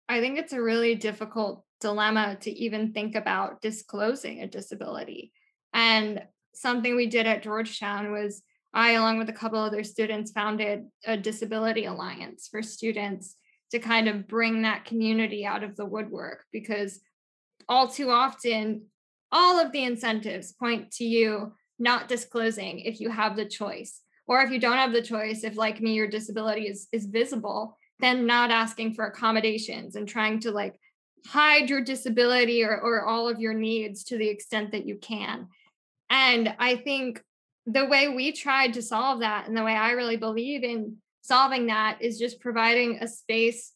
I 0.09 0.20
think 0.20 0.38
it's 0.38 0.52
a 0.52 0.62
really 0.62 0.94
difficult 0.94 1.64
dilemma 1.80 2.37
to 2.42 2.50
even 2.52 2.92
think 2.92 3.16
about 3.16 3.61
disclosing 3.61 4.40
a 4.40 4.46
disability. 4.46 5.33
And 5.74 6.22
something 6.54 6.94
we 6.94 7.09
did 7.09 7.26
at 7.26 7.42
Georgetown 7.42 8.12
was 8.12 8.42
I, 8.72 8.92
along 8.92 9.18
with 9.18 9.28
a 9.28 9.33
couple 9.33 9.59
other 9.59 9.83
students, 9.83 10.30
founded 10.30 10.85
a 11.04 11.16
disability 11.16 11.87
alliance 11.87 12.46
for 12.48 12.62
students 12.62 13.35
to 13.72 13.80
kind 13.80 14.09
of 14.09 14.28
bring 14.28 14.62
that 14.62 14.85
community 14.85 15.44
out 15.44 15.64
of 15.64 15.74
the 15.74 15.87
woodwork 15.87 16.44
because 16.52 17.00
all 17.68 17.88
too 17.88 18.11
often, 18.11 18.83
all 19.33 19.59
of 19.59 19.72
the 19.72 19.83
incentives 19.83 20.52
point 20.52 20.92
to 20.92 21.04
you 21.04 21.52
not 21.80 22.06
disclosing 22.06 22.78
if 22.78 23.00
you 23.00 23.11
have 23.11 23.35
the 23.35 23.44
choice. 23.44 24.02
Or 24.30 24.40
if 24.42 24.52
you 24.52 24.60
don't 24.60 24.76
have 24.76 24.92
the 24.92 25.02
choice, 25.02 25.42
if 25.42 25.56
like 25.56 25.80
me, 25.80 25.94
your 25.94 26.06
disability 26.06 26.68
is, 26.68 26.86
is 26.92 27.06
visible, 27.06 27.76
then 27.98 28.26
not 28.26 28.52
asking 28.52 28.94
for 28.94 29.06
accommodations 29.06 29.96
and 29.96 30.08
trying 30.08 30.38
to 30.40 30.52
like 30.52 30.76
hide 31.26 31.68
your 31.68 31.82
disability 31.82 32.62
or, 32.62 32.80
or 32.80 33.04
all 33.04 33.28
of 33.28 33.40
your 33.40 33.54
needs 33.54 34.04
to 34.04 34.16
the 34.16 34.28
extent 34.28 34.70
that 34.70 34.86
you 34.86 34.98
can. 34.98 35.48
And 36.10 36.54
I 36.60 36.76
think 36.76 37.20
the 37.66 37.86
way 37.86 38.08
we 38.08 38.30
tried 38.30 38.74
to 38.74 38.82
solve 38.82 39.18
that 39.18 39.48
and 39.48 39.56
the 39.56 39.64
way 39.64 39.74
I 39.74 39.90
really 39.90 40.16
believe 40.16 40.62
in 40.62 40.98
solving 41.22 41.66
that 41.66 41.98
is 42.00 42.16
just 42.16 42.38
providing 42.38 42.98
a 43.00 43.08
space 43.08 43.72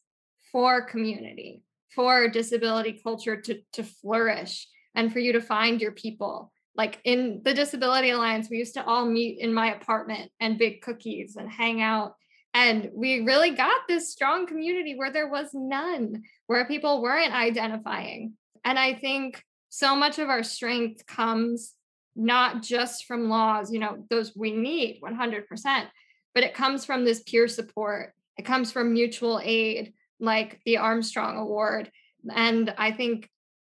for 0.52 0.82
community, 0.82 1.64
for 1.96 2.28
disability 2.28 3.00
culture 3.02 3.40
to, 3.40 3.58
to 3.72 3.82
flourish 3.82 4.68
and 4.94 5.12
for 5.12 5.18
you 5.18 5.32
to 5.32 5.40
find 5.40 5.80
your 5.80 5.90
people. 5.90 6.52
Like 6.76 7.00
in 7.04 7.40
the 7.44 7.54
Disability 7.54 8.10
Alliance, 8.10 8.48
we 8.50 8.58
used 8.58 8.74
to 8.74 8.84
all 8.84 9.06
meet 9.06 9.38
in 9.38 9.54
my 9.54 9.74
apartment 9.74 10.30
and 10.40 10.58
bake 10.58 10.82
cookies 10.82 11.36
and 11.36 11.50
hang 11.50 11.80
out. 11.80 12.14
And 12.52 12.90
we 12.94 13.20
really 13.20 13.50
got 13.50 13.82
this 13.88 14.10
strong 14.10 14.46
community 14.46 14.94
where 14.96 15.10
there 15.10 15.28
was 15.28 15.50
none, 15.52 16.22
where 16.46 16.66
people 16.66 17.02
weren't 17.02 17.34
identifying. 17.34 18.34
And 18.64 18.78
I 18.78 18.94
think 18.94 19.42
so 19.68 19.96
much 19.96 20.18
of 20.18 20.28
our 20.28 20.42
strength 20.42 21.04
comes 21.06 21.72
not 22.16 22.62
just 22.62 23.06
from 23.06 23.28
laws, 23.28 23.72
you 23.72 23.80
know, 23.80 24.04
those 24.08 24.32
we 24.36 24.52
need 24.52 25.00
100%, 25.02 25.86
but 26.34 26.44
it 26.44 26.54
comes 26.54 26.84
from 26.84 27.04
this 27.04 27.22
peer 27.24 27.48
support. 27.48 28.12
It 28.36 28.44
comes 28.44 28.70
from 28.70 28.92
mutual 28.92 29.40
aid, 29.42 29.94
like 30.20 30.60
the 30.64 30.78
Armstrong 30.78 31.36
Award. 31.36 31.90
And 32.32 32.72
I 32.78 32.92
think 32.92 33.28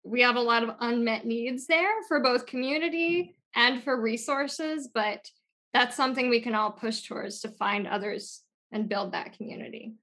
we 0.05 0.21
have 0.21 0.35
a 0.35 0.41
lot 0.41 0.63
of 0.63 0.75
unmet 0.79 1.25
needs 1.25 1.65
there 1.65 1.91
for 2.07 2.19
both 2.19 2.45
community 2.45 3.35
and 3.55 3.83
for 3.83 3.99
resources, 3.99 4.87
but 4.93 5.25
that's 5.73 5.97
something 5.97 6.29
we 6.29 6.41
can 6.41 6.55
all 6.55 6.71
push 6.71 7.07
towards 7.07 7.41
to 7.41 7.49
find 7.49 7.87
others 7.87 8.41
and 8.71 8.87
build 8.87 9.13
that 9.13 9.35
community. 9.35 9.93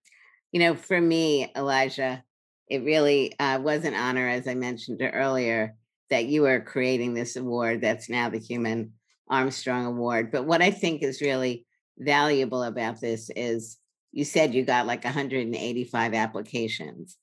You 0.50 0.60
know, 0.60 0.74
for 0.74 1.00
me, 1.00 1.50
Elijah, 1.56 2.22
it 2.68 2.84
really 2.84 3.38
uh, 3.38 3.60
was 3.60 3.84
an 3.84 3.94
honor, 3.94 4.28
as 4.28 4.48
I 4.48 4.54
mentioned 4.54 5.00
earlier, 5.02 5.76
that 6.10 6.26
you 6.26 6.46
are 6.46 6.60
creating 6.60 7.14
this 7.14 7.36
award 7.36 7.80
that's 7.80 8.10
now 8.10 8.28
the 8.28 8.38
Heumann 8.38 8.92
Armstrong 9.30 9.86
Award. 9.86 10.30
But 10.30 10.46
what 10.46 10.62
I 10.62 10.70
think 10.70 11.02
is 11.02 11.22
really 11.22 11.64
valuable 11.98 12.64
about 12.64 13.00
this 13.00 13.30
is 13.34 13.78
you 14.10 14.24
said 14.24 14.54
you 14.54 14.64
got 14.64 14.86
like 14.86 15.04
185 15.04 16.14
applications. 16.14 17.16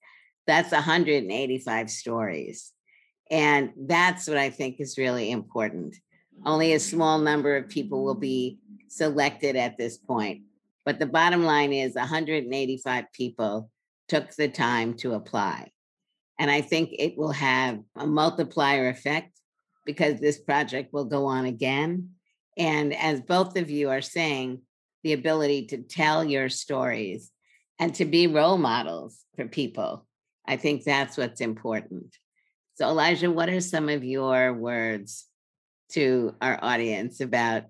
That's 0.50 0.72
185 0.72 1.92
stories. 1.92 2.72
And 3.30 3.70
that's 3.78 4.28
what 4.28 4.40
I 4.40 4.50
think 4.50 4.80
is 4.80 4.98
really 4.98 5.30
important. 5.30 5.96
Only 6.44 6.74
a 6.74 6.80
small 6.80 7.20
number 7.20 7.56
of 7.56 7.70
people 7.70 8.04
will 8.04 8.16
be 8.16 8.58
selected 8.88 9.56
at 9.56 9.78
this 9.78 10.00
point. 10.00 10.42
But 10.86 10.98
the 10.98 11.06
bottom 11.06 11.44
line 11.44 11.72
is 11.72 11.94
185 11.94 13.06
people 13.14 13.70
took 14.08 14.34
the 14.34 14.48
time 14.48 14.96
to 14.96 15.14
apply. 15.14 15.72
And 16.40 16.50
I 16.50 16.62
think 16.62 16.96
it 16.98 17.16
will 17.16 17.34
have 17.34 17.82
a 17.96 18.08
multiplier 18.08 18.90
effect 18.90 19.40
because 19.86 20.20
this 20.20 20.40
project 20.40 20.92
will 20.92 21.06
go 21.06 21.28
on 21.28 21.46
again. 21.46 22.10
And 22.58 22.96
as 22.96 23.22
both 23.22 23.56
of 23.56 23.70
you 23.70 23.92
are 23.92 24.02
saying, 24.02 24.64
the 25.04 25.14
ability 25.14 25.68
to 25.68 25.84
tell 25.84 26.24
your 26.24 26.50
stories 26.50 27.32
and 27.78 27.94
to 27.94 28.06
be 28.06 28.26
role 28.26 28.58
models 28.58 29.24
for 29.36 29.46
people. 29.46 30.08
I 30.48 30.58
think 30.58 30.84
that's 30.84 31.18
what's 31.18 31.42
important. 31.42 32.16
So, 32.76 32.88
Elijah, 32.88 33.30
what 33.30 33.50
are 33.50 33.62
some 33.62 33.90
of 33.90 34.04
your 34.04 34.54
words 34.54 35.26
to 35.92 36.36
our 36.42 36.58
audience 36.62 37.20
about 37.20 37.64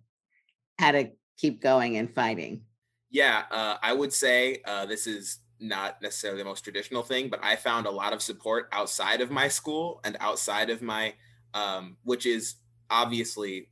how 0.77 0.91
to 0.91 1.11
keep 1.37 1.61
going 1.61 1.97
and 1.97 2.13
fighting? 2.13 2.61
Yeah, 3.09 3.43
uh, 3.49 3.77
I 3.81 3.93
would 3.93 4.13
say 4.13 4.61
uh, 4.65 4.85
this 4.85 5.07
is 5.07 5.39
not 5.59 6.01
necessarily 6.01 6.39
the 6.39 6.45
most 6.45 6.63
traditional 6.63 7.01
thing, 7.01 7.29
but 7.29 7.43
I 7.43 7.55
found 7.55 7.85
a 7.85 7.91
lot 7.91 8.13
of 8.13 8.21
support 8.21 8.69
outside 8.71 9.21
of 9.21 9.31
my 9.31 9.47
school 9.47 9.99
and 10.03 10.15
outside 10.19 10.69
of 10.69 10.81
my, 10.81 11.13
um, 11.53 11.97
which 12.03 12.25
is 12.25 12.55
obviously, 12.89 13.69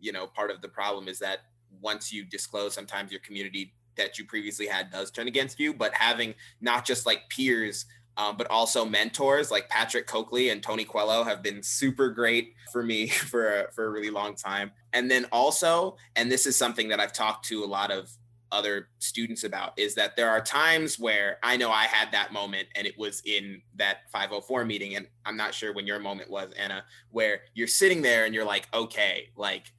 you 0.00 0.12
know, 0.12 0.26
part 0.26 0.50
of 0.50 0.60
the 0.62 0.68
problem 0.68 1.06
is 1.06 1.18
that 1.20 1.40
once 1.80 2.12
you 2.12 2.24
disclose, 2.24 2.74
sometimes 2.74 3.12
your 3.12 3.20
community 3.20 3.74
that 3.96 4.18
you 4.18 4.24
previously 4.24 4.66
had 4.66 4.90
does 4.90 5.10
turn 5.10 5.28
against 5.28 5.60
you. 5.60 5.74
But 5.74 5.92
having 5.94 6.34
not 6.60 6.84
just 6.84 7.06
like 7.06 7.28
peers, 7.28 7.84
um, 8.18 8.36
but 8.36 8.48
also 8.50 8.84
mentors 8.84 9.50
like 9.50 9.68
Patrick 9.68 10.06
Cokley 10.06 10.50
and 10.50 10.60
Tony 10.60 10.84
Coelho 10.84 11.22
have 11.22 11.40
been 11.42 11.62
super 11.62 12.10
great 12.10 12.54
for 12.72 12.82
me 12.82 13.06
for 13.06 13.60
a, 13.60 13.72
for 13.72 13.86
a 13.86 13.90
really 13.90 14.10
long 14.10 14.34
time. 14.34 14.72
And 14.92 15.10
then 15.10 15.26
also, 15.32 15.96
and 16.16 16.30
this 16.30 16.44
is 16.44 16.56
something 16.56 16.88
that 16.88 17.00
I've 17.00 17.12
talked 17.12 17.46
to 17.46 17.64
a 17.64 17.66
lot 17.66 17.90
of 17.90 18.10
other 18.50 18.88
students 18.98 19.44
about 19.44 19.78
is 19.78 19.94
that 19.94 20.16
there 20.16 20.30
are 20.30 20.40
times 20.40 20.98
where 20.98 21.38
I 21.42 21.58
know 21.58 21.70
I 21.70 21.84
had 21.84 22.12
that 22.12 22.32
moment 22.32 22.68
and 22.74 22.86
it 22.86 22.98
was 22.98 23.20
in 23.26 23.60
that 23.76 24.10
504 24.10 24.64
meeting 24.64 24.96
and 24.96 25.06
I'm 25.26 25.36
not 25.36 25.52
sure 25.52 25.74
when 25.74 25.86
your 25.86 25.98
moment 25.98 26.30
was 26.30 26.50
Anna 26.58 26.82
where 27.10 27.42
you're 27.52 27.66
sitting 27.66 28.00
there 28.00 28.24
and 28.24 28.34
you're 28.34 28.46
like 28.46 28.66
okay 28.72 29.28
like 29.36 29.70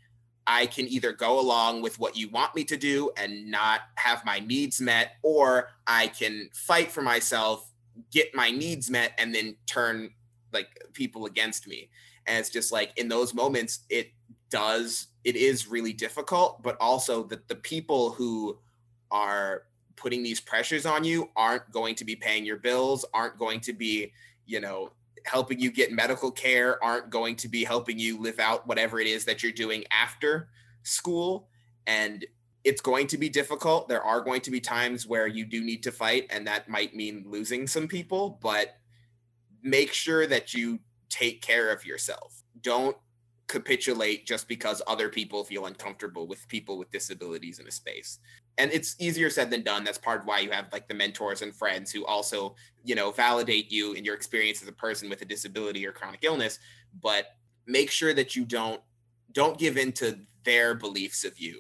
I 0.46 0.68
can 0.68 0.88
either 0.88 1.14
go 1.14 1.40
along 1.40 1.82
with 1.82 1.98
what 1.98 2.16
you 2.16 2.30
want 2.30 2.54
me 2.54 2.64
to 2.66 2.78
do 2.78 3.10
and 3.18 3.50
not 3.50 3.82
have 3.96 4.24
my 4.24 4.38
needs 4.38 4.80
met 4.80 5.14
or 5.24 5.70
I 5.88 6.06
can 6.06 6.50
fight 6.54 6.92
for 6.92 7.02
myself 7.02 7.70
get 8.12 8.34
my 8.36 8.52
needs 8.52 8.90
met 8.90 9.14
and 9.18 9.34
then 9.34 9.56
turn 9.66 10.12
like 10.52 10.68
people 10.94 11.26
against 11.26 11.68
me. 11.68 11.90
And 12.26 12.38
it's 12.38 12.50
just 12.50 12.72
like 12.72 12.92
in 12.98 13.08
those 13.08 13.34
moments 13.34 13.80
it 13.90 14.12
does 14.50 15.08
it 15.24 15.36
is 15.36 15.68
really 15.68 15.94
difficult 15.94 16.64
but 16.64 16.76
also 16.80 17.24
that 17.24 17.48
the 17.48 17.56
people 17.56 18.12
who 18.12 18.58
are 19.12 19.64
putting 19.96 20.24
these 20.24 20.40
pressures 20.40 20.88
on 20.88 21.04
you 21.04 21.30
aren't 21.36 21.70
going 21.72 21.94
to 21.94 22.04
be 22.04 22.16
paying 22.16 22.44
your 22.44 22.58
bills 22.58 23.06
aren't 23.14 23.38
going 23.38 23.60
to 23.60 23.74
be 23.74 24.12
you 24.48 24.60
know 24.60 24.90
helping 25.26 25.60
you 25.60 25.72
get 25.72 25.92
medical 25.92 26.32
care 26.32 26.84
aren't 26.84 27.12
going 27.12 27.36
to 27.36 27.48
be 27.48 27.64
helping 27.64 28.00
you 28.00 28.20
live 28.20 28.40
out 28.40 28.66
whatever 28.68 29.00
it 29.00 29.06
is 29.06 29.26
that 29.26 29.44
you're 29.44 29.52
doing 29.52 29.84
after 29.92 30.50
school. 30.84 31.48
And 31.88 32.26
it's 32.70 32.82
going 32.82 33.08
to 33.08 33.18
be 33.18 33.30
difficult. 33.30 33.88
There 33.88 34.04
are 34.04 34.22
going 34.22 34.42
to 34.42 34.52
be 34.52 34.62
times 34.62 35.08
where 35.08 35.26
you 35.26 35.44
do 35.44 35.60
need 35.62 35.82
to 35.84 35.92
fight 35.92 36.28
and 36.30 36.46
that 36.46 36.70
might 36.70 36.96
mean 36.96 37.26
losing 37.26 37.66
some 37.66 37.88
people 37.88 38.38
but 38.44 38.76
make 39.64 39.92
sure 39.92 40.28
that 40.28 40.54
you 40.54 40.80
take 41.10 41.42
care 41.42 41.72
of 41.72 41.84
yourself. 41.84 42.44
Don't 42.62 42.96
capitulate 43.48 44.28
just 44.28 44.48
because 44.48 44.84
other 44.86 45.10
people 45.10 45.44
feel 45.44 45.66
uncomfortable 45.66 46.28
with 46.28 46.48
people 46.48 46.78
with 46.78 46.92
disabilities 46.92 47.58
in 47.58 47.68
a 47.68 47.72
space. 47.72 48.20
and 48.60 48.72
it's 48.72 48.96
easier 49.00 49.30
said 49.32 49.50
than 49.50 49.64
done. 49.64 49.84
That's 49.84 49.98
part 49.98 50.22
of 50.22 50.28
why 50.28 50.40
you 50.40 50.52
have 50.52 50.68
like 50.72 50.88
the 50.88 50.94
mentors 50.94 51.42
and 51.42 51.56
friends 51.56 51.92
who 51.92 52.06
also 52.06 52.56
you 52.84 52.96
know 53.00 53.10
validate 53.12 53.72
you 53.72 53.94
in 53.94 54.06
your 54.06 54.16
experience 54.20 54.62
as 54.62 54.68
a 54.68 54.84
person 54.86 55.10
with 55.10 55.22
a 55.24 55.26
disability 55.26 55.88
or 55.88 55.94
chronic 56.00 56.22
illness 56.30 56.60
but 57.02 57.24
make 57.66 57.90
sure 57.90 58.14
that 58.14 58.36
you 58.36 58.46
don't 58.46 58.82
don't 59.32 59.58
give 59.58 59.76
in 59.78 59.92
to 59.94 60.08
their 60.44 60.76
beliefs 60.76 61.24
of 61.24 61.40
you 61.40 61.56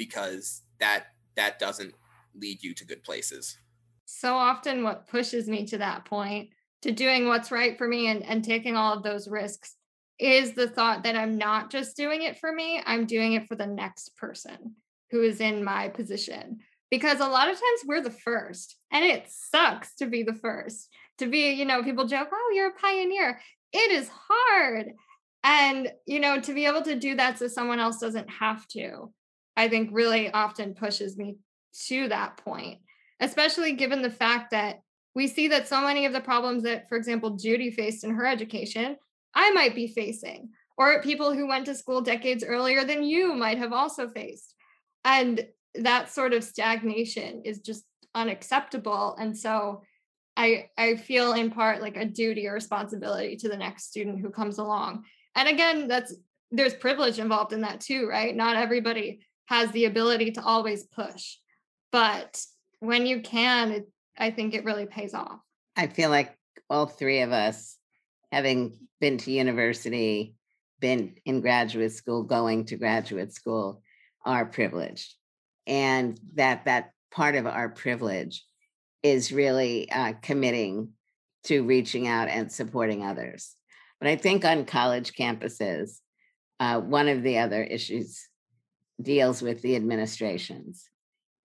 because 0.00 0.62
that 0.78 1.08
that 1.36 1.58
doesn't 1.58 1.94
lead 2.34 2.62
you 2.62 2.72
to 2.72 2.86
good 2.86 3.04
places. 3.04 3.58
So 4.06 4.34
often 4.34 4.82
what 4.82 5.06
pushes 5.08 5.46
me 5.46 5.66
to 5.66 5.78
that 5.78 6.06
point 6.06 6.48
to 6.80 6.90
doing 6.90 7.28
what's 7.28 7.52
right 7.52 7.76
for 7.76 7.86
me 7.86 8.06
and, 8.06 8.24
and 8.24 8.42
taking 8.42 8.76
all 8.76 8.94
of 8.94 9.02
those 9.02 9.28
risks 9.28 9.76
is 10.18 10.52
the 10.52 10.68
thought 10.68 11.02
that 11.04 11.16
i'm 11.16 11.38
not 11.38 11.70
just 11.70 11.96
doing 11.96 12.22
it 12.22 12.38
for 12.38 12.52
me 12.52 12.82
i'm 12.84 13.06
doing 13.06 13.34
it 13.34 13.46
for 13.46 13.54
the 13.54 13.66
next 13.66 14.16
person 14.16 14.74
who 15.10 15.22
is 15.22 15.40
in 15.40 15.64
my 15.64 15.88
position. 15.88 16.60
Because 16.90 17.20
a 17.20 17.28
lot 17.28 17.48
of 17.48 17.54
times 17.54 17.80
we're 17.86 18.02
the 18.02 18.10
first 18.10 18.76
and 18.90 19.04
it 19.04 19.28
sucks 19.28 19.94
to 19.96 20.06
be 20.06 20.22
the 20.22 20.34
first 20.34 20.88
to 21.18 21.26
be 21.26 21.50
you 21.50 21.64
know 21.64 21.82
people 21.82 22.06
joke 22.06 22.28
oh 22.32 22.52
you're 22.54 22.70
a 22.70 22.80
pioneer. 22.80 23.40
It 23.72 23.92
is 23.92 24.10
hard. 24.28 24.92
And 25.44 25.92
you 26.06 26.20
know 26.20 26.40
to 26.40 26.54
be 26.54 26.66
able 26.66 26.82
to 26.82 26.98
do 26.98 27.16
that 27.16 27.38
so 27.38 27.48
someone 27.48 27.80
else 27.80 27.98
doesn't 27.98 28.30
have 28.30 28.66
to 28.68 29.12
i 29.60 29.68
think 29.68 29.90
really 29.92 30.30
often 30.30 30.74
pushes 30.74 31.16
me 31.16 31.36
to 31.86 32.08
that 32.08 32.36
point 32.38 32.78
especially 33.20 33.72
given 33.72 34.02
the 34.02 34.10
fact 34.10 34.50
that 34.50 34.80
we 35.14 35.26
see 35.26 35.48
that 35.48 35.68
so 35.68 35.80
many 35.80 36.06
of 36.06 36.12
the 36.12 36.20
problems 36.20 36.62
that 36.62 36.88
for 36.88 36.96
example 36.96 37.36
judy 37.36 37.70
faced 37.70 38.04
in 38.04 38.10
her 38.10 38.26
education 38.26 38.96
i 39.34 39.50
might 39.52 39.74
be 39.74 39.86
facing 39.86 40.50
or 40.80 41.02
people 41.02 41.34
who 41.34 41.46
went 41.46 41.66
to 41.66 41.74
school 41.74 42.00
decades 42.00 42.42
earlier 42.42 42.84
than 42.84 43.02
you 43.02 43.34
might 43.34 43.58
have 43.58 43.74
also 43.74 44.08
faced. 44.08 44.54
And 45.04 45.46
that 45.74 46.10
sort 46.10 46.32
of 46.32 46.42
stagnation 46.42 47.42
is 47.44 47.58
just 47.58 47.84
unacceptable. 48.14 49.14
And 49.20 49.36
so 49.36 49.82
i 50.36 50.68
i 50.78 50.94
feel 50.94 51.32
in 51.32 51.50
part 51.50 51.82
like 51.82 51.96
a 51.96 52.04
duty 52.04 52.46
or 52.46 52.54
responsibility 52.54 53.36
to 53.36 53.48
the 53.48 53.56
next 53.56 53.90
student 53.90 54.20
who 54.20 54.30
comes 54.30 54.56
along. 54.58 55.04
And 55.34 55.48
again 55.48 55.86
that's 55.86 56.14
there's 56.50 56.72
privilege 56.72 57.18
involved 57.18 57.52
in 57.52 57.60
that 57.60 57.80
too 57.80 58.08
right? 58.08 58.34
Not 58.34 58.56
everybody 58.56 59.20
has 59.50 59.70
the 59.72 59.84
ability 59.84 60.30
to 60.30 60.42
always 60.42 60.84
push 60.84 61.36
but 61.92 62.42
when 62.78 63.04
you 63.04 63.20
can 63.20 63.72
it, 63.72 63.88
i 64.18 64.30
think 64.30 64.54
it 64.54 64.64
really 64.64 64.86
pays 64.86 65.12
off. 65.14 65.40
I 65.76 65.86
feel 65.86 66.10
like 66.10 66.36
all 66.68 66.86
three 66.86 67.20
of 67.22 67.32
us 67.32 67.76
having 68.30 68.78
been 69.00 69.18
to 69.18 69.32
university 69.32 70.34
been 70.78 71.16
in 71.24 71.40
graduate 71.40 71.92
school 71.92 72.22
going 72.22 72.64
to 72.66 72.76
graduate 72.76 73.32
school 73.32 73.82
are 74.24 74.46
privileged. 74.46 75.14
And 75.66 76.18
that 76.34 76.64
that 76.64 76.92
part 77.10 77.34
of 77.34 77.46
our 77.46 77.68
privilege 77.68 78.44
is 79.02 79.32
really 79.32 79.90
uh, 79.90 80.14
committing 80.22 80.90
to 81.44 81.62
reaching 81.62 82.06
out 82.06 82.28
and 82.28 82.52
supporting 82.52 83.02
others. 83.04 83.54
But 84.00 84.08
i 84.08 84.16
think 84.16 84.44
on 84.44 84.64
college 84.64 85.12
campuses 85.12 85.98
uh, 86.58 86.80
one 86.80 87.08
of 87.08 87.22
the 87.22 87.38
other 87.38 87.62
issues 87.62 88.28
deals 89.02 89.42
with 89.42 89.62
the 89.62 89.76
administrations 89.76 90.88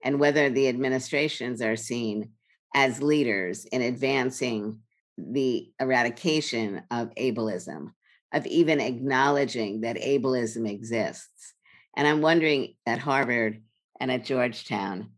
and 0.03 0.19
whether 0.19 0.49
the 0.49 0.67
administrations 0.67 1.61
are 1.61 1.75
seen 1.75 2.31
as 2.73 3.01
leaders 3.01 3.65
in 3.65 3.81
advancing 3.81 4.79
the 5.17 5.71
eradication 5.79 6.83
of 6.91 7.13
ableism, 7.15 7.91
of 8.33 8.45
even 8.45 8.81
acknowledging 8.81 9.81
that 9.81 9.95
ableism 9.95 10.69
exists, 10.69 11.53
and 11.95 12.07
I'm 12.07 12.21
wondering 12.21 12.75
at 12.85 12.99
Harvard 12.99 13.61
and 13.99 14.11
at 14.11 14.25
Georgetown, 14.25 15.11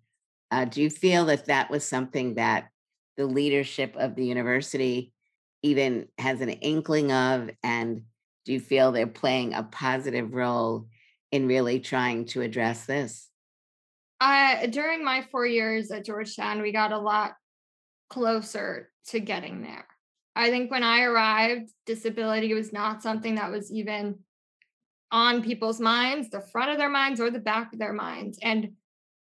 uh, 0.52 0.66
do 0.66 0.82
you 0.82 0.90
feel 0.90 1.26
that 1.26 1.48
that 1.48 1.70
was 1.70 1.84
something 1.84 2.36
that 2.36 2.70
the 3.18 3.26
leadership 3.26 3.96
of 3.98 4.16
the 4.16 4.26
university 4.26 5.12
even 5.64 6.08
has 6.20 6.42
an 6.42 6.50
inkling 6.50 7.12
of? 7.12 7.50
And 7.64 8.04
do 8.46 8.54
you 8.54 8.60
feel 8.60 8.92
they're 8.92 9.08
playing 9.08 9.54
a 9.54 9.64
positive 9.64 10.34
role 10.34 10.88
in 11.32 11.48
really 11.48 11.80
trying 11.80 12.26
to 12.26 12.42
address 12.42 12.86
this? 12.86 13.30
Uh, 14.20 14.66
during 14.68 15.04
my 15.04 15.24
four 15.32 15.46
years 15.46 15.92
at 15.92 16.06
Georgetown, 16.06 16.62
we 16.62 16.72
got 16.72 16.92
a 16.92 16.98
lot 16.98 17.34
closer 18.10 18.90
to 19.08 19.20
getting 19.20 19.62
there. 19.62 19.86
I 20.36 20.50
think 20.50 20.72
when 20.72 20.84
I 20.84 21.04
arrived, 21.04 21.72
disability 21.86 22.54
was 22.54 22.72
not 22.72 23.02
something 23.02 23.36
that 23.36 23.52
was 23.52 23.72
even 23.72 24.20
on 25.12 25.44
people's 25.44 25.80
minds, 25.80 26.30
the 26.30 26.42
front 26.42 26.72
of 26.72 26.78
their 26.78 26.90
minds 26.90 27.20
or 27.20 27.32
the 27.32 27.40
back 27.40 27.74
of 27.74 27.80
their 27.80 27.94
minds. 27.94 28.38
And 28.42 28.74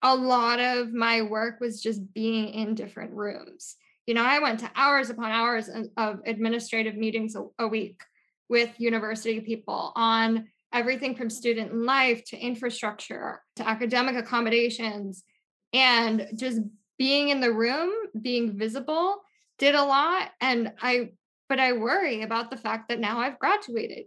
a 0.01 0.15
lot 0.15 0.59
of 0.59 0.93
my 0.93 1.21
work 1.21 1.59
was 1.59 1.81
just 1.81 2.13
being 2.13 2.49
in 2.49 2.75
different 2.75 3.13
rooms. 3.13 3.75
You 4.07 4.13
know, 4.13 4.23
I 4.23 4.39
went 4.39 4.59
to 4.59 4.71
hours 4.75 5.09
upon 5.09 5.31
hours 5.31 5.69
of 5.97 6.19
administrative 6.25 6.95
meetings 6.95 7.35
a, 7.35 7.45
a 7.59 7.67
week 7.67 8.01
with 8.49 8.69
university 8.79 9.41
people 9.41 9.91
on 9.95 10.47
everything 10.75 11.15
from 11.15 11.29
student 11.29 11.73
life 11.73 12.23
to 12.25 12.37
infrastructure 12.37 13.41
to 13.55 13.67
academic 13.67 14.15
accommodations 14.15 15.23
and 15.73 16.27
just 16.35 16.59
being 16.97 17.29
in 17.29 17.39
the 17.39 17.51
room, 17.51 17.91
being 18.21 18.57
visible 18.57 19.17
did 19.57 19.73
a 19.73 19.83
lot. 19.83 20.31
And 20.41 20.73
I, 20.81 21.11
but 21.49 21.59
I 21.59 21.73
worry 21.73 22.21
about 22.21 22.51
the 22.51 22.57
fact 22.57 22.89
that 22.89 22.99
now 22.99 23.19
I've 23.19 23.39
graduated 23.39 24.05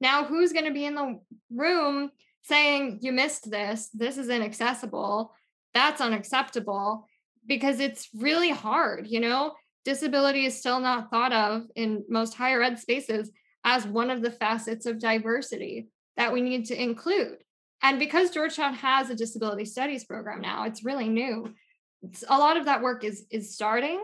now, 0.00 0.24
who's 0.24 0.52
going 0.52 0.64
to 0.64 0.72
be 0.72 0.86
in 0.86 0.94
the 0.94 1.20
room 1.54 2.10
saying, 2.42 3.00
you 3.02 3.12
missed 3.12 3.50
this? 3.50 3.90
This 3.92 4.16
is 4.16 4.28
inaccessible. 4.28 5.34
That's 5.74 6.00
unacceptable 6.00 7.06
because 7.46 7.80
it's 7.80 8.08
really 8.14 8.50
hard. 8.50 9.06
You 9.06 9.20
know, 9.20 9.54
disability 9.84 10.46
is 10.46 10.58
still 10.58 10.80
not 10.80 11.10
thought 11.10 11.32
of 11.32 11.64
in 11.76 12.04
most 12.08 12.34
higher 12.34 12.62
ed 12.62 12.78
spaces 12.78 13.30
as 13.64 13.86
one 13.86 14.10
of 14.10 14.22
the 14.22 14.30
facets 14.30 14.86
of 14.86 14.98
diversity 14.98 15.88
that 16.16 16.32
we 16.32 16.40
need 16.40 16.66
to 16.66 16.80
include. 16.80 17.38
And 17.82 17.98
because 17.98 18.30
Georgetown 18.30 18.74
has 18.74 19.10
a 19.10 19.14
disability 19.14 19.64
studies 19.64 20.04
program 20.04 20.40
now, 20.40 20.64
it's 20.64 20.84
really 20.84 21.08
new. 21.08 21.54
It's, 22.02 22.24
a 22.28 22.38
lot 22.38 22.56
of 22.56 22.66
that 22.66 22.82
work 22.82 23.04
is 23.04 23.26
is 23.30 23.54
starting, 23.54 24.02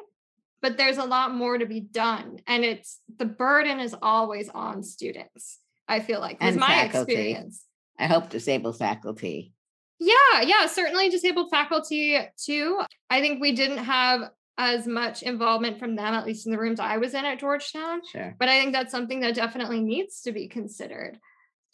but 0.62 0.76
there's 0.76 0.98
a 0.98 1.04
lot 1.04 1.34
more 1.34 1.58
to 1.58 1.66
be 1.66 1.80
done. 1.80 2.38
And 2.46 2.64
it's 2.64 3.00
the 3.18 3.24
burden 3.24 3.80
is 3.80 3.94
always 4.00 4.48
on 4.48 4.82
students. 4.82 5.58
I 5.88 6.00
feel 6.00 6.20
like 6.20 6.40
was 6.40 6.56
my 6.56 6.66
faculty. 6.66 7.12
experience. 7.12 7.64
I 7.98 8.06
hope 8.06 8.28
disabled 8.30 8.78
faculty. 8.78 9.52
Yeah, 9.98 10.42
yeah, 10.42 10.66
certainly 10.66 11.08
disabled 11.08 11.50
faculty 11.50 12.18
too. 12.36 12.82
I 13.08 13.20
think 13.20 13.40
we 13.40 13.52
didn't 13.52 13.78
have 13.78 14.30
as 14.58 14.86
much 14.86 15.22
involvement 15.22 15.78
from 15.78 15.96
them, 15.96 16.14
at 16.14 16.26
least 16.26 16.46
in 16.46 16.52
the 16.52 16.58
rooms 16.58 16.80
I 16.80 16.96
was 16.96 17.14
in 17.14 17.24
at 17.24 17.38
Georgetown. 17.38 18.00
Sure. 18.10 18.34
But 18.38 18.48
I 18.48 18.58
think 18.58 18.72
that's 18.72 18.90
something 18.90 19.20
that 19.20 19.34
definitely 19.34 19.80
needs 19.80 20.22
to 20.22 20.32
be 20.32 20.48
considered. 20.48 21.18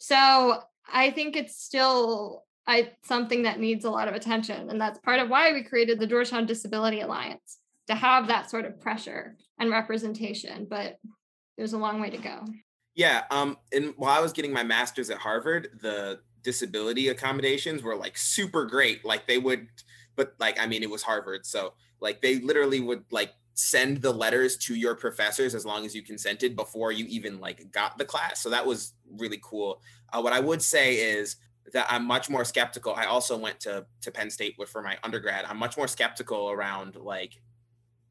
So 0.03 0.61
I 0.91 1.11
think 1.11 1.37
it's 1.37 1.55
still 1.55 2.43
I 2.67 2.91
something 3.05 3.43
that 3.43 3.61
needs 3.61 3.85
a 3.85 3.89
lot 3.89 4.09
of 4.09 4.15
attention. 4.15 4.69
And 4.69 4.79
that's 4.79 4.99
part 4.99 5.21
of 5.21 5.29
why 5.29 5.53
we 5.53 5.63
created 5.63 5.97
the 5.97 6.07
Georgetown 6.07 6.45
Disability 6.45 6.99
Alliance 6.99 7.59
to 7.87 7.95
have 7.95 8.27
that 8.27 8.49
sort 8.49 8.65
of 8.65 8.81
pressure 8.81 9.37
and 9.57 9.71
representation. 9.71 10.67
But 10.69 10.99
there's 11.57 11.71
a 11.71 11.77
long 11.77 12.01
way 12.01 12.09
to 12.09 12.17
go. 12.17 12.43
Yeah. 12.95 13.23
Um, 13.31 13.57
and 13.71 13.93
while 13.95 14.17
I 14.17 14.21
was 14.21 14.33
getting 14.33 14.51
my 14.51 14.63
master's 14.63 15.09
at 15.09 15.19
Harvard, 15.19 15.69
the 15.81 16.19
disability 16.41 17.07
accommodations 17.07 17.81
were 17.81 17.95
like 17.95 18.17
super 18.17 18.65
great. 18.65 19.05
Like 19.05 19.25
they 19.25 19.37
would, 19.37 19.69
but 20.17 20.33
like, 20.37 20.59
I 20.59 20.67
mean, 20.67 20.83
it 20.83 20.89
was 20.89 21.03
Harvard. 21.03 21.45
So 21.45 21.75
like 22.01 22.21
they 22.21 22.39
literally 22.39 22.81
would 22.81 23.05
like 23.09 23.31
send 23.55 24.01
the 24.01 24.11
letters 24.11 24.57
to 24.57 24.75
your 24.75 24.95
professors 24.95 25.53
as 25.53 25.65
long 25.65 25.85
as 25.85 25.93
you 25.93 26.01
consented 26.01 26.55
before 26.55 26.91
you 26.91 27.05
even 27.05 27.39
like 27.39 27.71
got 27.71 27.97
the 27.97 28.05
class. 28.05 28.41
So 28.41 28.49
that 28.49 28.65
was 28.65 28.93
really 29.17 29.39
cool. 29.43 29.81
Uh, 30.11 30.21
what 30.21 30.33
I 30.33 30.39
would 30.39 30.61
say 30.61 30.95
is 30.95 31.35
that 31.71 31.85
I'm 31.89 32.05
much 32.05 32.29
more 32.29 32.43
skeptical. 32.43 32.93
I 32.95 33.05
also 33.05 33.37
went 33.37 33.59
to 33.61 33.85
to 34.01 34.11
Penn 34.11 34.29
State 34.29 34.55
for 34.67 34.81
my 34.81 34.97
undergrad. 35.03 35.45
I'm 35.47 35.57
much 35.57 35.77
more 35.77 35.87
skeptical 35.87 36.49
around 36.49 36.95
like 36.95 37.41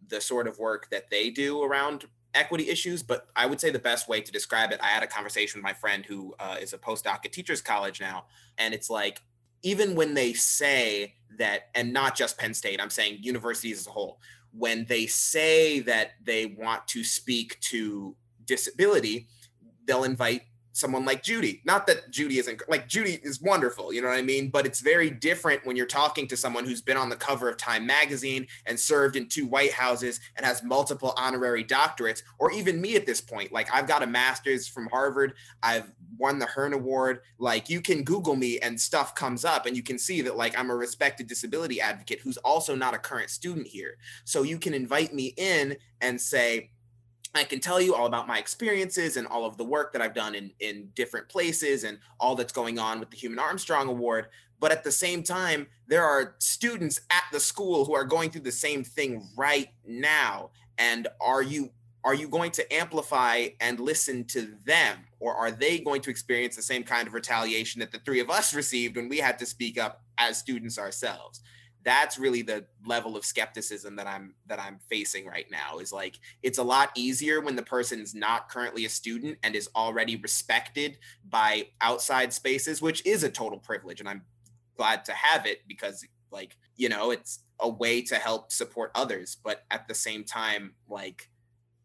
the 0.08 0.20
sort 0.20 0.46
of 0.46 0.58
work 0.58 0.88
that 0.90 1.10
they 1.10 1.30
do 1.30 1.62
around 1.62 2.06
equity 2.34 2.68
issues, 2.70 3.02
but 3.02 3.28
I 3.36 3.46
would 3.46 3.60
say 3.60 3.70
the 3.70 3.78
best 3.78 4.08
way 4.08 4.20
to 4.20 4.32
describe 4.32 4.72
it, 4.72 4.80
I 4.82 4.88
had 4.88 5.02
a 5.02 5.06
conversation 5.06 5.58
with 5.58 5.64
my 5.64 5.74
friend 5.74 6.04
who 6.04 6.34
uh, 6.38 6.56
is 6.60 6.72
a 6.72 6.78
postdoc 6.78 7.24
at 7.24 7.32
Teachers 7.32 7.60
College 7.60 8.00
now, 8.00 8.24
and 8.58 8.72
it's 8.72 8.88
like 8.88 9.20
even 9.62 9.94
when 9.94 10.14
they 10.14 10.32
say 10.32 11.14
that, 11.38 11.68
and 11.74 11.92
not 11.92 12.16
just 12.16 12.38
Penn 12.38 12.54
State, 12.54 12.80
I'm 12.80 12.90
saying 12.90 13.18
universities 13.20 13.78
as 13.78 13.86
a 13.86 13.90
whole, 13.90 14.20
when 14.56 14.84
they 14.86 15.06
say 15.06 15.80
that 15.80 16.12
they 16.22 16.46
want 16.46 16.86
to 16.88 17.02
speak 17.04 17.58
to 17.60 18.14
disability, 18.44 19.28
they'll 19.86 20.04
invite 20.04 20.42
someone 20.72 21.04
like 21.04 21.22
Judy. 21.22 21.60
Not 21.64 21.86
that 21.86 22.10
Judy 22.10 22.38
isn't 22.38 22.62
like 22.68 22.88
Judy 22.88 23.20
is 23.22 23.40
wonderful, 23.40 23.92
you 23.92 24.02
know 24.02 24.08
what 24.08 24.18
I 24.18 24.22
mean? 24.22 24.48
But 24.48 24.66
it's 24.66 24.80
very 24.80 25.10
mm-hmm. 25.10 25.18
different 25.18 25.66
when 25.66 25.76
you're 25.76 25.86
talking 25.86 26.26
to 26.28 26.36
someone 26.36 26.64
who's 26.64 26.82
been 26.82 26.96
on 26.96 27.08
the 27.08 27.16
cover 27.16 27.48
of 27.48 27.56
Time 27.56 27.86
magazine 27.86 28.46
and 28.66 28.78
served 28.78 29.16
in 29.16 29.28
two 29.28 29.46
White 29.46 29.72
Houses 29.72 30.20
and 30.36 30.44
has 30.44 30.62
multiple 30.62 31.14
honorary 31.16 31.64
doctorates, 31.64 32.22
or 32.38 32.50
even 32.52 32.80
me 32.80 32.96
at 32.96 33.06
this 33.06 33.20
point. 33.20 33.52
Like 33.52 33.72
I've 33.72 33.86
got 33.86 34.02
a 34.02 34.06
master's 34.06 34.66
from 34.66 34.88
Harvard, 34.88 35.34
I've 35.62 35.92
won 36.18 36.38
the 36.38 36.46
Hearne 36.46 36.72
Award. 36.72 37.20
Like 37.38 37.68
you 37.68 37.80
can 37.80 38.02
Google 38.02 38.36
me 38.36 38.58
and 38.58 38.80
stuff 38.80 39.14
comes 39.14 39.44
up, 39.44 39.66
and 39.66 39.76
you 39.76 39.82
can 39.82 39.98
see 39.98 40.22
that 40.22 40.36
like 40.36 40.58
I'm 40.58 40.70
a 40.70 40.76
respected 40.76 41.26
disability 41.26 41.80
advocate 41.80 42.20
who's 42.20 42.38
also 42.38 42.74
not 42.74 42.94
a 42.94 42.98
current 42.98 43.30
student 43.30 43.66
here. 43.66 43.96
So 44.24 44.42
you 44.42 44.58
can 44.58 44.74
invite 44.74 45.12
me 45.14 45.34
in 45.36 45.76
and 46.00 46.20
say, 46.20 46.70
I 47.34 47.44
can 47.44 47.60
tell 47.60 47.80
you 47.80 47.94
all 47.94 48.06
about 48.06 48.28
my 48.28 48.38
experiences 48.38 49.16
and 49.16 49.26
all 49.26 49.46
of 49.46 49.56
the 49.56 49.64
work 49.64 49.92
that 49.92 50.02
I've 50.02 50.14
done 50.14 50.34
in, 50.34 50.50
in 50.60 50.90
different 50.94 51.28
places 51.28 51.84
and 51.84 51.98
all 52.20 52.34
that's 52.34 52.52
going 52.52 52.78
on 52.78 53.00
with 53.00 53.10
the 53.10 53.16
Heumann 53.16 53.38
Armstrong 53.38 53.88
Award. 53.88 54.26
But 54.60 54.70
at 54.70 54.84
the 54.84 54.92
same 54.92 55.22
time, 55.22 55.66
there 55.86 56.04
are 56.04 56.34
students 56.38 57.00
at 57.10 57.24
the 57.32 57.40
school 57.40 57.84
who 57.84 57.94
are 57.94 58.04
going 58.04 58.30
through 58.30 58.42
the 58.42 58.52
same 58.52 58.84
thing 58.84 59.26
right 59.36 59.68
now. 59.86 60.50
And 60.78 61.08
are 61.20 61.42
you 61.42 61.70
are 62.04 62.14
you 62.14 62.28
going 62.28 62.50
to 62.50 62.74
amplify 62.74 63.46
and 63.60 63.78
listen 63.78 64.24
to 64.24 64.56
them 64.64 64.98
or 65.20 65.36
are 65.36 65.52
they 65.52 65.78
going 65.78 66.00
to 66.02 66.10
experience 66.10 66.56
the 66.56 66.62
same 66.62 66.82
kind 66.82 67.06
of 67.06 67.14
retaliation 67.14 67.78
that 67.78 67.92
the 67.92 68.00
three 68.00 68.18
of 68.18 68.28
us 68.28 68.52
received 68.52 68.96
when 68.96 69.08
we 69.08 69.18
had 69.18 69.38
to 69.38 69.46
speak 69.46 69.78
up 69.78 70.02
as 70.18 70.36
students 70.36 70.80
ourselves 70.80 71.42
that's 71.84 72.18
really 72.18 72.42
the 72.42 72.64
level 72.86 73.16
of 73.16 73.24
skepticism 73.24 73.96
that 73.96 74.06
i'm 74.06 74.34
that 74.46 74.60
i'm 74.60 74.78
facing 74.88 75.26
right 75.26 75.46
now 75.50 75.78
is 75.78 75.92
like 75.92 76.18
it's 76.42 76.58
a 76.58 76.62
lot 76.62 76.90
easier 76.94 77.40
when 77.40 77.56
the 77.56 77.62
person's 77.62 78.14
not 78.14 78.48
currently 78.48 78.84
a 78.84 78.88
student 78.88 79.38
and 79.42 79.54
is 79.54 79.68
already 79.74 80.16
respected 80.16 80.98
by 81.28 81.66
outside 81.80 82.32
spaces 82.32 82.82
which 82.82 83.04
is 83.06 83.22
a 83.22 83.30
total 83.30 83.58
privilege 83.58 84.00
and 84.00 84.08
i'm 84.08 84.22
glad 84.76 85.04
to 85.04 85.12
have 85.12 85.46
it 85.46 85.60
because 85.66 86.04
like 86.30 86.56
you 86.76 86.88
know 86.88 87.10
it's 87.10 87.40
a 87.60 87.68
way 87.68 88.02
to 88.02 88.16
help 88.16 88.50
support 88.50 88.90
others 88.94 89.36
but 89.44 89.64
at 89.70 89.86
the 89.88 89.94
same 89.94 90.24
time 90.24 90.72
like 90.88 91.28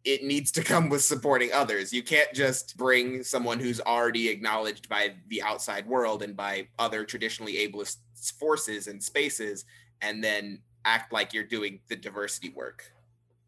it 0.07 0.23
needs 0.23 0.51
to 0.53 0.63
come 0.63 0.89
with 0.89 1.03
supporting 1.03 1.51
others. 1.51 1.91
You 1.91 2.01
can't 2.01 2.33
just 2.33 2.77
bring 2.77 3.23
someone 3.23 3.59
who's 3.59 3.81
already 3.81 4.29
acknowledged 4.29 4.87
by 4.87 5.15
the 5.27 5.41
outside 5.41 5.85
world 5.85 6.23
and 6.23 6.35
by 6.35 6.67
other 6.79 7.03
traditionally 7.03 7.55
ableist 7.55 7.97
forces 8.39 8.87
and 8.87 9.03
spaces 9.03 9.65
and 10.01 10.23
then 10.23 10.59
act 10.85 11.11
like 11.11 11.33
you're 11.33 11.43
doing 11.43 11.79
the 11.89 11.95
diversity 11.95 12.49
work. 12.49 12.91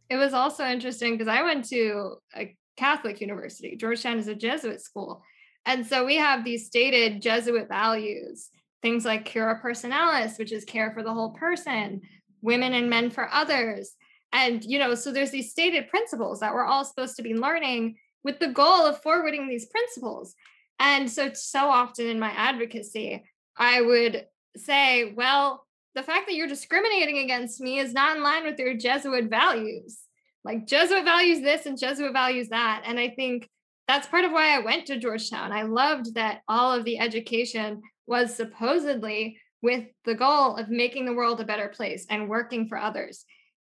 It 0.10 0.18
was 0.18 0.34
also 0.34 0.66
interesting 0.66 1.14
because 1.14 1.28
I 1.28 1.43
went 1.43 1.66
to 1.70 2.16
a 2.36 2.56
Catholic 2.78 3.22
university. 3.22 3.76
Georgetown 3.76 4.18
is 4.18 4.28
a 4.28 4.36
Jesuit 4.36 4.82
school. 4.82 5.22
And 5.66 5.86
so 5.86 6.06
we 6.06 6.16
have 6.16 6.43
these 6.43 6.66
stated 6.66 7.22
Jesuit 7.22 7.68
values, 7.68 8.50
things 8.82 9.06
like 9.06 9.26
cura 9.26 9.62
personalis, 9.64 10.39
which 10.39 10.52
is 10.52 10.66
care 10.66 10.91
for 10.93 11.04
the 11.04 11.14
whole 11.14 11.32
person, 11.32 12.02
women 12.41 12.74
and 12.74 12.89
men 12.89 13.10
for 13.10 13.32
others. 13.32 13.91
And, 14.32 14.64
you 14.64 14.80
know, 14.80 14.95
so 14.95 15.12
there's 15.12 15.32
these 15.32 15.52
stated 15.52 15.89
principles 15.89 16.39
that 16.39 16.54
we're 16.54 16.66
all 16.66 16.86
supposed 16.86 17.18
to 17.18 17.24
be 17.24 17.36
learning 17.36 17.97
with 18.24 18.39
the 18.39 18.47
goal 18.47 18.86
of 18.86 19.02
forwarding 19.02 19.47
these 19.47 19.68
principles. 19.68 20.36
And 20.80 21.12
so, 21.12 21.32
so 21.34 21.70
often 21.70 22.08
in 22.08 22.20
my 22.20 22.32
advocacy, 22.32 23.24
I 23.58 23.82
would 23.82 24.26
say, 24.56 25.14
well, 25.16 25.66
the 25.95 26.03
fact 26.03 26.27
that 26.27 26.35
you're 26.35 26.47
discriminating 26.47 27.19
against 27.19 27.59
me 27.59 27.79
is 27.79 27.93
not 27.93 28.17
in 28.17 28.23
line 28.23 28.45
with 28.45 28.59
your 28.59 28.75
Jesuit 28.75 29.25
values. 29.29 29.99
Like 30.43 30.67
Jesuit 30.67 31.03
values 31.03 31.41
this 31.41 31.65
and 31.65 31.77
Jesuit 31.77 32.13
values 32.13 32.49
that. 32.49 32.83
And 32.85 32.99
I 32.99 33.09
think 33.09 33.49
that's 33.87 34.07
part 34.07 34.23
of 34.23 34.31
why 34.31 34.55
I 34.55 34.59
went 34.59 34.85
to 34.87 34.99
Georgetown. 34.99 35.51
I 35.51 35.63
loved 35.63 36.15
that 36.15 36.41
all 36.47 36.71
of 36.71 36.85
the 36.85 36.99
education 36.99 37.81
was 38.07 38.35
supposedly 38.35 39.37
with 39.61 39.85
the 40.05 40.15
goal 40.15 40.55
of 40.55 40.69
making 40.69 41.05
the 41.05 41.13
world 41.13 41.41
a 41.41 41.45
better 41.45 41.67
place 41.69 42.05
and 42.09 42.29
working 42.29 42.67
for 42.67 42.77
others. 42.77 43.25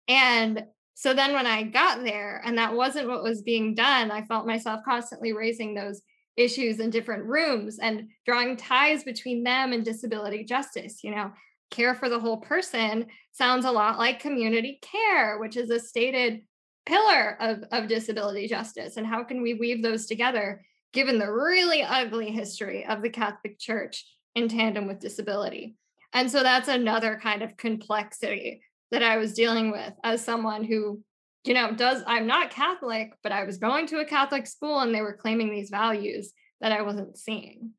And 0.08 0.64
so 0.94 1.12
then 1.14 1.32
when 1.32 1.46
I 1.46 1.64
got 1.64 2.02
there 2.02 2.40
and 2.44 2.56
that 2.58 2.74
wasn't 2.74 3.08
what 3.08 3.22
was 3.22 3.42
being 3.42 3.74
done, 3.74 4.10
I 4.10 4.22
felt 4.22 4.46
myself 4.46 4.80
constantly 4.84 5.32
raising 5.32 5.74
those 5.74 6.02
issues 6.36 6.80
in 6.80 6.90
different 6.90 7.24
rooms 7.24 7.78
and 7.78 8.08
drawing 8.24 8.56
ties 8.56 9.04
between 9.04 9.42
them 9.42 9.72
and 9.72 9.84
disability 9.84 10.44
justice. 10.44 11.02
You 11.02 11.14
know, 11.14 11.32
care 11.72 11.96
for 11.96 12.08
the 12.08 12.20
whole 12.20 12.36
person 12.36 13.06
sounds 13.32 13.64
a 13.64 13.70
lot 13.70 13.98
like 13.98 14.20
community 14.20 14.78
care, 14.80 15.38
which 15.38 15.56
is 15.56 15.70
a 15.70 15.80
stated 15.80 16.42
pillar 16.86 17.36
of, 17.40 17.64
of 17.72 17.88
disability 17.88 18.46
justice. 18.46 18.96
And 18.96 19.06
how 19.06 19.24
can 19.24 19.42
we 19.42 19.54
weave 19.54 19.82
those 19.82 20.06
together 20.06 20.64
given 20.92 21.18
the 21.18 21.32
really 21.32 21.82
ugly 21.82 22.30
history 22.30 22.86
of 22.86 23.02
the 23.02 23.10
Catholic 23.10 23.58
Church 23.58 24.04
in 24.36 24.48
tandem 24.48 24.86
with 24.86 25.00
disability? 25.00 25.74
And 26.12 26.30
so 26.30 26.42
that's 26.42 26.68
another 26.68 27.18
kind 27.20 27.42
of 27.42 27.56
complexity 27.56 28.62
that 28.90 29.02
I 29.02 29.16
was 29.16 29.32
dealing 29.32 29.72
with 29.72 29.94
as 30.04 30.22
someone 30.22 30.64
who, 30.64 31.02
you 31.44 31.54
know, 31.54 31.72
does, 31.72 32.02
I'm 32.06 32.26
not 32.26 32.50
Catholic, 32.50 33.12
but 33.22 33.32
I 33.32 33.44
was 33.44 33.56
going 33.56 33.86
to 33.88 34.00
a 34.00 34.04
Catholic 34.04 34.46
school 34.46 34.80
and 34.80 34.94
they 34.94 35.00
were 35.00 35.16
claiming 35.16 35.50
these 35.50 35.70
values 35.70 36.32
that 36.60 36.72
I 36.72 36.82
wasn't 36.82 37.16
seeing. 37.16 37.70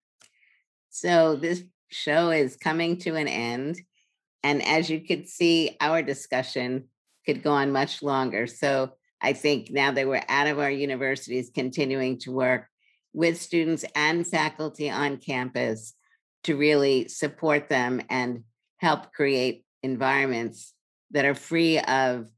So 0.90 1.36
this 1.36 1.64
show 1.94 2.30
is 2.32 2.56
coming 2.56 2.98
to 3.00 3.16
an 3.16 3.28
end. 3.28 3.82
And 4.44 4.64
as 4.66 4.90
you 4.90 5.00
could 5.02 5.28
see, 5.30 5.78
our 5.80 6.02
discussion 6.02 6.90
could 7.26 7.44
go 7.44 7.52
on 7.52 7.72
much 7.72 8.04
longer. 8.04 8.48
So 8.48 8.94
I 9.22 9.34
think 9.34 9.72
now 9.72 9.92
that 9.92 10.08
we're 10.08 10.24
out 10.28 10.48
of 10.48 10.60
our 10.60 10.72
universities, 10.72 11.50
continuing 11.54 12.20
to 12.20 12.32
work 12.32 12.68
with 13.14 13.42
students 13.42 13.86
and 13.96 14.28
faculty 14.28 14.90
on 14.90 15.18
campus 15.18 15.94
to 16.44 16.58
really 16.58 17.08
support 17.08 17.70
them 17.70 18.02
and 18.10 18.44
help 18.78 19.14
create 19.14 19.64
environments 19.82 20.74
that 21.12 21.26
are 21.26 21.36
free 21.36 21.80
of 21.80 22.30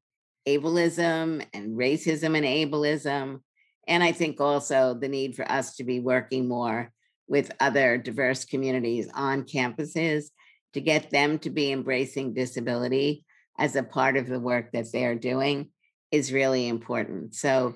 ableism 0.48 1.44
and 1.54 1.76
racism 1.76 2.38
and 2.38 2.46
ableism. 2.46 3.40
And 3.88 4.04
I 4.04 4.12
think 4.12 4.40
also 4.40 4.94
the 4.94 5.08
need 5.08 5.36
for 5.36 5.50
us 5.50 5.76
to 5.78 5.84
be 5.84 6.00
working 6.00 6.48
more 6.48 6.92
with 7.28 7.52
other 7.60 7.98
diverse 7.98 8.46
communities 8.46 9.10
on 9.14 9.44
campuses 9.44 10.26
to 10.74 10.82
get 10.82 11.10
them 11.10 11.40
to 11.40 11.50
be 11.50 11.72
embracing 11.72 12.34
disability 12.34 13.26
as 13.58 13.76
a 13.76 13.84
part 13.84 14.18
of 14.18 14.28
the 14.28 14.40
work 14.40 14.72
that 14.74 14.92
they're 14.92 15.16
doing 15.16 15.70
is 16.12 16.34
really 16.34 16.68
important. 16.68 17.34
So, 17.34 17.76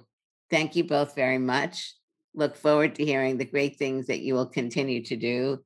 thank 0.49 0.75
you 0.75 0.83
both 0.83 1.15
very 1.15 1.37
much. 1.37 1.93
Look 2.33 2.55
forward 2.55 2.95
to 2.95 3.05
hearing 3.05 3.37
the 3.37 3.45
great 3.45 3.77
things 3.77 4.07
that 4.07 4.19
you 4.19 4.33
will 4.33 4.47
continue 4.47 5.03
to 5.05 5.15
do. 5.15 5.59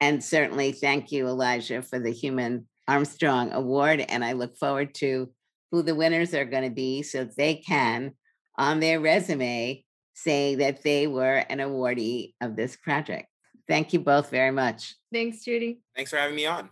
And 0.00 0.22
certainly, 0.22 0.72
thank 0.72 1.12
you, 1.12 1.26
Elijah, 1.26 1.82
for 1.82 1.98
the 1.98 2.10
Heumann 2.10 2.66
Armstrong 2.88 3.52
Award. 3.52 4.04
And 4.08 4.24
I 4.24 4.32
look 4.32 4.56
forward 4.56 4.94
to 4.96 5.30
who 5.70 5.82
the 5.82 5.94
winners 5.94 6.34
are 6.34 6.44
going 6.44 6.64
to 6.64 6.74
be 6.74 7.02
so 7.02 7.24
they 7.24 7.56
can, 7.56 8.12
on 8.58 8.80
their 8.80 8.98
resume, 8.98 9.84
say 10.14 10.56
that 10.56 10.82
they 10.82 11.06
were 11.06 11.44
an 11.48 11.58
awardee 11.58 12.34
of 12.40 12.56
this 12.56 12.76
project. 12.76 13.29
Thank 13.70 13.92
you 13.92 14.00
both 14.00 14.30
very 14.30 14.50
much. 14.50 14.96
Thanks, 15.12 15.44
Judy. 15.44 15.78
Thanks 15.94 16.10
for 16.10 16.16
having 16.16 16.34
me 16.34 16.44
on. 16.44 16.70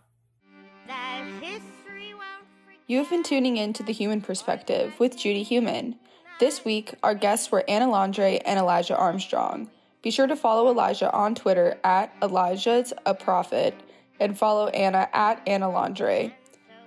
You 2.87 2.97
have 2.97 3.09
been 3.09 3.23
tuning 3.23 3.55
in 3.55 3.71
to 3.71 3.83
The 3.83 3.93
Heumann 3.93 4.19
Perspective 4.19 4.93
with 4.99 5.17
Judy 5.17 5.43
Heumann. 5.43 5.95
This 6.41 6.65
week, 6.65 6.93
our 7.01 7.15
guests 7.15 7.53
were 7.53 7.63
Anna 7.69 7.85
Landre 7.85 8.41
and 8.45 8.59
Elijah 8.59 8.97
Armstrong. 8.97 9.69
Be 10.01 10.11
sure 10.11 10.27
to 10.27 10.35
follow 10.35 10.69
Elijah 10.69 11.09
on 11.13 11.35
Twitter 11.35 11.79
at 11.85 12.13
Elijah's 12.21 12.91
a 13.05 13.13
Prophet 13.13 13.73
and 14.19 14.37
follow 14.37 14.67
Anna 14.67 15.07
at 15.13 15.41
Anna 15.47 15.67
Landre. 15.67 16.33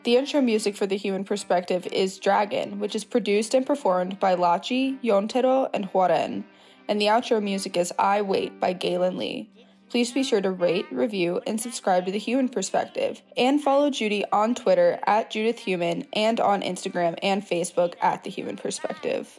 The 0.05 0.17
intro 0.17 0.43
music 0.43 0.77
for 0.77 0.87
The 0.87 0.99
Heumann 0.99 1.25
Perspective 1.25 1.87
is 1.87 2.19
Dragon, 2.19 2.81
which 2.81 2.95
is 2.95 3.05
produced 3.05 3.55
and 3.55 3.65
performed 3.65 4.21
by 4.21 4.37
Lachi, 4.37 5.03
Yontero, 5.03 5.71
and 5.73 5.91
Huaren. 5.91 6.45
And 6.87 7.01
the 7.01 7.07
outro 7.07 7.43
music 7.43 7.79
is 7.79 7.95
I 7.99 8.21
Wait 8.21 8.61
by 8.61 8.75
Gaelynn 8.75 9.17
Lea 9.17 9.49
please 9.93 10.11
be 10.11 10.23
sure 10.23 10.41
to 10.41 10.51
rate, 10.51 10.87
review, 10.91 11.39
and 11.47 11.61
subscribe 11.61 12.07
to 12.07 12.13
The 12.13 12.19
Heumann 12.19 12.49
Perspective. 12.49 13.21
And 13.37 13.63
follow 13.63 13.91
Judy 13.91 14.25
on 14.33 14.55
Twitter 14.55 14.99
at 15.07 15.31
Judith 15.31 15.59
Heumann 15.59 16.07
and 16.15 16.41
on 16.41 16.63
Instagram 16.63 17.19
and 17.23 17.47
Facebook 17.47 17.93
at 18.01 18.25
The 18.25 18.31
Heumann 18.31 18.57
Perspective. 18.57 19.39